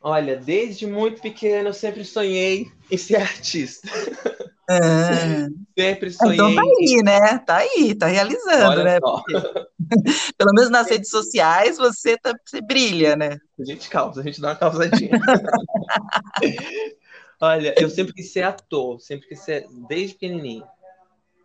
Olha, 0.00 0.36
desde 0.36 0.86
muito 0.86 1.20
pequeno 1.20 1.70
eu 1.70 1.74
sempre 1.74 2.04
sonhei 2.04 2.70
em 2.90 2.96
ser 2.96 3.16
artista. 3.16 3.88
É. 4.68 5.48
Sempre 5.78 6.10
sonhei. 6.10 6.34
Então 6.34 6.54
tá 6.54 6.62
aí, 6.62 7.02
né? 7.04 7.38
Tá 7.38 7.56
aí, 7.58 7.94
tá 7.94 8.06
realizando, 8.06 8.80
Olha 8.80 8.84
né? 8.84 8.98
Porque, 9.00 9.32
pelo 10.36 10.52
menos 10.54 10.70
nas 10.70 10.88
redes 10.88 11.08
sociais 11.08 11.76
você, 11.76 12.16
tá, 12.18 12.34
você 12.44 12.60
brilha, 12.60 13.14
né? 13.14 13.38
A 13.58 13.64
gente 13.64 13.88
causa, 13.88 14.20
a 14.20 14.24
gente 14.24 14.40
dá 14.40 14.48
uma 14.48 14.56
causadinha. 14.56 15.10
Olha, 17.40 17.74
eu 17.78 17.88
sempre 17.88 18.12
quis 18.12 18.32
ser 18.32 18.42
ator, 18.42 19.00
sempre 19.00 19.28
quis 19.28 19.40
ser 19.40 19.66
desde 19.88 20.14
pequenininho. 20.14 20.64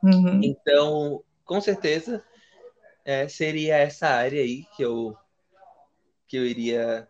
Uhum. 0.01 0.41
Então, 0.43 1.21
com 1.45 1.61
certeza, 1.61 2.23
é, 3.05 3.27
seria 3.27 3.77
essa 3.77 4.07
área 4.07 4.41
aí 4.41 4.65
que 4.75 4.83
eu 4.83 5.15
que 6.27 6.37
eu 6.37 6.45
iria 6.45 7.07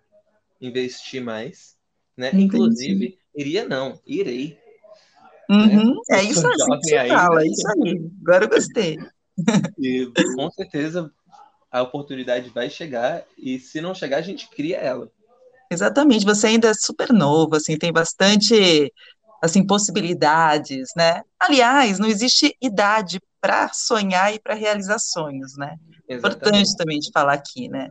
investir 0.60 1.24
mais, 1.24 1.78
né? 2.18 2.32
Inclusive, 2.34 3.20
iria 3.36 3.68
não, 3.68 4.02
irei 4.04 4.61
Uhum, 5.52 5.96
né? 6.10 6.20
É 6.20 6.24
isso 6.24 6.48
assim 6.48 6.80
que 6.80 6.88
se 6.88 7.08
fala, 7.10 7.44
é 7.44 7.48
isso 7.48 7.68
aí. 7.68 8.10
Agora 8.22 8.46
eu 8.46 8.50
gostei. 8.50 8.98
E 9.78 10.10
com 10.36 10.50
certeza 10.52 11.12
a 11.70 11.82
oportunidade 11.82 12.50
vai 12.50 12.70
chegar 12.70 13.24
e 13.38 13.60
se 13.60 13.82
não 13.82 13.94
chegar, 13.94 14.18
a 14.18 14.22
gente 14.22 14.50
cria 14.50 14.78
ela. 14.78 15.12
Exatamente, 15.70 16.26
você 16.26 16.48
ainda 16.48 16.70
é 16.70 16.74
super 16.74 17.12
novo, 17.14 17.56
assim, 17.56 17.78
tem 17.78 17.92
bastante 17.92 18.92
assim 19.42 19.66
possibilidades, 19.66 20.90
né? 20.96 21.22
Aliás, 21.40 21.98
não 21.98 22.08
existe 22.08 22.56
idade 22.62 23.20
para 23.42 23.70
sonhar 23.74 24.34
e 24.34 24.40
para 24.40 24.54
realizar 24.54 25.00
sonhos, 25.00 25.58
né? 25.58 25.78
Exatamente. 26.08 26.38
Importante 26.38 26.78
também 26.78 27.00
de 27.00 27.10
falar 27.12 27.34
aqui, 27.34 27.68
né? 27.68 27.90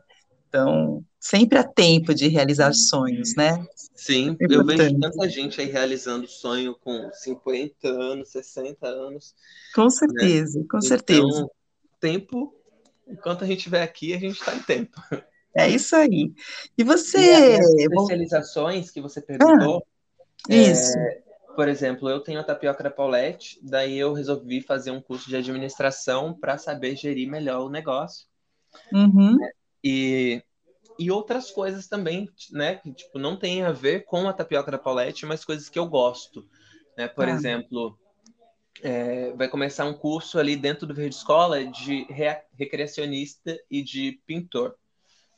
Então, 0.48 1.02
sempre 1.20 1.58
há 1.58 1.64
tempo 1.64 2.14
de 2.14 2.26
realizar 2.28 2.72
sonhos, 2.72 3.36
né? 3.36 3.64
Sim, 3.94 4.34
é 4.40 4.46
eu 4.48 4.64
vejo 4.64 4.98
tanta 4.98 5.28
gente 5.28 5.60
aí 5.60 5.66
realizando 5.66 6.26
sonho 6.26 6.74
com 6.80 7.10
50 7.12 7.86
anos, 7.86 8.30
60 8.30 8.86
anos. 8.86 9.34
Com 9.74 9.84
né? 9.84 9.90
certeza, 9.90 10.58
né? 10.58 10.64
com 10.68 10.78
então, 10.78 10.88
certeza. 10.88 11.50
tempo, 12.00 12.54
enquanto 13.06 13.44
a 13.44 13.46
gente 13.46 13.58
estiver 13.58 13.82
aqui, 13.82 14.14
a 14.14 14.18
gente 14.18 14.40
está 14.40 14.54
em 14.56 14.62
tempo. 14.62 14.98
É 15.54 15.68
isso 15.68 15.94
aí. 15.96 16.32
E 16.78 16.84
você. 16.84 17.18
E 17.18 17.58
as 17.58 17.74
especializações 17.74 18.90
que 18.90 19.00
você 19.00 19.20
perguntou. 19.20 19.84
Ah, 20.48 20.54
isso. 20.54 20.96
É, 20.96 21.22
por 21.56 21.68
exemplo, 21.68 22.08
eu 22.08 22.20
tenho 22.20 22.40
a 22.40 22.44
tapioca 22.44 22.82
da 22.82 22.90
Paulette, 22.90 23.58
daí 23.62 23.98
eu 23.98 24.12
resolvi 24.12 24.62
fazer 24.62 24.92
um 24.92 25.00
curso 25.00 25.28
de 25.28 25.36
administração 25.36 26.32
para 26.32 26.56
saber 26.56 26.96
gerir 26.96 27.28
melhor 27.28 27.66
o 27.66 27.68
negócio. 27.68 28.26
Uhum. 28.92 29.36
E, 29.82 30.42
e 31.00 31.10
outras 31.10 31.50
coisas 31.50 31.88
também, 31.88 32.28
né? 32.52 32.74
Que 32.76 32.92
tipo, 32.92 33.18
não 33.18 33.34
tem 33.34 33.62
a 33.62 33.72
ver 33.72 34.04
com 34.04 34.28
a 34.28 34.34
tapioca 34.34 34.70
da 34.70 34.76
Paulette, 34.76 35.24
mas 35.24 35.46
coisas 35.46 35.70
que 35.70 35.78
eu 35.78 35.88
gosto. 35.88 36.46
Né? 36.94 37.08
Por 37.08 37.24
ah. 37.24 37.30
exemplo, 37.30 37.98
é, 38.82 39.32
vai 39.32 39.48
começar 39.48 39.86
um 39.86 39.94
curso 39.94 40.38
ali 40.38 40.56
dentro 40.56 40.86
do 40.86 40.92
Verde 40.92 41.14
Escola 41.14 41.64
de 41.64 42.04
re 42.10 42.36
recreacionista 42.52 43.58
e 43.70 43.82
de 43.82 44.20
pintor. 44.26 44.76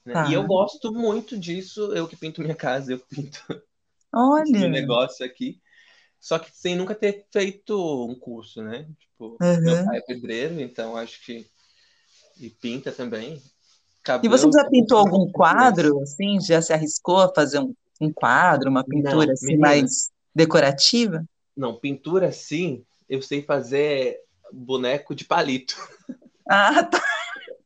Né? 0.05 0.15
Ah. 0.17 0.29
E 0.29 0.35
eu 0.35 0.43
gosto 0.43 0.93
muito 0.93 1.39
disso. 1.39 1.95
Eu 1.95 2.09
que 2.09 2.17
pinto 2.17 2.41
minha 2.41 2.57
casa, 2.57 2.95
eu 2.95 2.99
pinto 2.99 3.41
Olha. 4.13 4.69
negócio 4.69 5.25
aqui. 5.25 5.61
Só 6.19 6.41
que 6.41 6.51
sem 6.53 6.75
nunca 6.75 6.93
ter 6.93 7.25
feito 7.33 8.05
um 8.05 8.17
curso, 8.17 8.61
né? 8.63 8.89
Tipo, 8.99 9.37
uhum. 9.41 9.61
meu 9.61 9.85
pai 9.85 9.99
é 9.99 10.01
pedreiro, 10.01 10.61
então 10.61 10.97
acho 10.97 11.25
que. 11.25 11.47
E 12.41 12.51
pinta 12.51 12.91
também. 12.91 13.41
Cabelo, 14.03 14.35
e 14.35 14.39
você 14.39 14.51
já 14.51 14.69
pintou 14.69 14.99
algum 14.99 15.31
quadro, 15.31 16.01
assim? 16.01 16.41
Já 16.41 16.61
se 16.61 16.73
arriscou 16.73 17.21
a 17.21 17.33
fazer 17.33 17.61
um, 17.61 17.73
um 18.01 18.13
quadro, 18.13 18.69
uma 18.69 18.83
pintura 18.85 19.27
não, 19.27 19.33
assim, 19.33 19.57
mais 19.57 20.11
decorativa? 20.35 21.25
Não, 21.57 21.79
pintura 21.79 22.33
sim, 22.33 22.85
eu 23.09 23.23
sei 23.23 23.43
fazer 23.43 24.19
boneco 24.53 25.15
de 25.15 25.25
palito. 25.25 25.77
Ah, 26.49 26.83
tá. 26.83 27.03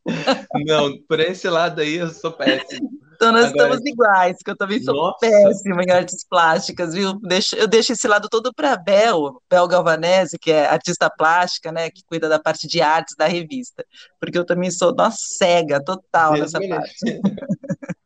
Não, 0.66 0.96
por 1.08 1.18
esse 1.18 1.48
lado 1.48 1.80
aí 1.80 1.94
eu 1.94 2.10
sou 2.10 2.30
péssimo. 2.30 2.88
Então 3.16 3.32
nós 3.32 3.46
Agora, 3.46 3.74
estamos 3.74 3.86
iguais, 3.90 4.36
que 4.44 4.50
eu 4.50 4.56
também 4.56 4.80
sou 4.82 4.94
nossa. 4.94 5.18
péssima 5.18 5.82
em 5.82 5.90
artes 5.90 6.24
plásticas, 6.28 6.92
viu? 6.92 7.14
Deixo, 7.20 7.56
eu 7.56 7.66
deixo 7.66 7.92
esse 7.92 8.06
lado 8.06 8.28
todo 8.28 8.52
para 8.54 8.74
a 8.74 8.76
Bel, 8.76 9.42
Bel 9.50 9.66
Galvanese, 9.66 10.38
que 10.38 10.52
é 10.52 10.66
artista 10.66 11.10
plástica, 11.10 11.72
né, 11.72 11.90
que 11.90 12.02
cuida 12.04 12.28
da 12.28 12.38
parte 12.38 12.68
de 12.68 12.80
artes 12.82 13.16
da 13.16 13.26
revista, 13.26 13.84
porque 14.20 14.36
eu 14.36 14.44
também 14.44 14.70
sou, 14.70 14.94
nossa, 14.94 15.16
cega 15.18 15.82
total 15.82 16.34
Deus 16.34 16.52
nessa 16.52 16.68
parte. 16.68 16.94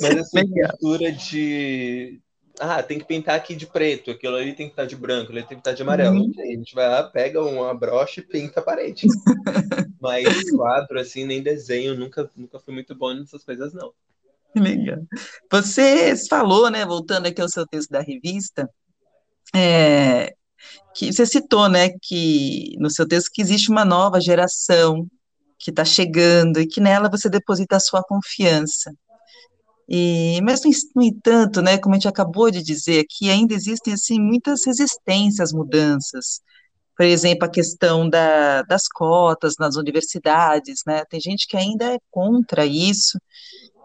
Mas 0.00 0.16
essa 0.16 0.40
pintura 0.40 1.12
de... 1.12 2.20
Ah, 2.60 2.82
tem 2.82 2.98
que 2.98 3.04
pintar 3.04 3.36
aqui 3.36 3.54
de 3.54 3.66
preto, 3.66 4.10
aquilo 4.10 4.34
ali 4.34 4.52
tem 4.52 4.66
que 4.66 4.72
estar 4.72 4.84
de 4.84 4.96
branco, 4.96 5.30
ali 5.30 5.42
tem 5.42 5.56
que 5.56 5.60
estar 5.60 5.72
de 5.72 5.82
amarelo. 5.82 6.16
Uhum. 6.16 6.32
A 6.38 6.46
gente 6.46 6.74
vai 6.74 6.88
lá, 6.88 7.04
pega 7.04 7.40
uma 7.40 7.72
brocha 7.72 8.20
e 8.20 8.24
pinta 8.24 8.58
a 8.58 8.62
parede. 8.62 9.06
Mas 10.00 10.50
quadro, 10.50 10.98
assim, 10.98 11.24
nem 11.24 11.40
desenho, 11.40 11.94
nunca, 11.94 12.28
nunca 12.36 12.58
fui 12.58 12.74
muito 12.74 12.96
bom 12.96 13.14
nessas 13.14 13.44
coisas, 13.44 13.72
não. 13.72 13.92
Legal. 14.56 14.98
Você 15.50 16.14
falou, 16.28 16.70
né, 16.70 16.84
voltando 16.84 17.26
aqui 17.26 17.40
ao 17.40 17.48
seu 17.48 17.66
texto 17.66 17.90
da 17.90 18.00
revista, 18.00 18.68
é, 19.54 20.34
que 20.94 21.12
você 21.12 21.26
citou, 21.26 21.68
né, 21.68 21.90
que 22.02 22.74
no 22.78 22.90
seu 22.90 23.06
texto 23.06 23.30
que 23.32 23.42
existe 23.42 23.70
uma 23.70 23.84
nova 23.84 24.20
geração 24.20 25.06
que 25.58 25.70
está 25.70 25.84
chegando 25.84 26.60
e 26.60 26.66
que 26.66 26.80
nela 26.80 27.10
você 27.10 27.28
deposita 27.28 27.76
a 27.76 27.80
sua 27.80 28.02
confiança. 28.02 28.92
E, 29.88 30.40
mas, 30.42 30.60
no 30.94 31.02
entanto, 31.02 31.62
né, 31.62 31.78
como 31.78 31.94
a 31.94 31.98
gente 31.98 32.08
acabou 32.08 32.50
de 32.50 32.62
dizer 32.62 33.00
aqui, 33.00 33.30
ainda 33.30 33.54
existem, 33.54 33.94
assim, 33.94 34.20
muitas 34.20 34.60
resistências 34.66 35.48
às 35.48 35.52
mudanças. 35.52 36.42
Por 36.96 37.06
exemplo, 37.06 37.46
a 37.46 37.50
questão 37.50 38.08
da, 38.08 38.62
das 38.62 38.86
cotas 38.86 39.54
nas 39.58 39.76
universidades, 39.76 40.82
né, 40.86 41.04
tem 41.08 41.20
gente 41.20 41.46
que 41.46 41.56
ainda 41.56 41.94
é 41.94 41.98
contra 42.10 42.66
isso, 42.66 43.18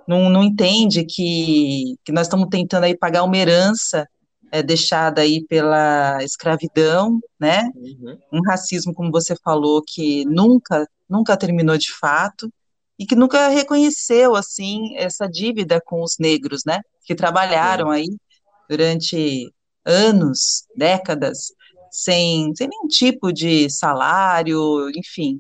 não, 0.08 0.30
não 0.30 0.44
entende 0.44 1.06
que, 1.06 1.96
que 2.04 2.12
nós 2.12 2.28
estamos 2.28 2.48
tentando 2.50 2.84
aí 2.84 2.98
pagar 2.98 3.24
uma 3.24 3.38
herança 3.38 4.08
é, 4.52 4.62
deixada 4.62 5.22
aí 5.22 5.44
pela 5.48 6.24
escravidão, 6.24 7.20
né? 7.40 7.72
Uhum. 7.76 8.18
Um 8.32 8.42
racismo, 8.42 8.94
como 8.94 9.12
você 9.12 9.36
falou, 9.44 9.82
que 9.86 10.26
nunca, 10.26 10.88
nunca 11.10 11.36
terminou 11.36 11.78
de 11.78 11.92
fato 11.92 12.52
e 13.00 13.06
que 13.06 13.16
nunca 13.16 13.48
reconheceu, 13.48 14.36
assim, 14.36 14.96
essa 14.96 15.28
dívida 15.28 15.82
com 15.84 16.04
os 16.04 16.18
negros, 16.20 16.62
né? 16.66 16.82
Que 17.04 17.16
trabalharam 17.16 17.90
aí 17.90 18.08
durante 18.70 19.52
anos, 19.84 20.66
décadas, 20.76 21.52
sem, 21.90 22.54
sem 22.56 22.68
nenhum 22.68 22.88
tipo 22.88 23.34
de 23.34 23.70
salário, 23.70 24.90
enfim. 24.96 25.40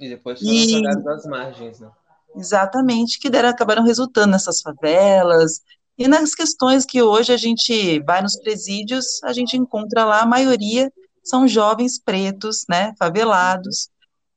E 0.00 0.08
depois 0.08 0.40
foram 0.40 0.52
e... 0.52 0.70
jogados 0.70 1.06
às 1.06 1.26
margens, 1.26 1.80
né? 1.80 1.90
Exatamente, 2.36 3.18
que 3.18 3.30
deram, 3.30 3.48
acabaram 3.48 3.84
resultando 3.84 4.32
nessas 4.32 4.60
favelas, 4.60 5.60
e 5.96 6.08
nas 6.08 6.34
questões 6.34 6.84
que 6.84 7.00
hoje 7.00 7.32
a 7.32 7.36
gente 7.36 8.00
vai 8.00 8.20
nos 8.20 8.36
presídios, 8.36 9.22
a 9.22 9.32
gente 9.32 9.56
encontra 9.56 10.04
lá, 10.04 10.22
a 10.22 10.26
maioria 10.26 10.92
são 11.22 11.46
jovens 11.46 11.98
pretos, 11.98 12.64
né, 12.68 12.92
favelados, 12.98 13.88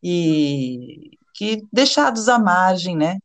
e 0.02 1.18
que 1.34 1.62
deixados 1.74 2.30
à 2.30 2.38
margem, 2.38 2.96
né, 2.96 3.18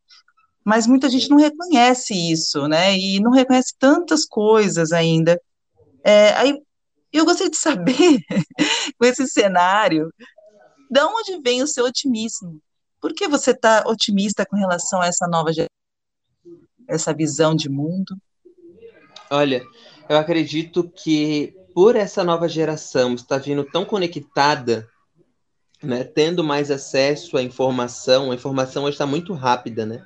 mas 0.64 0.86
muita 0.86 1.10
gente 1.10 1.28
não 1.28 1.36
reconhece 1.36 2.14
isso, 2.14 2.66
né, 2.66 2.96
e 2.96 3.20
não 3.20 3.30
reconhece 3.30 3.74
tantas 3.78 4.24
coisas 4.24 4.92
ainda. 4.92 5.38
É, 6.02 6.32
aí 6.34 6.58
eu 7.12 7.26
gostaria 7.26 7.50
de 7.50 7.58
saber, 7.58 8.18
com 8.98 9.04
esse 9.04 9.26
cenário, 9.26 10.10
de 10.90 11.00
onde 11.00 11.40
vem 11.42 11.62
o 11.62 11.66
seu 11.66 11.84
otimismo? 11.84 12.60
Por 13.02 13.12
que 13.12 13.28
você 13.28 13.50
está 13.50 13.84
otimista 13.86 14.46
com 14.46 14.56
relação 14.56 15.02
a 15.02 15.06
essa 15.06 15.26
nova 15.26 15.52
geração? 15.52 15.82
essa 16.88 17.12
visão 17.12 17.54
de 17.54 17.68
mundo? 17.68 18.16
Olha, 19.30 19.64
eu 20.08 20.16
acredito 20.16 20.88
que 20.88 21.54
por 21.74 21.96
essa 21.96 22.22
nova 22.22 22.48
geração 22.48 23.14
estar 23.14 23.38
vindo 23.38 23.64
tão 23.64 23.84
conectada, 23.84 24.86
né, 25.82 26.04
tendo 26.04 26.44
mais 26.44 26.70
acesso 26.70 27.36
à 27.36 27.42
informação, 27.42 28.30
a 28.30 28.34
informação 28.34 28.84
hoje 28.84 28.94
está 28.94 29.06
muito 29.06 29.32
rápida, 29.32 29.86
né? 29.86 30.04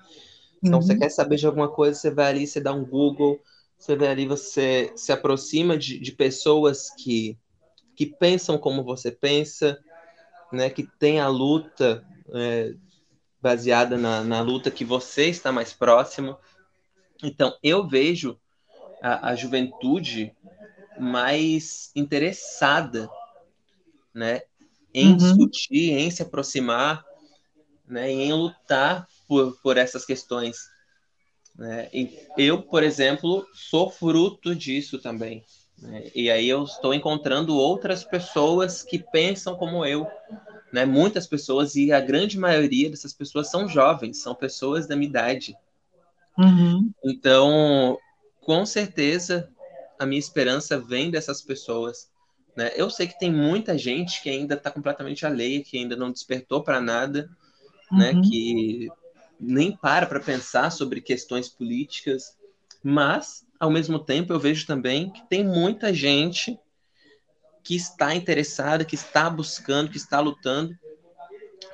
Então, 0.63 0.79
uhum. 0.79 0.87
você 0.87 0.97
quer 0.97 1.11
saber 1.11 1.37
de 1.37 1.47
alguma 1.47 1.69
coisa, 1.69 1.99
você 1.99 2.11
vai 2.11 2.27
ali, 2.29 2.47
você 2.47 2.61
dá 2.61 2.73
um 2.73 2.85
Google, 2.85 3.41
você 3.77 3.95
vai 3.95 4.09
ali, 4.09 4.27
você 4.27 4.93
se 4.97 5.13
aproxima 5.13 5.77
de, 5.77 5.99
de 5.99 6.13
pessoas 6.13 6.91
que, 6.91 7.37
que 7.95 8.07
pensam 8.07 8.57
como 8.57 8.83
você 8.83 9.11
pensa, 9.11 9.79
né, 10.53 10.71
que 10.71 10.89
tem 10.99 11.21
a 11.21 11.29
luta 11.29 12.03
é, 12.33 12.75
baseada 13.47 13.97
na, 13.97 14.25
na 14.25 14.41
luta 14.41 14.73
que 14.73 14.85
você 14.85 15.27
está 15.27 15.53
mais 15.53 15.73
próximo. 15.73 16.37
Então, 17.23 17.57
eu 17.63 17.87
vejo 17.87 18.37
a, 19.01 19.29
a 19.29 19.37
juventude 19.37 20.35
mais 20.99 21.93
interessada, 21.95 23.09
né, 24.13 24.43
em 24.93 25.11
uhum. 25.11 25.17
discutir, 25.17 25.93
em 25.93 26.11
se 26.11 26.23
aproximar, 26.23 27.05
né, 27.87 28.11
em 28.11 28.33
lutar 28.33 29.07
por, 29.29 29.57
por 29.63 29.77
essas 29.77 30.05
questões. 30.05 30.57
Né? 31.55 31.89
Eu, 32.37 32.63
por 32.63 32.83
exemplo, 32.83 33.47
sou 33.55 33.89
fruto 33.91 34.57
disso 34.57 34.99
também. 34.99 35.45
Né? 35.79 36.11
E 36.17 36.29
aí 36.33 36.49
eu 36.49 36.65
estou 36.65 36.93
encontrando 36.93 37.57
outras 37.57 38.03
pessoas 38.03 38.83
que 38.83 38.99
pensam 38.99 39.55
como 39.55 39.85
eu, 39.85 40.05
né? 40.77 40.85
Muitas 40.85 41.27
pessoas 41.27 41.75
e 41.75 41.91
a 41.91 41.99
grande 42.03 42.39
maioria 42.39 42.91
dessas 42.91 43.15
pessoas 43.15 43.51
são 43.51 43.67
jovens, 43.67 44.19
são 44.19 44.35
pessoas 44.35 44.87
da 44.87 44.95
minha 44.95 45.09
idade. 45.09 45.57
Uhum. 46.37 46.93
Então, 47.03 47.97
com 48.43 48.67
certeza, 48.67 49.49
a 49.99 50.05
minha 50.05 50.19
esperança 50.19 50.79
vem 50.79 51.11
dessas 51.11 51.41
pessoas. 51.41 52.11
Né? 52.55 52.73
Eu 52.77 52.91
sei 52.91 53.07
que 53.07 53.19
tem 53.19 53.33
muita 53.33 53.79
gente 53.79 54.23
que 54.23 54.29
ainda 54.29 54.55
está 54.55 54.71
completamente 54.71 55.25
alheia, 55.25 55.65
que 55.65 55.79
ainda 55.79 55.97
não 55.97 56.13
despertou 56.13 56.63
para 56.63 56.79
nada, 56.79 57.31
né? 57.91 58.11
uhum. 58.11 58.21
né? 58.21 58.29
que 58.29 58.89
nem 59.41 59.75
para 59.75 60.05
para 60.05 60.21
pensar 60.21 60.69
sobre 60.69 61.01
questões 61.01 61.49
políticas, 61.49 62.37
mas, 62.83 63.47
ao 63.59 63.71
mesmo 63.71 63.99
tempo, 63.99 64.31
eu 64.31 64.39
vejo 64.39 64.67
também 64.67 65.09
que 65.09 65.27
tem 65.27 65.43
muita 65.43 65.95
gente 65.95 66.61
que 67.67 67.75
está 67.75 68.15
interessada, 68.15 68.85
que 68.85 68.95
está 68.95 69.29
buscando, 69.29 69.91
que 69.91 69.97
está 69.97 70.21
lutando, 70.21 70.73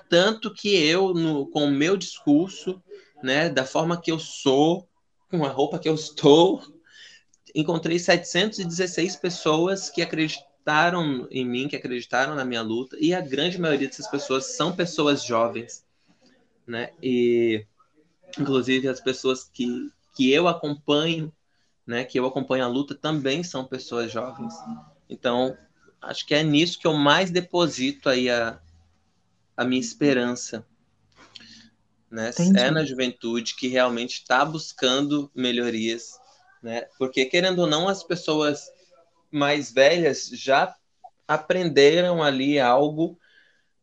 tanto 0.09 0.51
que 0.51 0.75
eu, 0.75 1.13
no, 1.13 1.47
com 1.47 1.67
o 1.67 1.71
meu 1.71 1.99
discurso, 1.99 2.83
né, 3.23 3.51
da 3.51 3.67
forma 3.67 4.01
que 4.01 4.11
eu 4.11 4.19
sou, 4.19 4.89
com 5.31 5.45
a 5.45 5.51
roupa 5.51 5.79
que 5.79 5.87
eu 5.87 5.95
estou, 5.95 6.63
encontrei 7.55 7.99
716 7.99 9.17
pessoas 9.17 9.91
que 9.91 10.01
acreditaram 10.01 11.29
em 11.31 11.45
mim, 11.45 11.69
que 11.69 11.77
acreditaram 11.77 12.35
na 12.35 12.45
minha 12.45 12.63
luta, 12.63 12.97
e 12.99 13.13
a 13.13 13.21
grande 13.21 13.61
maioria 13.61 13.87
dessas 13.87 14.09
pessoas 14.09 14.57
são 14.57 14.75
pessoas 14.75 15.23
jovens, 15.23 15.85
né? 16.67 16.91
E 17.03 17.67
inclusive 18.39 18.89
as 18.89 18.99
pessoas 18.99 19.45
que, 19.45 19.91
que 20.17 20.33
eu 20.33 20.49
acompanho, 20.49 21.31
né, 21.87 22.03
que 22.03 22.19
eu 22.19 22.25
acompanho 22.25 22.65
a 22.65 22.69
luta 22.69 22.95
também 22.95 23.45
são 23.45 23.67
pessoas 23.67 24.11
jovens. 24.11 24.55
Então, 25.07 25.55
acho 26.03 26.27
que 26.27 26.35
é 26.35 26.43
nisso 26.43 26.79
que 26.79 26.87
eu 26.87 26.95
mais 26.95 27.31
deposito 27.31 28.09
aí 28.09 28.29
a, 28.29 28.61
a 29.57 29.65
minha 29.65 29.81
esperança, 29.81 30.67
né? 32.11 32.31
É 32.57 32.71
na 32.71 32.85
juventude 32.85 33.55
que 33.55 33.69
realmente 33.69 34.15
está 34.15 34.45
buscando 34.45 35.31
melhorias, 35.35 36.19
né? 36.63 36.83
Porque 36.99 37.25
querendo 37.25 37.61
ou 37.61 37.67
não, 37.67 37.89
as 37.89 38.03
pessoas 38.03 38.71
mais 39.31 39.73
velhas 39.73 40.29
já 40.29 40.75
aprenderam 41.27 42.23
ali 42.23 42.59
algo, 42.59 43.19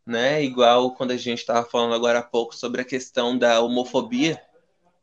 né? 0.06 0.44
Igual 0.44 0.94
quando 0.96 1.12
a 1.12 1.18
gente 1.18 1.40
estava 1.40 1.68
falando 1.68 1.96
agora 1.96 2.20
há 2.20 2.24
pouco 2.24 2.56
sobre 2.56 2.82
a 2.82 2.86
questão 2.86 3.38
da 3.38 3.62
homofobia, 3.62 4.40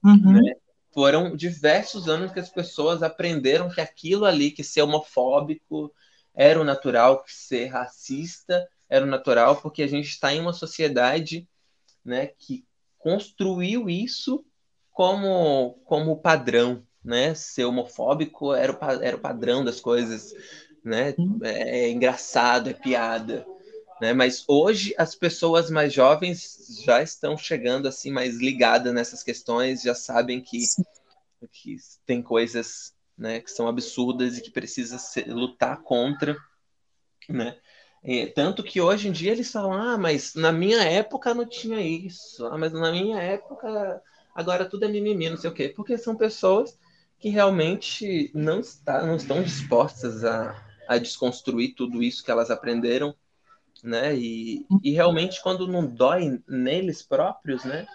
uhum. 0.05 0.35
né? 0.35 0.55
Foram 0.93 1.37
diversos 1.37 2.09
anos 2.09 2.33
que 2.33 2.41
as 2.41 2.49
pessoas 2.49 3.03
aprenderam 3.03 3.69
que 3.69 3.81
aquilo 3.81 4.25
ali, 4.25 4.51
que 4.51 4.65
ser 4.65 4.83
homofóbico 4.83 5.93
era 6.37 6.61
o 6.61 6.65
natural, 6.65 7.25
ser 7.27 7.67
racista 7.67 8.69
era 8.89 9.05
o 9.05 9.09
natural, 9.09 9.57
porque 9.57 9.83
a 9.83 9.87
gente 9.89 10.09
está 10.09 10.33
em 10.33 10.41
uma 10.41 10.53
sociedade, 10.53 11.49
né, 12.05 12.27
que 12.27 12.65
construiu 12.99 13.89
isso 13.89 14.45
como, 14.93 15.79
como 15.85 16.17
padrão, 16.17 16.83
né? 17.05 17.35
Ser 17.35 17.65
homofóbico 17.65 18.55
era 18.55 18.73
o, 18.73 18.79
era 19.03 19.17
o 19.17 19.21
padrão 19.21 19.63
das 19.63 19.79
coisas, 19.79 20.33
né? 20.83 21.15
É, 21.43 21.85
é 21.85 21.91
engraçado, 21.91 22.71
é 22.71 22.73
piada, 22.73 23.47
né? 24.01 24.13
Mas 24.13 24.45
hoje 24.49 24.95
as 24.97 25.15
pessoas 25.15 25.71
mais 25.71 25.93
jovens 25.93 26.83
já 26.85 27.03
estão 27.03 27.37
chegando 27.37 27.87
assim 27.87 28.11
mais 28.11 28.37
ligadas 28.37 28.93
nessas 28.93 29.23
questões, 29.23 29.83
já 29.83 29.95
sabem 29.95 30.41
que, 30.41 30.59
que 31.53 31.77
tem 32.07 32.23
coisas, 32.23 32.95
né, 33.17 33.41
que 33.41 33.51
são 33.51 33.69
absurdas 33.69 34.37
e 34.37 34.43
que 34.43 34.51
precisa 34.51 34.99
ser, 34.99 35.27
lutar 35.29 35.83
contra, 35.83 36.37
né? 37.29 37.57
É, 38.03 38.27
tanto 38.27 38.63
que 38.63 38.81
hoje 38.81 39.09
em 39.09 39.13
dia 39.13 39.33
eles 39.33 39.51
falam, 39.51 39.73
ah, 39.73 39.99
mas 39.99 40.35
na 40.35 40.53
minha 40.53 40.83
época 40.83 41.35
não 41.35 41.45
tinha 41.45 41.81
isso, 41.81 42.47
ah, 42.47 42.57
mas 42.57 42.73
na 42.73 42.93
minha 42.93 43.19
época 43.21 44.01
agora 44.35 44.65
tudo 44.65 44.85
é 44.85 44.89
mimimi, 44.89 45.31
não 45.31 45.37
sei 45.37 45.51
o 45.51 45.53
quê, 45.53 45.69
porque 45.69 45.99
são 45.99 46.15
pessoas 46.15 46.79
que 47.19 47.29
realmente 47.29 48.31
não, 48.35 48.61
está, 48.61 49.05
não 49.05 49.17
estão 49.17 49.43
dispostas 49.43 50.25
a, 50.25 50.55
a 50.87 50.99
desconstruir 50.99 51.75
tudo 51.75 52.03
isso 52.03 52.23
que 52.23 52.31
elas 52.31 52.51
aprenderam, 52.51 53.15
né? 53.83 54.15
E, 54.15 54.67
e 54.83 54.93
realmente 54.93 55.43
quando 55.43 55.67
não 55.67 55.87
dói 55.87 56.41
neles 56.47 57.03
próprios, 57.03 57.65
né? 57.65 57.87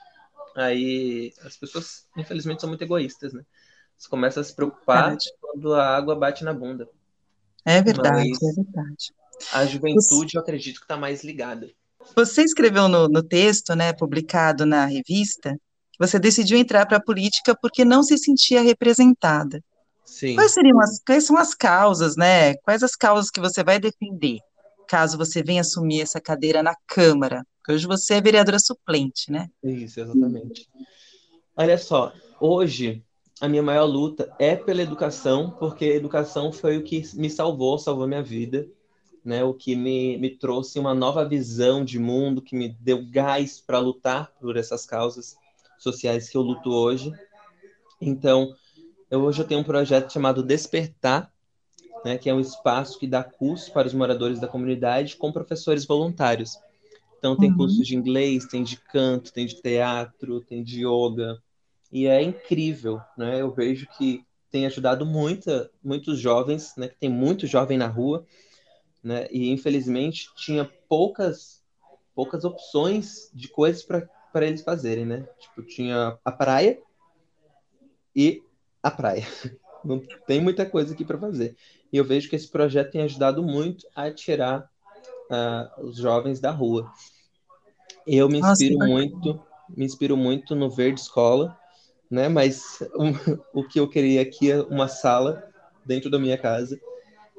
Aí 0.56 1.34
as 1.44 1.56
pessoas, 1.56 2.08
infelizmente, 2.18 2.62
são 2.62 2.70
muito 2.70 2.84
egoístas, 2.84 3.34
né? 3.34 3.46
Você 4.02 4.10
começa 4.10 4.42
a 4.42 4.44
se 4.44 4.56
preocupar 4.56 5.14
é 5.14 5.18
quando 5.40 5.76
a 5.76 5.96
água 5.96 6.16
bate 6.16 6.44
na 6.44 6.52
bunda. 6.52 6.90
É 7.64 7.84
verdade, 7.84 8.32
Mas... 8.32 8.42
é 8.42 8.54
verdade. 8.56 9.14
A 9.54 9.66
juventude, 9.68 10.32
Você... 10.32 10.38
eu 10.38 10.42
acredito 10.42 10.78
que 10.78 10.86
está 10.86 10.98
mais 10.98 11.24
ligada. 11.24 11.70
Você 12.16 12.42
escreveu 12.42 12.88
no, 12.88 13.08
no, 13.08 13.22
texto, 13.22 13.76
né, 13.76 13.94
publicado 13.94 14.66
na 14.66 14.88
revista, 14.88 15.54
que 15.92 16.00
você 16.00 16.18
decidiu 16.18 16.58
entrar 16.58 16.88
para 16.88 16.98
a 16.98 17.04
política 17.04 17.56
porque 17.56 17.86
não 17.86 18.02
se 18.02 18.18
sentia 18.18 18.64
representada. 18.64 19.64
Sim. 20.04 20.34
Quais 20.34 20.52
seriam 20.52 20.80
as, 20.80 21.00
quais 21.06 21.24
são 21.24 21.38
as 21.38 21.54
causas, 21.54 22.16
né? 22.16 22.56
Quais 22.56 22.82
as 22.82 22.96
causas 22.96 23.30
que 23.30 23.40
você 23.40 23.64
vai 23.64 23.80
defender 23.80 24.40
caso 24.88 25.16
você 25.16 25.44
venha 25.44 25.62
assumir 25.62 26.02
essa 26.02 26.20
cadeira 26.20 26.64
na 26.64 26.76
Câmara? 26.88 27.46
Porque 27.60 27.74
hoje 27.74 27.86
você 27.86 28.16
é 28.16 28.22
vereadora 28.22 28.58
suplente, 28.58 29.32
né? 29.32 29.48
Isso, 29.64 30.00
exatamente. 30.00 30.68
Olha 31.56 31.78
só, 31.78 32.12
hoje 32.40 33.04
a 33.42 33.50
minha 33.50 33.64
maior 33.64 33.86
luta 33.86 34.34
é 34.40 34.56
pela 34.56 34.82
educação, 34.82 35.50
porque 35.60 35.86
a 35.86 35.96
educação 35.96 36.52
foi 36.54 36.78
o 36.78 36.84
que 36.84 37.02
me 37.16 37.30
salvou, 37.30 37.78
salvou 37.78 38.08
minha 38.08 38.24
vida 38.24 38.68
né, 39.24 39.44
o 39.44 39.54
que 39.54 39.76
me, 39.76 40.18
me 40.18 40.30
trouxe 40.30 40.80
uma 40.80 40.94
nova 40.94 41.24
visão 41.24 41.86
de 41.86 42.00
mundo, 42.00 42.42
que 42.42 42.56
me 42.56 42.70
deu 42.80 43.06
gás 43.06 43.60
para 43.60 43.80
lutar 43.80 44.32
por 44.40 44.58
essas 44.58 44.86
causas 44.86 45.38
sociais 45.78 46.30
que 46.30 46.38
eu 46.38 46.42
luto 46.42 46.72
hoje. 46.72 47.12
Então, 48.00 48.54
eu, 49.10 49.22
hoje 49.22 49.42
eu 49.42 49.48
tenho 49.48 49.62
um 49.62 49.66
projeto 49.66 50.12
chamado 50.12 50.44
Despertar, 50.44 51.32
né, 52.04 52.18
que 52.18 52.30
é 52.30 52.34
um 52.34 52.40
espaço 52.40 52.98
que 52.98 53.06
dá 53.06 53.24
curso 53.24 53.72
para 53.72 53.88
os 53.88 53.94
moradores 53.94 54.40
da 54.40 54.48
comunidade 54.48 55.16
com 55.16 55.32
professores 55.32 55.86
voluntários. 55.86 56.58
Então, 57.20 57.38
tem 57.38 57.52
uhum. 57.52 57.58
cursos 57.58 57.86
de 57.86 57.96
inglês, 57.96 58.48
tem 58.48 58.64
de 58.64 58.78
canto, 58.78 59.32
tem 59.32 59.46
de 59.46 59.62
teatro, 59.62 60.42
tem 60.42 60.64
de 60.64 60.84
yoga, 60.84 61.40
e 61.92 62.08
é 62.08 62.22
incrível, 62.22 63.02
né? 63.18 63.42
Eu 63.42 63.52
vejo 63.52 63.88
que 63.98 64.26
tem 64.50 64.66
ajudado 64.66 65.06
muita, 65.06 65.70
muitos 65.84 66.20
jovens, 66.20 66.76
né? 66.78 66.88
Que 66.88 66.98
tem 66.98 67.10
muito 67.10 67.46
jovem 67.46 67.78
na 67.78 67.88
rua, 67.88 68.26
né? 69.04 69.28
E 69.32 69.50
infelizmente 69.50 70.30
tinha 70.36 70.70
poucas, 70.88 71.64
poucas 72.16 72.44
opções 72.44 73.30
de 73.34 73.48
coisas 73.48 73.84
para 73.84 74.48
eles 74.48 74.62
fazerem, 74.62 75.06
né? 75.06 75.28
Tipo, 75.40 75.64
tinha 75.64 76.18
a 76.24 76.32
praia 76.32 76.80
e 78.16 78.42
a 78.82 78.92
praia. 78.92 79.26
Não 79.84 80.00
tem 80.28 80.40
muita 80.40 80.66
coisa 80.66 80.94
aqui 80.94 81.04
para 81.04 81.18
fazer. 81.18 81.56
E 81.92 81.98
eu 81.98 82.06
vejo 82.06 82.30
que 82.30 82.36
esse 82.36 82.48
projeto 82.48 82.92
tem 82.92 83.02
ajudado 83.02 83.42
muito 83.42 83.88
a 83.96 84.12
tirar 84.12 84.70
uh, 85.30 85.86
os 85.86 85.98
jovens 85.98 86.40
da 86.40 86.52
rua. 86.52 86.92
Eu 88.06 88.30
me 88.30 88.40
inspiro 88.40 88.78
Nossa, 88.78 88.92
muito, 88.92 89.44
me 89.70 89.86
inspiro 89.86 90.16
muito 90.16 90.56
no 90.56 90.70
Verde 90.70 91.02
Escola, 91.02 91.58
né? 92.12 92.28
Mas 92.28 92.80
um, 92.96 93.14
o 93.54 93.64
que 93.64 93.80
eu 93.80 93.88
queria 93.88 94.22
aqui 94.22 94.52
é 94.52 94.62
uma 94.62 94.88
sala 94.88 95.50
dentro 95.86 96.10
da 96.10 96.20
minha 96.20 96.38
casa 96.38 96.80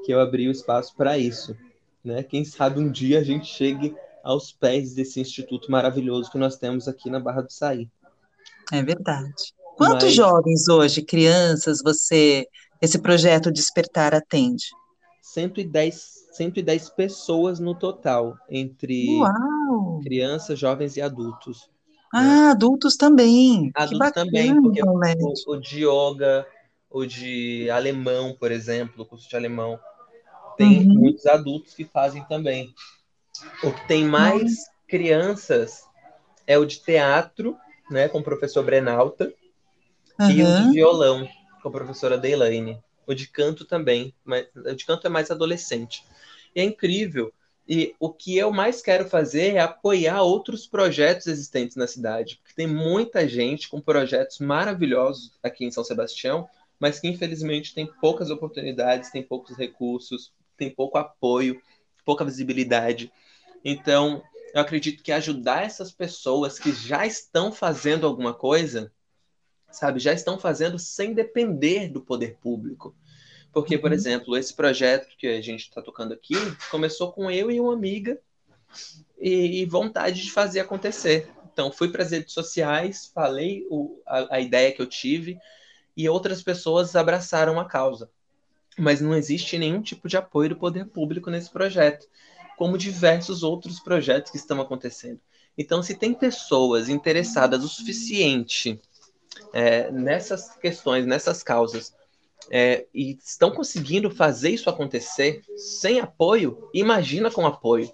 que 0.04 0.12
eu 0.12 0.20
abri 0.20 0.48
o 0.48 0.50
espaço 0.50 0.96
para 0.96 1.16
isso, 1.16 1.56
né? 2.02 2.22
Quem 2.24 2.44
sabe 2.44 2.80
um 2.80 2.90
dia 2.90 3.20
a 3.20 3.22
gente 3.24 3.46
chegue 3.46 3.94
aos 4.24 4.50
pés 4.50 4.94
desse 4.94 5.20
instituto 5.20 5.70
maravilhoso 5.70 6.30
que 6.30 6.38
nós 6.38 6.56
temos 6.56 6.88
aqui 6.88 7.10
na 7.10 7.20
Barra 7.20 7.42
do 7.42 7.52
Saí. 7.52 7.88
É 8.72 8.82
verdade. 8.82 9.54
Quantos 9.76 10.04
Mas... 10.04 10.14
jovens 10.14 10.68
hoje, 10.68 11.02
crianças, 11.02 11.80
você 11.82 12.46
esse 12.80 12.98
projeto 12.98 13.52
Despertar 13.52 14.14
atende? 14.14 14.64
110, 15.22 16.28
110 16.32 16.90
pessoas 16.90 17.60
no 17.60 17.76
total, 17.76 18.36
entre 18.50 19.06
Uau. 19.18 20.00
crianças, 20.02 20.58
jovens 20.58 20.96
e 20.96 21.00
adultos. 21.00 21.70
Ah, 22.12 22.22
né? 22.22 22.50
adultos 22.50 22.96
também. 22.96 23.70
Adultos 23.74 24.12
também, 24.12 24.60
porque 24.60 24.82
o, 24.84 25.52
o, 25.52 25.56
de 25.56 25.86
yoga, 25.86 26.46
o 26.90 27.06
de 27.06 27.70
alemão, 27.70 28.36
por 28.38 28.52
exemplo, 28.52 29.02
o 29.02 29.06
curso 29.06 29.28
de 29.28 29.34
alemão, 29.34 29.80
tem 30.56 30.78
uhum. 30.78 30.94
muitos 30.94 31.24
adultos 31.26 31.72
que 31.72 31.84
fazem 31.84 32.22
também. 32.24 32.74
O 33.64 33.72
que 33.72 33.88
tem 33.88 34.04
mais 34.04 34.42
uhum. 34.42 34.64
crianças 34.86 35.84
é 36.46 36.58
o 36.58 36.66
de 36.66 36.80
teatro, 36.80 37.56
né, 37.90 38.08
com 38.08 38.18
o 38.18 38.22
professor 38.22 38.62
Brenalta, 38.62 39.32
uhum. 40.20 40.30
e 40.30 40.42
o 40.42 40.46
de 40.46 40.72
violão, 40.72 41.26
com 41.62 41.68
a 41.68 41.72
professora 41.72 42.18
Deilane. 42.18 42.78
O 43.06 43.14
de 43.14 43.26
canto 43.26 43.64
também, 43.64 44.14
mas 44.22 44.46
o 44.54 44.74
de 44.74 44.84
canto 44.84 45.06
é 45.06 45.10
mais 45.10 45.30
adolescente. 45.30 46.04
E 46.54 46.60
é 46.60 46.64
incrível 46.64 47.32
e 47.68 47.94
o 48.00 48.10
que 48.10 48.36
eu 48.36 48.52
mais 48.52 48.82
quero 48.82 49.08
fazer 49.08 49.54
é 49.54 49.60
apoiar 49.60 50.22
outros 50.22 50.66
projetos 50.66 51.26
existentes 51.26 51.76
na 51.76 51.86
cidade, 51.86 52.36
porque 52.36 52.54
tem 52.54 52.66
muita 52.66 53.26
gente 53.28 53.68
com 53.68 53.80
projetos 53.80 54.38
maravilhosos 54.40 55.32
aqui 55.42 55.64
em 55.64 55.70
São 55.70 55.84
Sebastião, 55.84 56.48
mas 56.78 56.98
que 56.98 57.08
infelizmente 57.08 57.74
tem 57.74 57.86
poucas 57.86 58.30
oportunidades, 58.30 59.10
tem 59.10 59.22
poucos 59.22 59.56
recursos, 59.56 60.32
tem 60.56 60.68
pouco 60.68 60.98
apoio, 60.98 61.62
pouca 62.04 62.24
visibilidade. 62.24 63.12
Então, 63.64 64.22
eu 64.52 64.60
acredito 64.60 65.02
que 65.02 65.12
ajudar 65.12 65.64
essas 65.64 65.92
pessoas 65.92 66.58
que 66.58 66.72
já 66.72 67.06
estão 67.06 67.52
fazendo 67.52 68.06
alguma 68.06 68.34
coisa, 68.34 68.92
sabe, 69.70 70.00
já 70.00 70.12
estão 70.12 70.38
fazendo 70.38 70.78
sem 70.78 71.14
depender 71.14 71.88
do 71.88 72.00
poder 72.00 72.36
público. 72.38 72.94
Porque, 73.52 73.76
por 73.76 73.90
uhum. 73.90 73.94
exemplo, 73.94 74.36
esse 74.36 74.54
projeto 74.54 75.14
que 75.16 75.26
a 75.26 75.40
gente 75.42 75.60
está 75.60 75.82
tocando 75.82 76.14
aqui 76.14 76.34
começou 76.70 77.12
com 77.12 77.30
eu 77.30 77.50
e 77.50 77.60
uma 77.60 77.74
amiga 77.74 78.18
e, 79.20 79.60
e 79.60 79.66
vontade 79.66 80.22
de 80.22 80.30
fazer 80.30 80.60
acontecer. 80.60 81.30
Então, 81.52 81.70
fui 81.70 81.88
para 81.88 82.02
as 82.02 82.10
redes 82.10 82.32
sociais, 82.32 83.10
falei 83.14 83.66
o, 83.70 84.00
a, 84.06 84.36
a 84.36 84.40
ideia 84.40 84.72
que 84.72 84.80
eu 84.80 84.86
tive 84.86 85.38
e 85.94 86.08
outras 86.08 86.42
pessoas 86.42 86.96
abraçaram 86.96 87.60
a 87.60 87.66
causa. 87.66 88.10
Mas 88.78 89.02
não 89.02 89.14
existe 89.14 89.58
nenhum 89.58 89.82
tipo 89.82 90.08
de 90.08 90.16
apoio 90.16 90.48
do 90.48 90.56
poder 90.56 90.86
público 90.86 91.30
nesse 91.30 91.50
projeto, 91.50 92.06
como 92.56 92.78
diversos 92.78 93.42
outros 93.42 93.78
projetos 93.80 94.30
que 94.32 94.38
estão 94.38 94.62
acontecendo. 94.62 95.20
Então, 95.58 95.82
se 95.82 95.94
tem 95.94 96.14
pessoas 96.14 96.88
interessadas 96.88 97.62
o 97.62 97.68
suficiente 97.68 98.80
é, 99.52 99.90
nessas 99.90 100.56
questões, 100.56 101.04
nessas 101.04 101.42
causas, 101.42 101.94
é, 102.50 102.86
e 102.92 103.18
estão 103.22 103.50
conseguindo 103.50 104.10
fazer 104.10 104.50
isso 104.50 104.68
acontecer 104.68 105.42
sem 105.56 106.00
apoio, 106.00 106.68
imagina 106.74 107.30
com 107.30 107.46
apoio. 107.46 107.92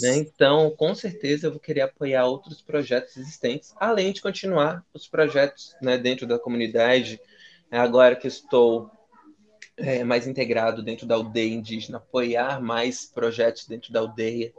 Né? 0.00 0.16
Então, 0.18 0.70
com 0.70 0.94
certeza, 0.94 1.46
eu 1.46 1.50
vou 1.50 1.60
querer 1.60 1.80
apoiar 1.80 2.26
outros 2.26 2.62
projetos 2.62 3.16
existentes, 3.16 3.74
além 3.76 4.12
de 4.12 4.22
continuar 4.22 4.84
os 4.94 5.08
projetos 5.08 5.74
né, 5.82 5.98
dentro 5.98 6.26
da 6.26 6.38
comunidade. 6.38 7.20
Agora 7.70 8.14
que 8.14 8.28
estou 8.28 8.88
é, 9.76 10.04
mais 10.04 10.26
integrado 10.26 10.82
dentro 10.82 11.06
da 11.06 11.16
aldeia 11.16 11.52
indígena, 11.52 11.98
apoiar 11.98 12.60
mais 12.60 13.06
projetos 13.06 13.66
dentro 13.66 13.92
da 13.92 14.00
aldeia, 14.00 14.52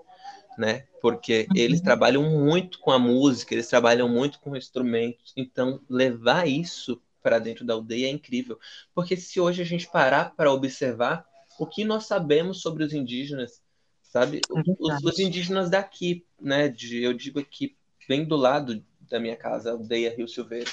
né? 0.57 0.85
Porque 1.01 1.47
uhum. 1.49 1.57
eles 1.57 1.79
trabalham 1.79 2.23
muito 2.23 2.79
com 2.79 2.91
a 2.91 2.99
música, 2.99 3.53
eles 3.53 3.67
trabalham 3.67 4.09
muito 4.09 4.39
com 4.41 4.55
instrumentos. 4.55 5.33
Então, 5.37 5.79
levar 5.89 6.45
isso 6.45 7.01
para 7.21 7.39
dentro 7.39 7.65
da 7.65 7.73
aldeia 7.73 8.07
é 8.07 8.11
incrível. 8.11 8.59
Porque 8.93 9.15
se 9.17 9.39
hoje 9.39 9.61
a 9.61 9.65
gente 9.65 9.87
parar 9.87 10.35
para 10.35 10.51
observar 10.51 11.25
o 11.59 11.65
que 11.65 11.83
nós 11.83 12.05
sabemos 12.05 12.61
sobre 12.61 12.83
os 12.83 12.93
indígenas, 12.93 13.61
sabe? 14.01 14.41
É 14.49 14.61
os, 14.79 15.03
os, 15.03 15.19
indígenas 15.19 15.69
daqui, 15.69 16.25
né? 16.41 16.67
De, 16.69 17.03
eu 17.03 17.13
digo 17.13 17.39
aqui, 17.39 17.75
bem 18.07 18.25
do 18.25 18.35
lado 18.35 18.83
da 19.09 19.19
minha 19.19 19.35
casa, 19.35 19.71
aldeia 19.71 20.15
Rio 20.15 20.27
Silveiro. 20.27 20.71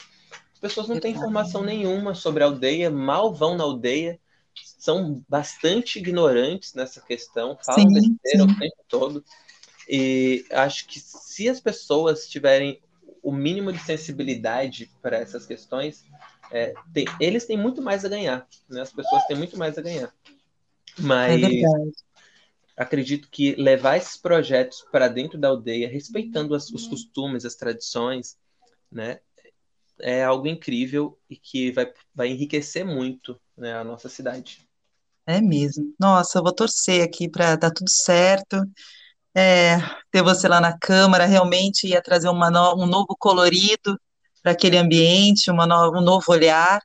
As 0.53 0.61
pessoas 0.61 0.88
não 0.88 0.99
têm 0.99 1.12
informação 1.12 1.62
nenhuma 1.62 2.14
sobre 2.14 2.42
a 2.42 2.47
aldeia, 2.47 2.90
mal 2.90 3.34
vão 3.34 3.57
na 3.57 3.64
aldeia, 3.64 4.18
são 4.55 5.22
bastante 5.28 5.99
ignorantes 5.99 6.72
nessa 6.72 7.01
questão, 7.01 7.59
falam 7.62 7.92
besteira 7.92 8.44
o 8.44 8.59
tempo 8.59 8.84
todo. 8.88 9.24
E 9.88 10.44
acho 10.51 10.86
que 10.86 10.99
se 10.99 11.49
as 11.49 11.61
pessoas 11.61 12.28
tiverem 12.28 12.80
o 13.22 13.32
mínimo 13.32 13.72
de 13.72 13.78
sensibilidade 13.80 14.90
para 15.03 15.18
essas 15.18 15.44
questões, 15.44 16.05
é, 16.51 16.74
tem, 16.92 17.07
eles 17.20 17.47
têm 17.47 17.57
muito 17.57 17.82
mais 17.82 18.05
a 18.05 18.09
ganhar, 18.09 18.47
né? 18.68 18.80
As 18.80 18.92
pessoas 18.92 19.24
têm 19.26 19.36
muito 19.36 19.59
mais 19.59 19.76
a 19.76 19.82
ganhar. 19.82 20.12
Mas 20.99 21.42
é 21.42 21.62
acredito 22.76 23.28
que 23.30 23.55
levar 23.55 23.97
esses 23.97 24.16
projetos 24.16 24.84
para 24.92 25.09
dentro 25.09 25.38
da 25.38 25.49
aldeia, 25.49 25.88
respeitando 25.88 26.55
as, 26.55 26.68
os 26.70 26.86
costumes, 26.86 27.44
as 27.44 27.55
tradições, 27.55 28.36
né? 28.92 29.18
É 29.99 30.22
algo 30.22 30.47
incrível 30.47 31.18
e 31.28 31.36
que 31.36 31.72
vai, 31.72 31.90
vai 32.14 32.28
enriquecer 32.28 32.84
muito 32.84 33.40
né, 33.57 33.72
a 33.72 33.82
nossa 33.82 34.11
cidade. 34.11 34.68
É 35.26 35.40
mesmo. 35.40 35.94
Nossa, 35.99 36.38
eu 36.38 36.42
vou 36.42 36.53
torcer 36.53 37.03
aqui 37.03 37.30
para 37.30 37.57
dar 37.57 37.70
tudo 37.70 37.90
certo. 37.90 38.62
É, 39.34 39.78
ter 40.11 40.22
você 40.22 40.47
lá 40.47 40.61
na 40.61 40.78
Câmara 40.78 41.24
realmente 41.24 41.86
ia 41.86 42.03
trazer 42.03 42.30
no, 42.30 42.74
um 42.74 42.86
novo 42.86 43.16
colorido 43.18 43.99
para 44.47 44.53
aquele 44.53 44.78
ambiente, 44.78 45.51
uma 45.51 45.66
no, 45.66 45.99
um 45.99 46.01
novo 46.01 46.24
olhar. 46.28 46.80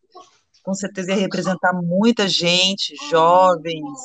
Com 0.64 0.74
certeza 0.74 1.12
ia 1.12 1.18
representar 1.18 1.72
muita 1.74 2.28
gente, 2.28 2.95
jovens, 3.07 3.99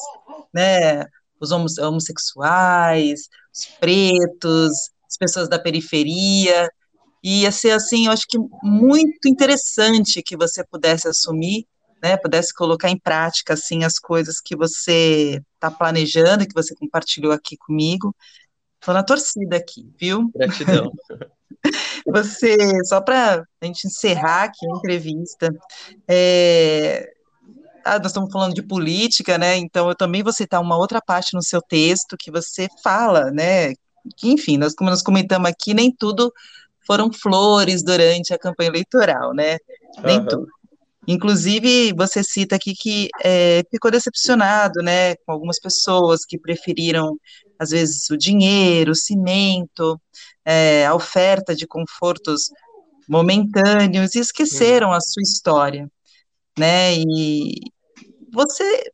né, 0.53 1.07
os 1.41 1.53
homossexuais, 1.79 3.21
os 3.55 3.65
pretos, 3.81 4.73
as 5.09 5.17
pessoas 5.19 5.49
da 5.49 5.59
periferia. 5.59 6.69
E 7.25 7.43
ia 7.43 7.51
ser 7.51 7.71
assim, 7.71 8.07
eu 8.07 8.13
acho 8.13 8.27
que 8.29 8.37
muito 8.63 9.27
interessante 9.27 10.23
que 10.23 10.37
você 10.37 10.63
pudesse 10.63 11.09
assumir, 11.09 11.67
né, 12.03 12.19
pudesse 12.19 12.53
colocar 12.53 12.91
em 12.91 12.99
prática 12.99 13.55
assim 13.55 13.85
as 13.85 13.99
coisas 13.99 14.39
que 14.39 14.55
você 14.55 15.43
está 15.55 15.71
planejando, 15.71 16.47
que 16.47 16.55
você 16.55 16.75
compartilhou 16.75 17.33
aqui 17.33 17.57
comigo. 17.57 18.15
Estou 18.79 18.93
na 18.93 19.03
torcida 19.03 19.57
aqui, 19.57 19.91
viu? 19.99 20.31
Gratidão. 20.35 20.93
Você, 22.07 22.57
só 22.85 23.01
para 23.01 23.45
a 23.61 23.67
gente 23.67 23.87
encerrar 23.87 24.45
aqui 24.45 24.67
a 24.67 24.77
entrevista, 24.77 25.55
é, 26.09 27.13
ah, 27.85 27.99
nós 27.99 28.09
estamos 28.09 28.33
falando 28.33 28.55
de 28.55 28.63
política, 28.63 29.39
né? 29.39 29.57
Então 29.57 29.89
eu 29.89 29.95
também 29.95 30.23
vou 30.23 30.33
citar 30.33 30.61
uma 30.61 30.77
outra 30.77 31.01
parte 31.01 31.35
no 31.35 31.43
seu 31.43 31.63
texto 31.63 32.17
que 32.19 32.31
você 32.31 32.69
fala, 32.83 33.31
né? 33.31 33.73
Que, 34.17 34.31
enfim, 34.31 34.57
nós, 34.57 34.75
como 34.75 34.91
nós 34.91 35.03
comentamos 35.03 35.49
aqui, 35.49 35.75
nem 35.75 35.93
tudo 35.93 36.33
foram 36.87 37.13
flores 37.13 37.83
durante 37.83 38.33
a 38.33 38.39
campanha 38.39 38.71
eleitoral, 38.71 39.35
né? 39.35 39.59
Nem 40.05 40.19
uhum. 40.21 40.27
tudo. 40.27 40.57
Inclusive, 41.09 41.93
você 41.93 42.23
cita 42.25 42.57
aqui 42.57 42.75
que 42.75 43.09
é, 43.23 43.63
ficou 43.71 43.91
decepcionado, 43.91 44.83
né, 44.83 45.15
com 45.17 45.31
algumas 45.31 45.61
pessoas 45.61 46.25
que 46.25 46.37
preferiram, 46.37 47.17
às 47.59 47.71
vezes, 47.71 48.11
o 48.11 48.17
dinheiro, 48.17 48.91
o 48.91 48.97
cimento, 48.97 50.01
é, 50.47 50.87
a 50.87 50.95
oferta 50.95 51.55
de 51.55 51.67
confortos 51.67 52.51
momentâneos 53.09 54.15
e 54.15 54.21
esqueceram 54.21 54.93
a 54.93 55.01
sua 55.01 55.23
história, 55.23 55.91
né? 56.57 56.95
E 56.95 57.55
você 58.33 58.93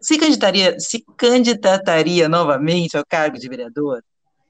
se 0.00 0.16
candidataria, 0.16 0.78
se 0.78 1.04
candidataria 1.16 2.28
novamente 2.28 2.96
ao 2.96 3.04
cargo 3.04 3.36
de 3.36 3.48
vereador? 3.48 4.02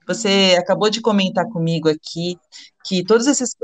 Você 0.07 0.57
acabou 0.59 0.91
de 0.91 1.01
comentar 1.01 1.47
comigo 1.47 1.89
aqui 1.89 2.37
que 2.85 3.05
todos 3.05 3.27
esses, 3.27 3.55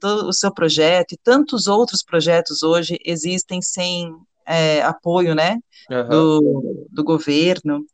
todo 0.00 0.28
o 0.28 0.32
seu 0.32 0.52
projeto 0.52 1.12
e 1.12 1.18
tantos 1.22 1.66
outros 1.66 2.02
projetos 2.02 2.62
hoje 2.62 2.98
existem 3.04 3.62
sem 3.62 4.12
é, 4.46 4.82
apoio, 4.82 5.34
né, 5.34 5.58
uhum. 5.90 6.08
do, 6.08 6.88
do 6.90 7.04
governo. 7.04 7.84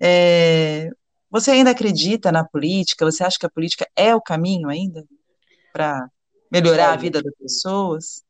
É, 0.00 0.90
você 1.30 1.52
ainda 1.52 1.70
acredita 1.70 2.32
na 2.32 2.44
política? 2.44 3.04
Você 3.04 3.22
acha 3.22 3.38
que 3.38 3.46
a 3.46 3.50
política 3.50 3.88
é 3.94 4.14
o 4.14 4.20
caminho 4.20 4.68
ainda 4.68 5.06
para 5.72 6.10
melhorar 6.50 6.92
a 6.92 6.96
vida 6.96 7.22
das 7.22 7.34
pessoas? 7.36 8.24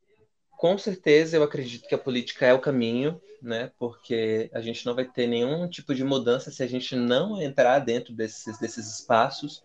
Com 0.57 0.77
certeza, 0.77 1.35
eu 1.35 1.43
acredito 1.43 1.87
que 1.87 1.95
a 1.95 1.97
política 1.97 2.45
é 2.45 2.53
o 2.53 2.61
caminho, 2.61 3.19
né? 3.41 3.71
Porque 3.79 4.51
a 4.53 4.61
gente 4.61 4.85
não 4.85 4.93
vai 4.93 5.05
ter 5.05 5.25
nenhum 5.25 5.67
tipo 5.67 5.95
de 5.95 6.03
mudança 6.03 6.51
se 6.51 6.61
a 6.61 6.67
gente 6.67 6.95
não 6.95 7.41
entrar 7.41 7.79
dentro 7.79 8.13
desses, 8.13 8.59
desses 8.59 8.99
espaços, 8.99 9.63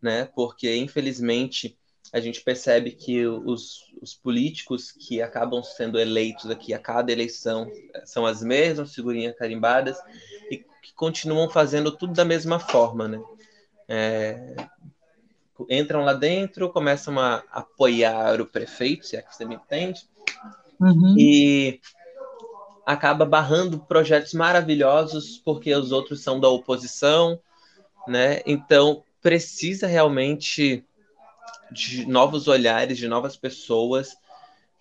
né? 0.00 0.26
Porque, 0.34 0.76
infelizmente, 0.76 1.78
a 2.12 2.20
gente 2.20 2.42
percebe 2.42 2.92
que 2.92 3.26
os, 3.26 3.92
os 4.00 4.14
políticos 4.14 4.92
que 4.92 5.22
acabam 5.22 5.62
sendo 5.62 5.98
eleitos 5.98 6.50
aqui 6.50 6.74
a 6.74 6.78
cada 6.78 7.10
eleição 7.10 7.70
são 8.04 8.26
as 8.26 8.42
mesmas 8.42 8.94
figurinhas 8.94 9.34
carimbadas 9.34 9.98
e 10.50 10.64
que 10.86 10.94
continuam 10.94 11.50
fazendo 11.50 11.90
tudo 11.90 12.12
da 12.12 12.24
mesma 12.24 12.60
forma, 12.60 13.08
né? 13.08 13.20
É, 13.88 14.54
entram 15.68 16.04
lá 16.04 16.12
dentro, 16.12 16.70
começam 16.70 17.18
a 17.18 17.42
apoiar 17.50 18.40
o 18.40 18.46
prefeito, 18.46 19.04
se 19.04 19.16
é 19.16 19.22
que 19.22 19.34
você 19.34 19.44
me 19.44 19.56
entende, 19.56 20.08
uhum. 20.80 21.16
e 21.18 21.80
acaba 22.84 23.24
barrando 23.24 23.80
projetos 23.80 24.32
maravilhosos 24.32 25.42
porque 25.44 25.74
os 25.74 25.90
outros 25.90 26.22
são 26.22 26.38
da 26.38 26.48
oposição, 26.48 27.40
né? 28.06 28.42
Então 28.46 29.02
precisa 29.20 29.88
realmente 29.88 30.84
de 31.72 32.06
novos 32.06 32.46
olhares, 32.46 32.96
de 32.96 33.08
novas 33.08 33.36
pessoas, 33.36 34.16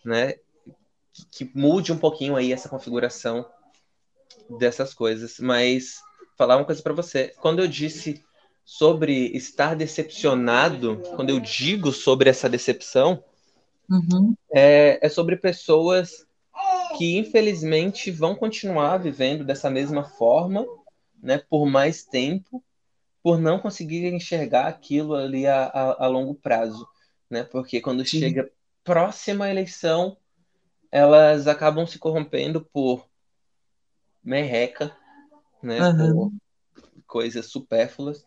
né? 0.03 0.33
Que, 1.11 1.25
que 1.45 1.51
mude 1.55 1.91
um 1.91 1.97
pouquinho 1.97 2.35
aí 2.35 2.53
essa 2.53 2.69
configuração 2.69 3.43
dessas 4.49 4.93
coisas. 4.93 5.39
Mas 5.39 6.01
falar 6.37 6.57
uma 6.57 6.65
coisa 6.65 6.81
para 6.81 6.93
você, 6.93 7.33
quando 7.39 7.59
eu 7.59 7.67
disse 7.67 8.23
sobre 8.63 9.27
estar 9.35 9.75
decepcionado, 9.75 11.01
quando 11.15 11.29
eu 11.29 11.39
digo 11.39 11.91
sobre 11.91 12.29
essa 12.29 12.49
decepção, 12.49 13.23
uhum. 13.89 14.35
é, 14.51 14.99
é 15.05 15.09
sobre 15.09 15.35
pessoas 15.37 16.25
que 16.97 17.17
infelizmente 17.17 18.09
vão 18.09 18.35
continuar 18.35 18.97
vivendo 18.97 19.43
dessa 19.43 19.69
mesma 19.69 20.03
forma, 20.03 20.65
né, 21.21 21.41
por 21.49 21.65
mais 21.65 22.03
tempo, 22.03 22.63
por 23.21 23.39
não 23.39 23.59
conseguir 23.59 24.05
enxergar 24.05 24.67
aquilo 24.67 25.15
ali 25.15 25.47
a, 25.47 25.65
a, 25.65 26.05
a 26.05 26.07
longo 26.07 26.35
prazo, 26.35 26.87
né? 27.29 27.43
Porque 27.43 27.81
quando 27.81 28.05
Sim. 28.05 28.19
chega 28.19 28.51
próxima 28.83 29.49
eleição, 29.49 30.15
elas 30.91 31.47
acabam 31.47 31.87
se 31.87 31.97
corrompendo 31.97 32.61
por 32.61 33.07
merreca, 34.25 34.91
né? 35.61 35.79
Uhum. 35.81 36.35
Coisas 37.07 37.45
supérfluas 37.45 38.25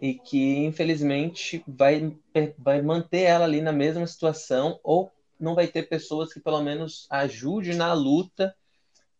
e 0.00 0.14
que 0.14 0.64
infelizmente 0.64 1.64
vai, 1.66 2.16
vai 2.58 2.82
manter 2.82 3.22
ela 3.22 3.44
ali 3.44 3.60
na 3.60 3.72
mesma 3.72 4.06
situação 4.06 4.78
ou 4.84 5.10
não 5.38 5.54
vai 5.54 5.66
ter 5.66 5.88
pessoas 5.88 6.32
que 6.32 6.40
pelo 6.40 6.62
menos 6.62 7.06
ajudem 7.10 7.74
na 7.74 7.92
luta 7.92 8.54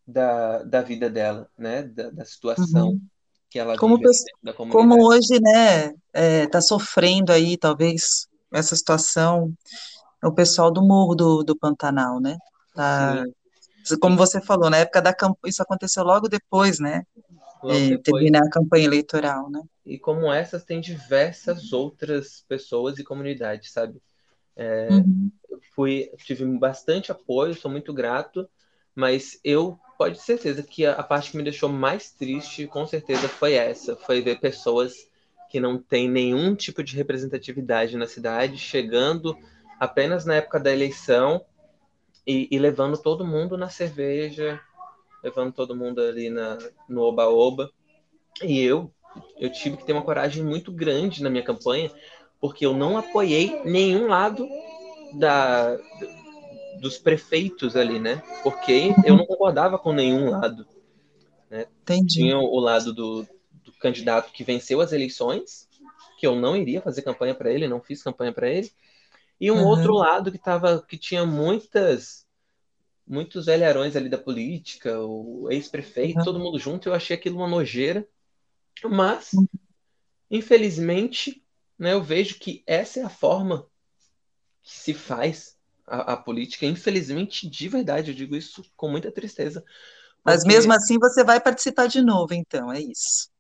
da, 0.07 0.63
da 0.63 0.83
vida 0.83 1.11
dela, 1.11 1.49
né, 1.59 1.83
da, 1.83 2.11
da 2.11 2.25
situação 2.25 2.91
uhum. 2.91 3.01
que 3.51 3.59
ela 3.59 3.77
como. 3.77 3.99
Como 4.71 5.07
hoje, 5.07 5.41
né, 5.41 5.93
está 6.45 6.59
é, 6.59 6.63
sofrendo 6.63 7.33
aí 7.33 7.57
talvez 7.57 8.29
essa 8.53 8.77
situação 8.77 9.53
o 10.23 10.33
pessoal 10.33 10.71
do 10.71 10.83
Morro 10.83 11.15
do, 11.15 11.43
do 11.45 11.57
Pantanal, 11.57 12.21
né? 12.21 12.37
Tá, 12.75 13.25
como 14.01 14.17
você 14.17 14.41
falou, 14.41 14.71
na 14.71 14.79
época 14.79 15.01
da 15.01 15.15
campanha, 15.15 15.51
isso 15.51 15.63
aconteceu 15.63 16.03
logo 16.03 16.29
depois, 16.29 16.79
né? 16.79 17.05
Logo 17.63 17.75
de 17.75 17.91
depois. 17.91 18.05
terminar 18.05 18.47
a 18.47 18.51
campanha 18.51 18.85
eleitoral, 18.85 19.51
né? 19.51 19.63
E 19.85 19.99
como 19.99 20.33
essas, 20.33 20.65
tem 20.65 20.81
diversas 20.81 21.73
outras 21.73 22.45
pessoas 22.49 22.99
e 22.99 23.05
comunidades, 23.05 23.73
sabe? 23.73 24.01
É, 24.57 24.89
uhum. 24.91 25.31
fui, 25.75 26.11
tive 26.25 26.45
bastante 26.59 27.13
apoio, 27.13 27.55
sou 27.55 27.71
muito 27.71 27.93
grato, 27.93 28.49
mas 28.95 29.39
eu 29.45 29.79
pode 29.99 30.17
ter 30.17 30.25
certeza 30.25 30.63
que 30.63 30.87
a, 30.87 30.93
a, 30.93 31.03
parte 31.03 31.31
que 31.31 31.37
me 31.37 31.43
deixou 31.43 31.69
mais 31.69 32.11
triste, 32.11 32.67
com 32.67 32.87
certeza, 32.87 33.29
foi 33.29 33.55
essa, 33.55 33.95
foi 33.97 34.21
ver 34.23 34.41
pessoas 34.41 35.09
que 35.51 35.61
não 35.61 35.79
têm 35.79 36.09
nenhum 36.09 36.55
tipo 36.55 36.83
de 36.83 36.97
representatividade 36.97 37.97
na 37.97 38.07
cidade 38.07 38.59
chegando 38.59 39.37
apenas 39.79 40.25
na 40.25 40.37
época 40.37 40.59
da 40.59 40.73
eleição 40.73 41.45
e, 42.27 42.49
e 42.51 42.59
levando 42.59 42.99
todo 42.99 43.27
mundo 43.27 43.57
na 43.57 43.69
cerveja, 43.69 44.61
levando 45.23 45.53
todo 45.53 45.77
mundo 45.77 46.01
ali 46.01 46.29
na, 46.29 46.59
no 46.89 47.03
oba-oba. 47.03 47.71
E 48.43 48.61
eu 48.61 48.91
eu 49.39 49.51
tive 49.51 49.77
que 49.77 49.85
ter 49.85 49.93
uma 49.93 50.03
coragem 50.03 50.43
muito 50.43 50.71
grande 50.71 51.23
na 51.23 51.31
minha 51.31 51.43
campanha, 51.43 51.91
porque 52.41 52.67
eu 52.67 52.75
não 52.75 52.99
apoiei 52.99 53.63
nenhum 53.65 54.07
lado 54.09 54.47
da, 55.15 55.77
dos 56.81 56.99
prefeitos 56.99 57.77
ali, 57.77 57.99
né? 57.99 58.23
Porque 58.43 58.95
eu 59.05 59.17
não 59.17 59.27
concordava 59.27 59.79
com 59.79 59.93
nenhum 59.93 60.31
lado. 60.31 60.67
Né? 61.51 61.67
Tinha 62.07 62.39
o 62.39 62.59
lado 62.59 62.93
do, 62.93 63.27
do 63.65 63.73
candidato 63.81 64.33
que 64.33 64.45
venceu 64.45 64.81
as 64.81 64.93
eleições, 64.93 65.69
que 66.19 66.27
eu 66.27 66.35
não 66.35 66.57
iria 66.57 66.81
fazer 66.81 67.03
campanha 67.03 67.35
para 67.35 67.51
ele, 67.51 67.69
não 67.69 67.81
fiz 67.81 68.03
campanha 68.03 68.33
para 68.33 68.49
ele, 68.49 68.71
e 69.41 69.51
um 69.51 69.57
uhum. 69.57 69.67
outro 69.67 69.95
lado 69.95 70.33
que 70.33 70.39
tava, 70.39 70.83
que 70.87 70.97
tinha 70.97 71.27
muitas 71.27 72.27
muitos 73.07 73.47
velharões 73.47 73.95
ali 73.95 74.09
da 74.09 74.19
política, 74.19 74.99
o 74.99 75.49
ex-prefeito, 75.51 76.19
uhum. 76.19 76.25
todo 76.25 76.41
mundo 76.41 76.59
junto, 76.59 76.89
eu 76.89 76.95
achei 76.95 77.17
aquilo 77.17 77.37
uma 77.37 77.49
nojeira. 77.49 78.07
Mas, 78.85 79.31
infelizmente, 80.29 81.43
né, 81.79 81.93
eu 81.93 82.03
vejo 82.03 82.39
que 82.39 82.65
essa 82.67 83.01
é 83.01 83.05
a 83.05 83.09
forma 83.09 83.67
que 84.63 84.77
se 84.77 84.93
faz 84.93 85.57
a, 85.87 86.15
a, 86.15 86.17
política. 86.17 86.67
Infelizmente, 86.67 87.49
de 87.49 87.69
verdade, 87.69 88.11
eu 88.11 88.15
digo 88.15 88.35
isso 88.35 88.65
com 88.77 88.91
muita 88.91 89.13
tristeza. 89.13 89.61
Porque... 89.61 90.23
Mas 90.25 90.45
mesmo 90.45 90.73
assim 90.73 90.99
você 90.99 91.23
vai 91.23 91.41
participar 91.41 91.87
de 91.87 92.03
novo, 92.03 92.35
então, 92.35 92.73
é 92.73 92.81
isso. 92.81 93.31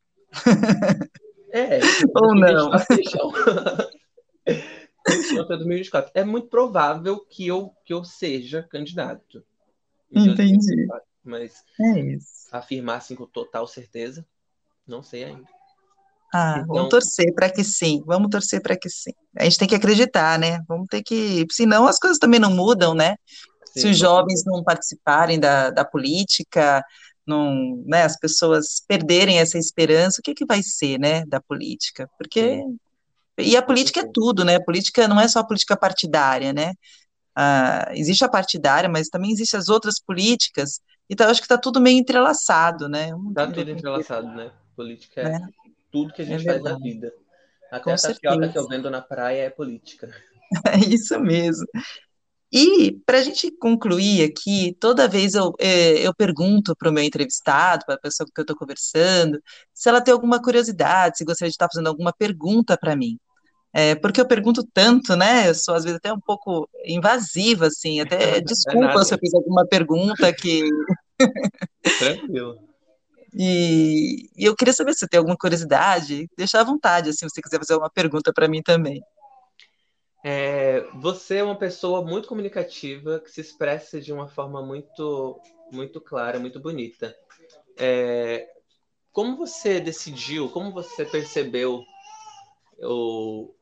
É, 1.50 1.80
ou 2.14 2.34
não. 2.36 2.70
É 6.14 6.24
muito 6.24 6.48
provável 6.48 7.20
que 7.20 7.46
eu, 7.46 7.72
que 7.84 7.92
eu 7.92 8.04
seja 8.04 8.62
candidato. 8.62 9.44
Entendi. 10.12 10.86
Mas 11.22 11.64
é 11.80 12.16
afirmar 12.52 12.98
assim 12.98 13.14
com 13.14 13.26
total 13.26 13.66
certeza, 13.66 14.24
não 14.86 15.02
sei 15.02 15.24
ainda. 15.24 15.46
Ah, 16.32 16.60
então... 16.62 16.74
vamos 16.74 16.90
torcer 16.90 17.32
para 17.34 17.50
que 17.50 17.64
sim, 17.64 18.02
vamos 18.06 18.28
torcer 18.30 18.60
para 18.60 18.76
que 18.76 18.88
sim. 18.88 19.12
A 19.36 19.44
gente 19.44 19.58
tem 19.58 19.68
que 19.68 19.74
acreditar, 19.74 20.38
né? 20.38 20.60
Vamos 20.68 20.86
ter 20.88 21.02
que. 21.02 21.46
Senão 21.50 21.86
as 21.86 21.98
coisas 21.98 22.18
também 22.18 22.38
não 22.40 22.50
mudam, 22.50 22.94
né? 22.94 23.16
Sim, 23.66 23.80
Se 23.80 23.86
os 23.88 23.98
jovens 23.98 24.44
não 24.44 24.62
participarem 24.62 25.38
da, 25.38 25.70
da 25.70 25.84
política, 25.84 26.84
não, 27.26 27.82
né, 27.86 28.04
as 28.04 28.18
pessoas 28.18 28.82
perderem 28.86 29.38
essa 29.38 29.58
esperança, 29.58 30.20
o 30.20 30.22
que, 30.22 30.34
que 30.34 30.46
vai 30.46 30.62
ser, 30.62 30.98
né, 30.98 31.24
da 31.26 31.40
política? 31.40 32.08
Porque. 32.18 32.56
Sim. 32.56 32.78
E 33.38 33.56
a 33.56 33.62
política 33.62 34.00
é 34.00 34.10
tudo, 34.12 34.44
né? 34.44 34.56
A 34.56 34.64
política 34.64 35.06
não 35.06 35.20
é 35.20 35.28
só 35.28 35.40
a 35.40 35.46
política 35.46 35.76
partidária, 35.76 36.52
né? 36.52 36.72
Ah, 37.34 37.90
existe 37.92 38.24
a 38.24 38.28
partidária, 38.28 38.88
mas 38.88 39.08
também 39.08 39.30
existem 39.30 39.58
as 39.58 39.68
outras 39.68 40.00
políticas, 40.00 40.80
então 41.08 41.26
eu 41.26 41.30
acho 41.30 41.40
que 41.40 41.44
está 41.44 41.58
tudo 41.58 41.80
meio 41.80 41.98
entrelaçado, 41.98 42.88
né? 42.88 43.10
Está 43.28 43.46
tudo 43.46 43.70
entrelaçado, 43.70 44.28
né? 44.28 44.50
Política 44.74 45.20
é, 45.20 45.36
é, 45.36 45.40
tudo 45.90 46.12
que 46.12 46.22
a 46.22 46.24
gente 46.24 46.48
é 46.48 46.52
faz 46.52 46.62
na 46.62 46.78
vida. 46.78 47.12
Até 47.70 47.84
Com 47.84 47.90
a 47.90 47.96
tapioca 47.96 48.48
que 48.48 48.58
eu 48.58 48.68
vendo 48.68 48.90
na 48.90 49.00
praia 49.00 49.42
é 49.42 49.50
política. 49.50 50.10
É 50.64 50.78
isso 50.78 51.18
mesmo. 51.18 51.66
E 52.52 52.92
para 53.04 53.18
a 53.18 53.22
gente 53.22 53.50
concluir 53.50 54.22
aqui, 54.22 54.76
toda 54.78 55.08
vez 55.08 55.34
eu, 55.34 55.52
é, 55.58 56.06
eu 56.06 56.14
pergunto 56.14 56.74
para 56.76 56.88
o 56.88 56.92
meu 56.92 57.02
entrevistado, 57.02 57.84
para 57.84 57.96
a 57.96 58.00
pessoa 58.00 58.28
que 58.32 58.40
eu 58.40 58.42
estou 58.42 58.56
conversando, 58.56 59.40
se 59.74 59.88
ela 59.88 60.00
tem 60.00 60.14
alguma 60.14 60.40
curiosidade, 60.40 61.18
se 61.18 61.24
gostaria 61.24 61.50
de 61.50 61.54
estar 61.54 61.68
fazendo 61.70 61.88
alguma 61.88 62.12
pergunta 62.12 62.78
para 62.78 62.94
mim. 62.94 63.18
É, 63.78 63.94
porque 63.94 64.18
eu 64.18 64.26
pergunto 64.26 64.66
tanto, 64.72 65.14
né? 65.14 65.50
Eu 65.50 65.54
sou 65.54 65.74
às 65.74 65.84
vezes 65.84 65.98
até 65.98 66.10
um 66.10 66.18
pouco 66.18 66.66
invasiva, 66.82 67.66
assim, 67.66 68.00
até 68.40 68.40
desculpa 68.40 69.00
é 69.00 69.04
se 69.04 69.12
eu 69.12 69.18
fiz 69.18 69.34
alguma 69.34 69.66
pergunta 69.66 70.32
que. 70.32 70.62
Tranquilo. 71.98 72.58
E, 73.34 74.30
e, 74.34 74.46
eu 74.46 74.56
queria 74.56 74.72
saber 74.72 74.94
se 74.94 75.00
você 75.00 75.08
tem 75.08 75.18
alguma 75.18 75.36
curiosidade, 75.36 76.26
deixa 76.38 76.58
à 76.58 76.64
vontade, 76.64 77.10
assim, 77.10 77.28
se 77.28 77.34
você 77.34 77.42
quiser 77.42 77.58
fazer 77.58 77.76
uma 77.76 77.90
pergunta 77.90 78.32
para 78.32 78.48
mim 78.48 78.62
também. 78.62 79.02
É, 80.24 80.80
você 80.94 81.36
é 81.36 81.44
uma 81.44 81.58
pessoa 81.58 82.02
muito 82.02 82.28
comunicativa, 82.28 83.20
que 83.20 83.30
se 83.30 83.42
expressa 83.42 84.00
de 84.00 84.10
uma 84.10 84.26
forma 84.26 84.62
muito, 84.62 85.38
muito 85.70 86.00
clara, 86.00 86.40
muito 86.40 86.58
bonita. 86.58 87.14
É, 87.76 88.48
como 89.12 89.36
você 89.36 89.80
decidiu, 89.80 90.48
como 90.48 90.72
você 90.72 91.04
percebeu 91.04 91.84
ou, 92.78 93.55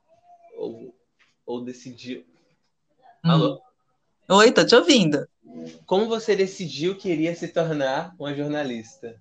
ou, 0.57 0.95
ou 1.47 1.65
decidiu? 1.65 2.25
Hum. 3.25 3.31
Alô? 3.31 3.61
Oi, 4.29 4.53
tô 4.53 4.65
te 4.65 4.75
ouvindo. 4.75 5.27
Como 5.87 6.09
você 6.09 6.35
decidiu 6.35 6.97
que 6.97 7.11
iria 7.11 7.35
se 7.35 7.49
tornar 7.49 8.15
uma 8.19 8.35
jornalista? 8.35 9.21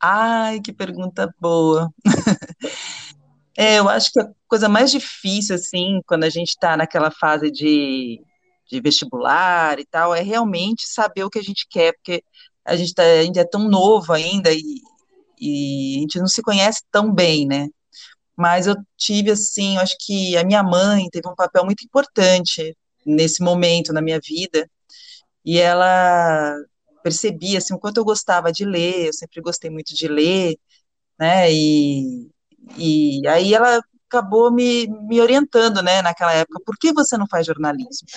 Ai, 0.00 0.60
que 0.60 0.72
pergunta 0.72 1.34
boa. 1.40 1.90
é, 3.56 3.78
eu 3.78 3.88
acho 3.88 4.12
que 4.12 4.20
a 4.20 4.30
coisa 4.46 4.68
mais 4.68 4.90
difícil, 4.90 5.54
assim, 5.54 6.00
quando 6.06 6.24
a 6.24 6.28
gente 6.28 6.50
está 6.50 6.76
naquela 6.76 7.10
fase 7.10 7.50
de, 7.50 8.22
de 8.68 8.80
vestibular 8.80 9.78
e 9.78 9.86
tal, 9.86 10.14
é 10.14 10.20
realmente 10.20 10.86
saber 10.86 11.24
o 11.24 11.30
que 11.30 11.38
a 11.38 11.42
gente 11.42 11.66
quer, 11.68 11.94
porque 11.94 12.22
a 12.64 12.76
gente, 12.76 12.94
tá, 12.94 13.02
a 13.02 13.22
gente 13.22 13.38
é 13.38 13.44
tão 13.44 13.68
novo 13.68 14.12
ainda 14.12 14.52
e, 14.52 14.82
e 15.40 15.96
a 15.96 16.00
gente 16.00 16.18
não 16.18 16.26
se 16.26 16.42
conhece 16.42 16.82
tão 16.90 17.12
bem, 17.12 17.46
né? 17.46 17.68
Mas 18.36 18.66
eu 18.66 18.76
tive, 18.96 19.30
assim, 19.30 19.76
eu 19.76 19.82
acho 19.82 19.96
que 19.98 20.36
a 20.36 20.44
minha 20.44 20.62
mãe 20.62 21.08
teve 21.10 21.28
um 21.28 21.34
papel 21.34 21.64
muito 21.64 21.84
importante 21.84 22.76
nesse 23.04 23.42
momento 23.42 23.92
na 23.92 24.02
minha 24.02 24.20
vida, 24.20 24.68
e 25.44 25.58
ela 25.58 26.56
percebia 27.02 27.58
assim, 27.58 27.72
o 27.72 27.78
quanto 27.78 27.98
eu 27.98 28.04
gostava 28.04 28.50
de 28.52 28.64
ler, 28.64 29.06
eu 29.06 29.12
sempre 29.12 29.40
gostei 29.40 29.70
muito 29.70 29.94
de 29.94 30.08
ler, 30.08 30.58
né, 31.18 31.52
e, 31.52 32.28
e 32.76 33.26
aí 33.28 33.54
ela 33.54 33.80
acabou 34.08 34.52
me, 34.52 34.86
me 34.86 35.20
orientando, 35.20 35.82
né, 35.82 36.02
naquela 36.02 36.32
época, 36.32 36.60
por 36.64 36.76
que 36.76 36.92
você 36.92 37.16
não 37.16 37.26
faz 37.28 37.46
jornalismo? 37.46 38.08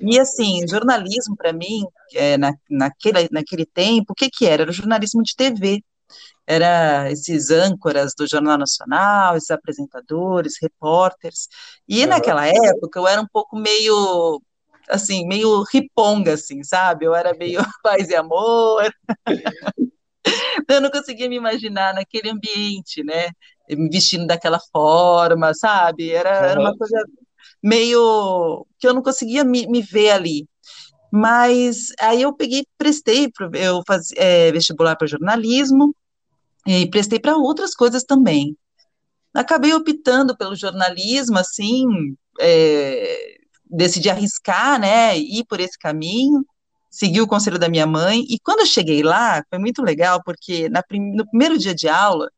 E 0.00 0.18
assim, 0.18 0.66
jornalismo 0.66 1.36
para 1.36 1.52
mim, 1.52 1.84
é, 2.12 2.36
na, 2.36 2.52
naquele, 2.68 3.28
naquele 3.30 3.64
tempo, 3.64 4.12
o 4.12 4.14
que 4.14 4.28
que 4.28 4.46
era? 4.46 4.62
Era 4.62 4.72
jornalismo 4.72 5.22
de 5.22 5.36
TV, 5.36 5.82
era 6.46 7.10
esses 7.10 7.50
âncoras 7.50 8.12
do 8.16 8.26
Jornal 8.26 8.58
Nacional, 8.58 9.36
esses 9.36 9.50
apresentadores, 9.50 10.54
repórteres, 10.60 11.48
e 11.88 12.02
uhum. 12.02 12.08
naquela 12.08 12.46
época 12.46 12.98
eu 12.98 13.06
era 13.06 13.20
um 13.20 13.28
pouco 13.30 13.56
meio 13.56 14.40
assim, 14.88 15.26
meio 15.26 15.62
riponga, 15.72 16.34
assim, 16.34 16.62
sabe? 16.62 17.06
Eu 17.06 17.14
era 17.14 17.34
meio 17.34 17.60
paz 17.82 18.08
e 18.10 18.14
amor. 18.14 18.92
eu 20.68 20.80
não 20.80 20.90
conseguia 20.90 21.28
me 21.28 21.36
imaginar 21.36 21.94
naquele 21.94 22.30
ambiente, 22.30 23.02
né? 23.02 23.28
Me 23.70 23.88
vestindo 23.88 24.26
daquela 24.26 24.58
forma, 24.72 25.54
sabe? 25.54 26.10
Era, 26.10 26.30
era 26.30 26.60
uma 26.60 26.76
coisa 26.76 27.02
meio 27.62 28.66
que 28.78 28.86
eu 28.86 28.94
não 28.94 29.02
conseguia 29.02 29.44
me, 29.44 29.66
me 29.66 29.80
ver 29.80 30.10
ali. 30.10 30.46
Mas 31.10 31.88
aí 32.00 32.22
eu 32.22 32.34
peguei, 32.34 32.66
prestei, 32.78 33.30
eu 33.54 33.82
faz, 33.86 34.08
é, 34.16 34.50
vestibular 34.50 34.96
para 34.96 35.06
jornalismo 35.06 35.94
e 36.66 36.88
prestei 36.88 37.18
para 37.18 37.36
outras 37.36 37.74
coisas 37.74 38.04
também. 38.04 38.56
Acabei 39.34 39.72
optando 39.72 40.36
pelo 40.36 40.54
jornalismo, 40.54 41.38
assim, 41.38 41.86
é, 42.40 43.36
decidi 43.64 44.10
arriscar, 44.10 44.78
né, 44.78 45.16
ir 45.18 45.44
por 45.44 45.60
esse 45.60 45.78
caminho, 45.78 46.44
segui 46.90 47.20
o 47.20 47.26
conselho 47.26 47.58
da 47.58 47.68
minha 47.68 47.86
mãe, 47.86 48.24
e 48.28 48.38
quando 48.38 48.60
eu 48.60 48.66
cheguei 48.66 49.02
lá, 49.02 49.42
foi 49.48 49.58
muito 49.58 49.82
legal, 49.82 50.22
porque 50.22 50.68
na, 50.68 50.82
no 51.16 51.26
primeiro 51.26 51.56
dia 51.56 51.74
de 51.74 51.88
aula, 51.88 52.30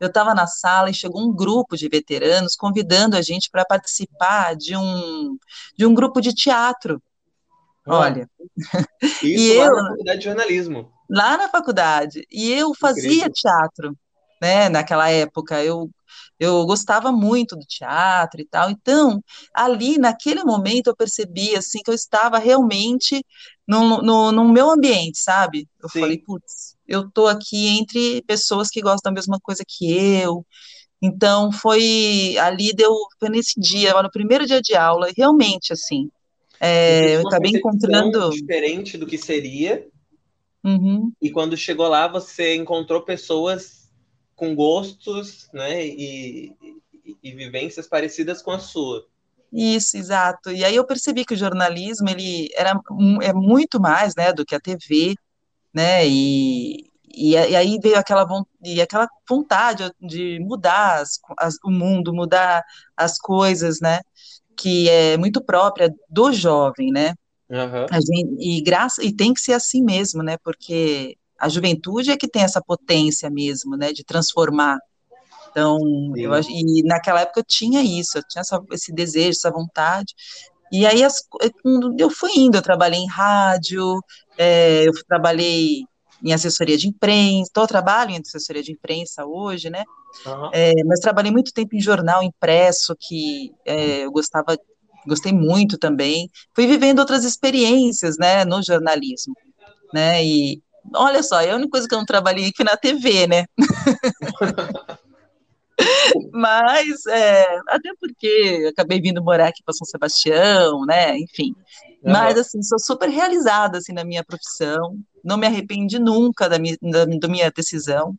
eu 0.00 0.06
estava 0.06 0.32
na 0.32 0.46
sala 0.46 0.90
e 0.90 0.94
chegou 0.94 1.20
um 1.20 1.34
grupo 1.34 1.76
de 1.76 1.88
veteranos 1.88 2.54
convidando 2.54 3.16
a 3.16 3.22
gente 3.22 3.50
para 3.50 3.64
participar 3.64 4.54
de 4.54 4.76
um, 4.76 5.36
de 5.76 5.84
um 5.84 5.92
grupo 5.92 6.20
de 6.20 6.32
teatro. 6.32 7.02
Olha. 7.84 8.28
Isso 9.02 9.24
e 9.26 9.52
eu, 9.54 9.74
na 9.74 9.90
faculdade 9.90 10.18
de 10.18 10.24
jornalismo. 10.24 10.92
Lá 11.08 11.36
na 11.36 11.48
faculdade. 11.48 12.26
E 12.30 12.52
eu 12.52 12.74
fazia 12.74 13.26
Incrível. 13.26 13.32
teatro, 13.32 13.98
né, 14.40 14.68
naquela 14.68 15.10
época. 15.10 15.62
Eu 15.62 15.90
eu 16.38 16.64
gostava 16.66 17.10
muito 17.10 17.56
do 17.56 17.64
teatro 17.66 18.40
e 18.40 18.44
tal. 18.46 18.70
Então, 18.70 19.22
ali, 19.52 19.98
naquele 19.98 20.44
momento, 20.44 20.86
eu 20.86 20.96
percebi, 20.96 21.56
assim, 21.56 21.80
que 21.82 21.90
eu 21.90 21.94
estava 21.94 22.38
realmente 22.38 23.24
no, 23.66 24.00
no, 24.00 24.30
no 24.30 24.48
meu 24.48 24.70
ambiente, 24.70 25.18
sabe? 25.18 25.68
Eu 25.82 25.88
Sim. 25.88 26.00
falei, 26.00 26.18
putz, 26.18 26.76
eu 26.86 27.10
tô 27.10 27.26
aqui 27.26 27.66
entre 27.78 28.22
pessoas 28.22 28.68
que 28.68 28.80
gostam 28.80 29.12
da 29.12 29.18
mesma 29.18 29.38
coisa 29.42 29.64
que 29.66 29.92
eu. 29.92 30.46
Então, 31.02 31.50
foi, 31.50 32.36
ali 32.40 32.72
deu, 32.72 32.92
foi 33.18 33.28
nesse 33.30 33.60
dia, 33.60 34.00
no 34.00 34.10
primeiro 34.10 34.46
dia 34.46 34.60
de 34.60 34.74
aula, 34.74 35.10
realmente, 35.16 35.72
assim, 35.72 36.08
é, 36.60 37.16
eu 37.16 37.26
acabei 37.26 37.52
encontrando... 37.52 38.30
Diferente 38.30 38.96
do 38.96 39.06
que 39.06 39.18
seria, 39.18 39.86
Uhum. 40.64 41.12
E 41.20 41.30
quando 41.30 41.56
chegou 41.56 41.88
lá, 41.88 42.08
você 42.08 42.54
encontrou 42.54 43.02
pessoas 43.02 43.90
com 44.34 44.54
gostos 44.54 45.48
né, 45.52 45.84
e, 45.84 46.54
e, 47.04 47.16
e, 47.22 47.32
vivências 47.32 47.86
parecidas 47.86 48.40
com 48.40 48.52
a 48.52 48.58
sua. 48.58 49.06
Isso, 49.52 49.96
exato. 49.96 50.50
E 50.50 50.64
aí 50.64 50.76
eu 50.76 50.86
percebi 50.86 51.24
que 51.24 51.34
o 51.34 51.36
jornalismo 51.36 52.08
ele 52.08 52.48
era 52.54 52.78
é 53.22 53.32
muito 53.32 53.80
mais 53.80 54.14
né, 54.14 54.32
do 54.32 54.44
que 54.44 54.54
a 54.54 54.60
TV, 54.60 55.14
né? 55.72 56.06
E, 56.06 56.88
e, 57.14 57.32
e 57.32 57.56
aí 57.56 57.78
veio 57.82 57.98
aquela, 57.98 58.26
e 58.62 58.80
aquela 58.80 59.08
vontade 59.28 59.90
de 60.00 60.38
mudar 60.40 61.00
as, 61.00 61.18
as, 61.38 61.56
o 61.64 61.70
mundo, 61.70 62.12
mudar 62.12 62.62
as 62.96 63.18
coisas, 63.18 63.80
né? 63.80 64.00
Que 64.56 64.88
é 64.88 65.16
muito 65.16 65.42
própria 65.42 65.92
do 66.08 66.32
jovem, 66.32 66.92
né? 66.92 67.14
Uhum. 67.50 67.86
Gente, 67.92 68.36
e, 68.38 68.60
graça, 68.62 69.02
e 69.02 69.12
tem 69.12 69.32
que 69.32 69.40
ser 69.40 69.54
assim 69.54 69.82
mesmo, 69.82 70.22
né? 70.22 70.36
Porque 70.44 71.16
a 71.38 71.48
juventude 71.48 72.10
é 72.10 72.16
que 72.16 72.28
tem 72.28 72.42
essa 72.42 72.60
potência 72.60 73.30
mesmo, 73.30 73.76
né, 73.76 73.92
de 73.92 74.04
transformar. 74.04 74.78
Então, 75.50 75.78
eu, 76.16 76.32
e 76.40 76.82
naquela 76.84 77.20
época 77.20 77.40
eu 77.40 77.44
tinha 77.44 77.82
isso, 77.82 78.18
eu 78.18 78.22
tinha 78.28 78.40
essa, 78.40 78.60
esse 78.72 78.92
desejo, 78.92 79.30
essa 79.30 79.50
vontade. 79.50 80.14
E 80.70 80.86
aí 80.86 81.02
as, 81.02 81.22
eu 81.98 82.10
fui 82.10 82.30
indo, 82.36 82.58
eu 82.58 82.62
trabalhei 82.62 83.00
em 83.00 83.08
rádio, 83.08 84.00
é, 84.36 84.86
eu 84.86 84.92
trabalhei 85.06 85.84
em 86.22 86.32
assessoria 86.32 86.76
de 86.76 86.88
imprensa, 86.88 87.48
estou 87.48 87.66
trabalho 87.66 88.10
em 88.10 88.18
assessoria 88.18 88.62
de 88.62 88.72
imprensa 88.72 89.24
hoje, 89.24 89.70
né? 89.70 89.84
Uhum. 90.26 90.50
É, 90.52 90.72
mas 90.84 91.00
trabalhei 91.00 91.30
muito 91.30 91.52
tempo 91.52 91.74
em 91.74 91.80
jornal 91.80 92.22
impresso, 92.22 92.94
que 92.98 93.52
é, 93.64 94.04
eu 94.04 94.10
gostava, 94.10 94.58
gostei 95.08 95.32
muito 95.32 95.76
também. 95.78 96.30
Fui 96.54 96.66
vivendo 96.66 97.00
outras 97.00 97.24
experiências, 97.24 98.16
né, 98.18 98.44
no 98.44 98.62
jornalismo, 98.62 99.34
né? 99.92 100.24
E, 100.24 100.62
Olha 100.94 101.22
só, 101.22 101.40
é 101.40 101.50
a 101.50 101.56
única 101.56 101.70
coisa 101.70 101.88
que 101.88 101.94
eu 101.94 101.98
não 101.98 102.06
trabalhei 102.06 102.48
aqui 102.48 102.64
na 102.64 102.76
TV, 102.76 103.26
né? 103.26 103.44
Mas, 106.32 107.06
é, 107.06 107.46
até 107.68 107.90
porque 108.00 108.68
acabei 108.70 109.00
vindo 109.00 109.22
morar 109.22 109.48
aqui 109.48 109.62
para 109.64 109.74
São 109.74 109.86
Sebastião, 109.86 110.84
né? 110.86 111.16
Enfim. 111.18 111.54
Uhum. 112.02 112.12
Mas, 112.12 112.36
assim, 112.38 112.62
sou 112.62 112.78
super 112.78 113.08
realizada, 113.08 113.78
assim, 113.78 113.92
na 113.92 114.04
minha 114.04 114.24
profissão. 114.24 114.96
Não 115.22 115.36
me 115.36 115.46
arrependi 115.46 115.98
nunca 115.98 116.48
da 116.48 116.58
minha, 116.58 116.76
da, 116.82 117.04
da 117.04 117.28
minha 117.28 117.50
decisão. 117.50 118.14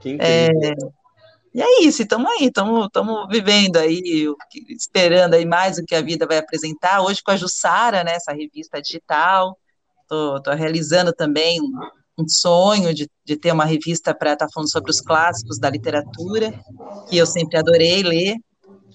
Que 0.00 0.16
é, 0.20 0.48
e 1.52 1.60
é 1.60 1.82
isso, 1.82 2.02
estamos 2.02 2.30
aí, 2.30 2.46
estamos 2.46 2.88
vivendo 3.28 3.76
aí, 3.76 4.26
esperando 4.68 5.34
aí 5.34 5.44
mais 5.44 5.78
o 5.78 5.84
que 5.84 5.94
a 5.94 6.00
vida 6.00 6.26
vai 6.26 6.38
apresentar. 6.38 7.02
Hoje 7.02 7.22
com 7.22 7.32
a 7.32 7.36
Jussara, 7.36 8.04
né, 8.04 8.12
essa 8.12 8.32
revista 8.32 8.80
digital, 8.80 9.58
estou 10.02 10.54
realizando 10.54 11.12
também 11.12 11.60
um, 11.60 11.72
um 12.18 12.28
sonho 12.28 12.94
de, 12.94 13.10
de 13.24 13.36
ter 13.36 13.52
uma 13.52 13.64
revista 13.64 14.14
para 14.14 14.34
estar 14.34 14.46
tá 14.46 14.52
falando 14.52 14.70
sobre 14.70 14.90
os 14.90 15.00
clássicos 15.00 15.58
da 15.58 15.68
literatura, 15.68 16.52
que 17.08 17.16
eu 17.16 17.26
sempre 17.26 17.58
adorei 17.58 18.02
ler. 18.02 18.36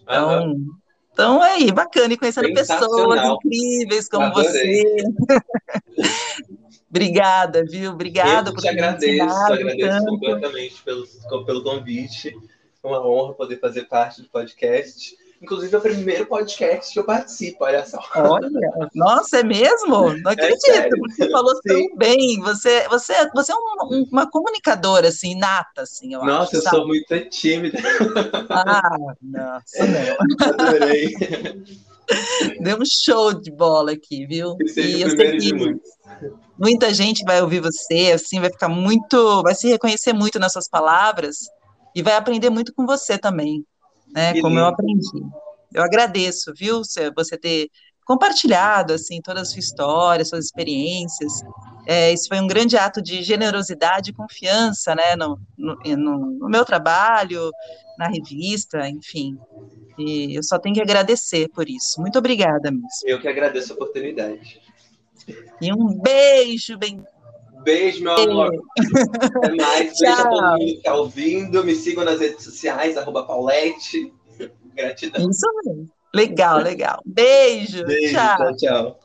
Então, 0.03 0.47
uhum. 0.47 0.65
então 1.11 1.43
é 1.43 1.55
aí, 1.55 1.71
bacana, 1.71 2.13
e 2.13 2.17
conhecendo 2.17 2.53
pessoas 2.53 3.21
incríveis 3.21 4.07
como 4.07 4.31
você. 4.33 4.83
Obrigada, 6.95 7.65
viu? 7.65 7.91
Obrigada 7.91 8.53
por 8.53 8.61
te 8.61 8.69
agradeço, 8.69 9.35
agradeço 9.35 9.89
tanto. 9.89 10.05
completamente 10.05 10.81
pelo, 10.81 11.05
pelo 11.45 11.61
convite. 11.61 12.33
É 12.81 12.87
uma 12.87 13.05
honra 13.05 13.33
poder 13.33 13.59
fazer 13.59 13.83
parte 13.83 14.21
do 14.21 14.29
podcast. 14.29 15.17
Inclusive, 15.41 15.75
é 15.75 15.77
o 15.77 15.81
primeiro 15.81 16.25
podcast 16.25 16.93
que 16.93 16.97
eu 16.97 17.03
participo, 17.03 17.65
olha 17.65 17.85
só. 17.85 17.99
Olha, 18.15 18.49
nossa, 18.95 19.39
é 19.39 19.43
mesmo? 19.43 20.15
Não 20.19 20.31
é 20.31 20.33
acredito, 20.33 20.69
é 20.69 20.89
você 20.89 21.29
falou 21.29 21.53
Sim. 21.55 21.61
tão 21.67 21.97
bem. 21.97 22.39
Você, 22.39 22.87
você, 22.87 23.29
você 23.33 23.51
é 23.51 23.55
uma, 23.55 24.05
uma 24.09 24.31
comunicadora, 24.31 25.09
assim, 25.09 25.37
nata, 25.37 25.81
assim, 25.81 26.13
eu 26.13 26.23
Nossa, 26.23 26.57
acho, 26.57 26.67
eu 26.67 26.71
sou 26.71 26.87
muito 26.87 27.29
tímida. 27.29 27.77
Ah, 28.49 28.97
nossa, 29.21 29.85
não. 29.85 30.47
Adorei. 30.47 31.13
Deu 32.61 32.77
um 32.79 32.85
show 32.85 33.33
de 33.33 33.51
bola 33.51 33.91
aqui, 33.91 34.25
viu? 34.25 34.55
E 34.77 35.01
eu 35.01 35.09
sei 35.09 35.37
que 35.37 35.79
muita 36.57 36.93
gente 36.93 37.23
vai 37.23 37.41
ouvir 37.41 37.59
você, 37.59 38.11
assim, 38.13 38.39
vai 38.39 38.49
ficar 38.49 38.69
muito, 38.69 39.41
vai 39.43 39.55
se 39.55 39.67
reconhecer 39.67 40.13
muito 40.13 40.39
nas 40.39 40.53
suas 40.53 40.67
palavras 40.67 41.37
e 41.95 42.01
vai 42.01 42.15
aprender 42.15 42.49
muito 42.49 42.73
com 42.73 42.85
você 42.85 43.17
também 43.17 43.65
né? 44.15 44.39
Como 44.39 44.57
eu 44.57 44.65
aprendi. 44.65 45.21
eu 45.73 45.83
agradeço, 45.83 46.53
viu, 46.55 46.81
você 47.15 47.37
ter 47.37 47.69
compartilhado 48.05 48.93
assim 48.93 49.19
toda 49.21 49.41
a 49.41 49.45
sua 49.45 49.59
história, 49.59 50.23
suas 50.23 50.45
experiências. 50.45 51.33
É, 51.85 52.13
isso 52.13 52.27
foi 52.29 52.39
um 52.39 52.47
grande 52.47 52.77
ato 52.77 53.01
de 53.01 53.21
generosidade 53.21 54.09
e 54.11 54.13
confiança, 54.13 54.95
né, 54.95 55.15
no, 55.15 55.39
no, 55.57 55.75
no, 56.39 56.49
meu 56.49 56.63
trabalho, 56.63 57.51
na 57.97 58.07
revista, 58.07 58.87
enfim. 58.87 59.37
E 59.97 60.35
eu 60.35 60.43
só 60.43 60.57
tenho 60.57 60.75
que 60.75 60.81
agradecer 60.81 61.47
por 61.49 61.69
isso. 61.69 61.99
Muito 61.99 62.17
obrigada, 62.17 62.71
mesmo. 62.71 62.87
Eu 63.03 63.19
que 63.19 63.27
agradeço 63.27 63.73
a 63.73 63.75
oportunidade. 63.75 64.61
E 65.61 65.73
um 65.73 65.99
beijo 65.99 66.77
bem. 66.77 67.03
Beijo, 67.63 68.03
meu 68.03 68.13
amor. 68.13 68.63
Até 69.43 69.55
mais. 69.55 69.99
Beijo 69.99 70.13
a 70.13 70.29
todo 70.29 70.41
mundo 70.41 70.57
que 70.59 70.71
está 70.77 70.95
ouvindo. 70.95 71.63
Me 71.63 71.75
sigam 71.75 72.03
nas 72.03 72.19
redes 72.19 72.43
sociais, 72.43 72.95
arroba 72.97 73.23
Paulette. 73.23 74.13
Gratidão. 74.75 75.29
Isso 75.29 75.47
mesmo. 75.63 75.89
Legal, 76.13 76.59
legal. 76.59 77.01
Beijo. 77.05 77.85
Beijo 77.85 78.13
tchau, 78.13 78.37
tchau. 78.37 78.55
tchau. 78.55 78.99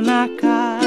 Da 0.00 0.28
serra. 0.40 0.79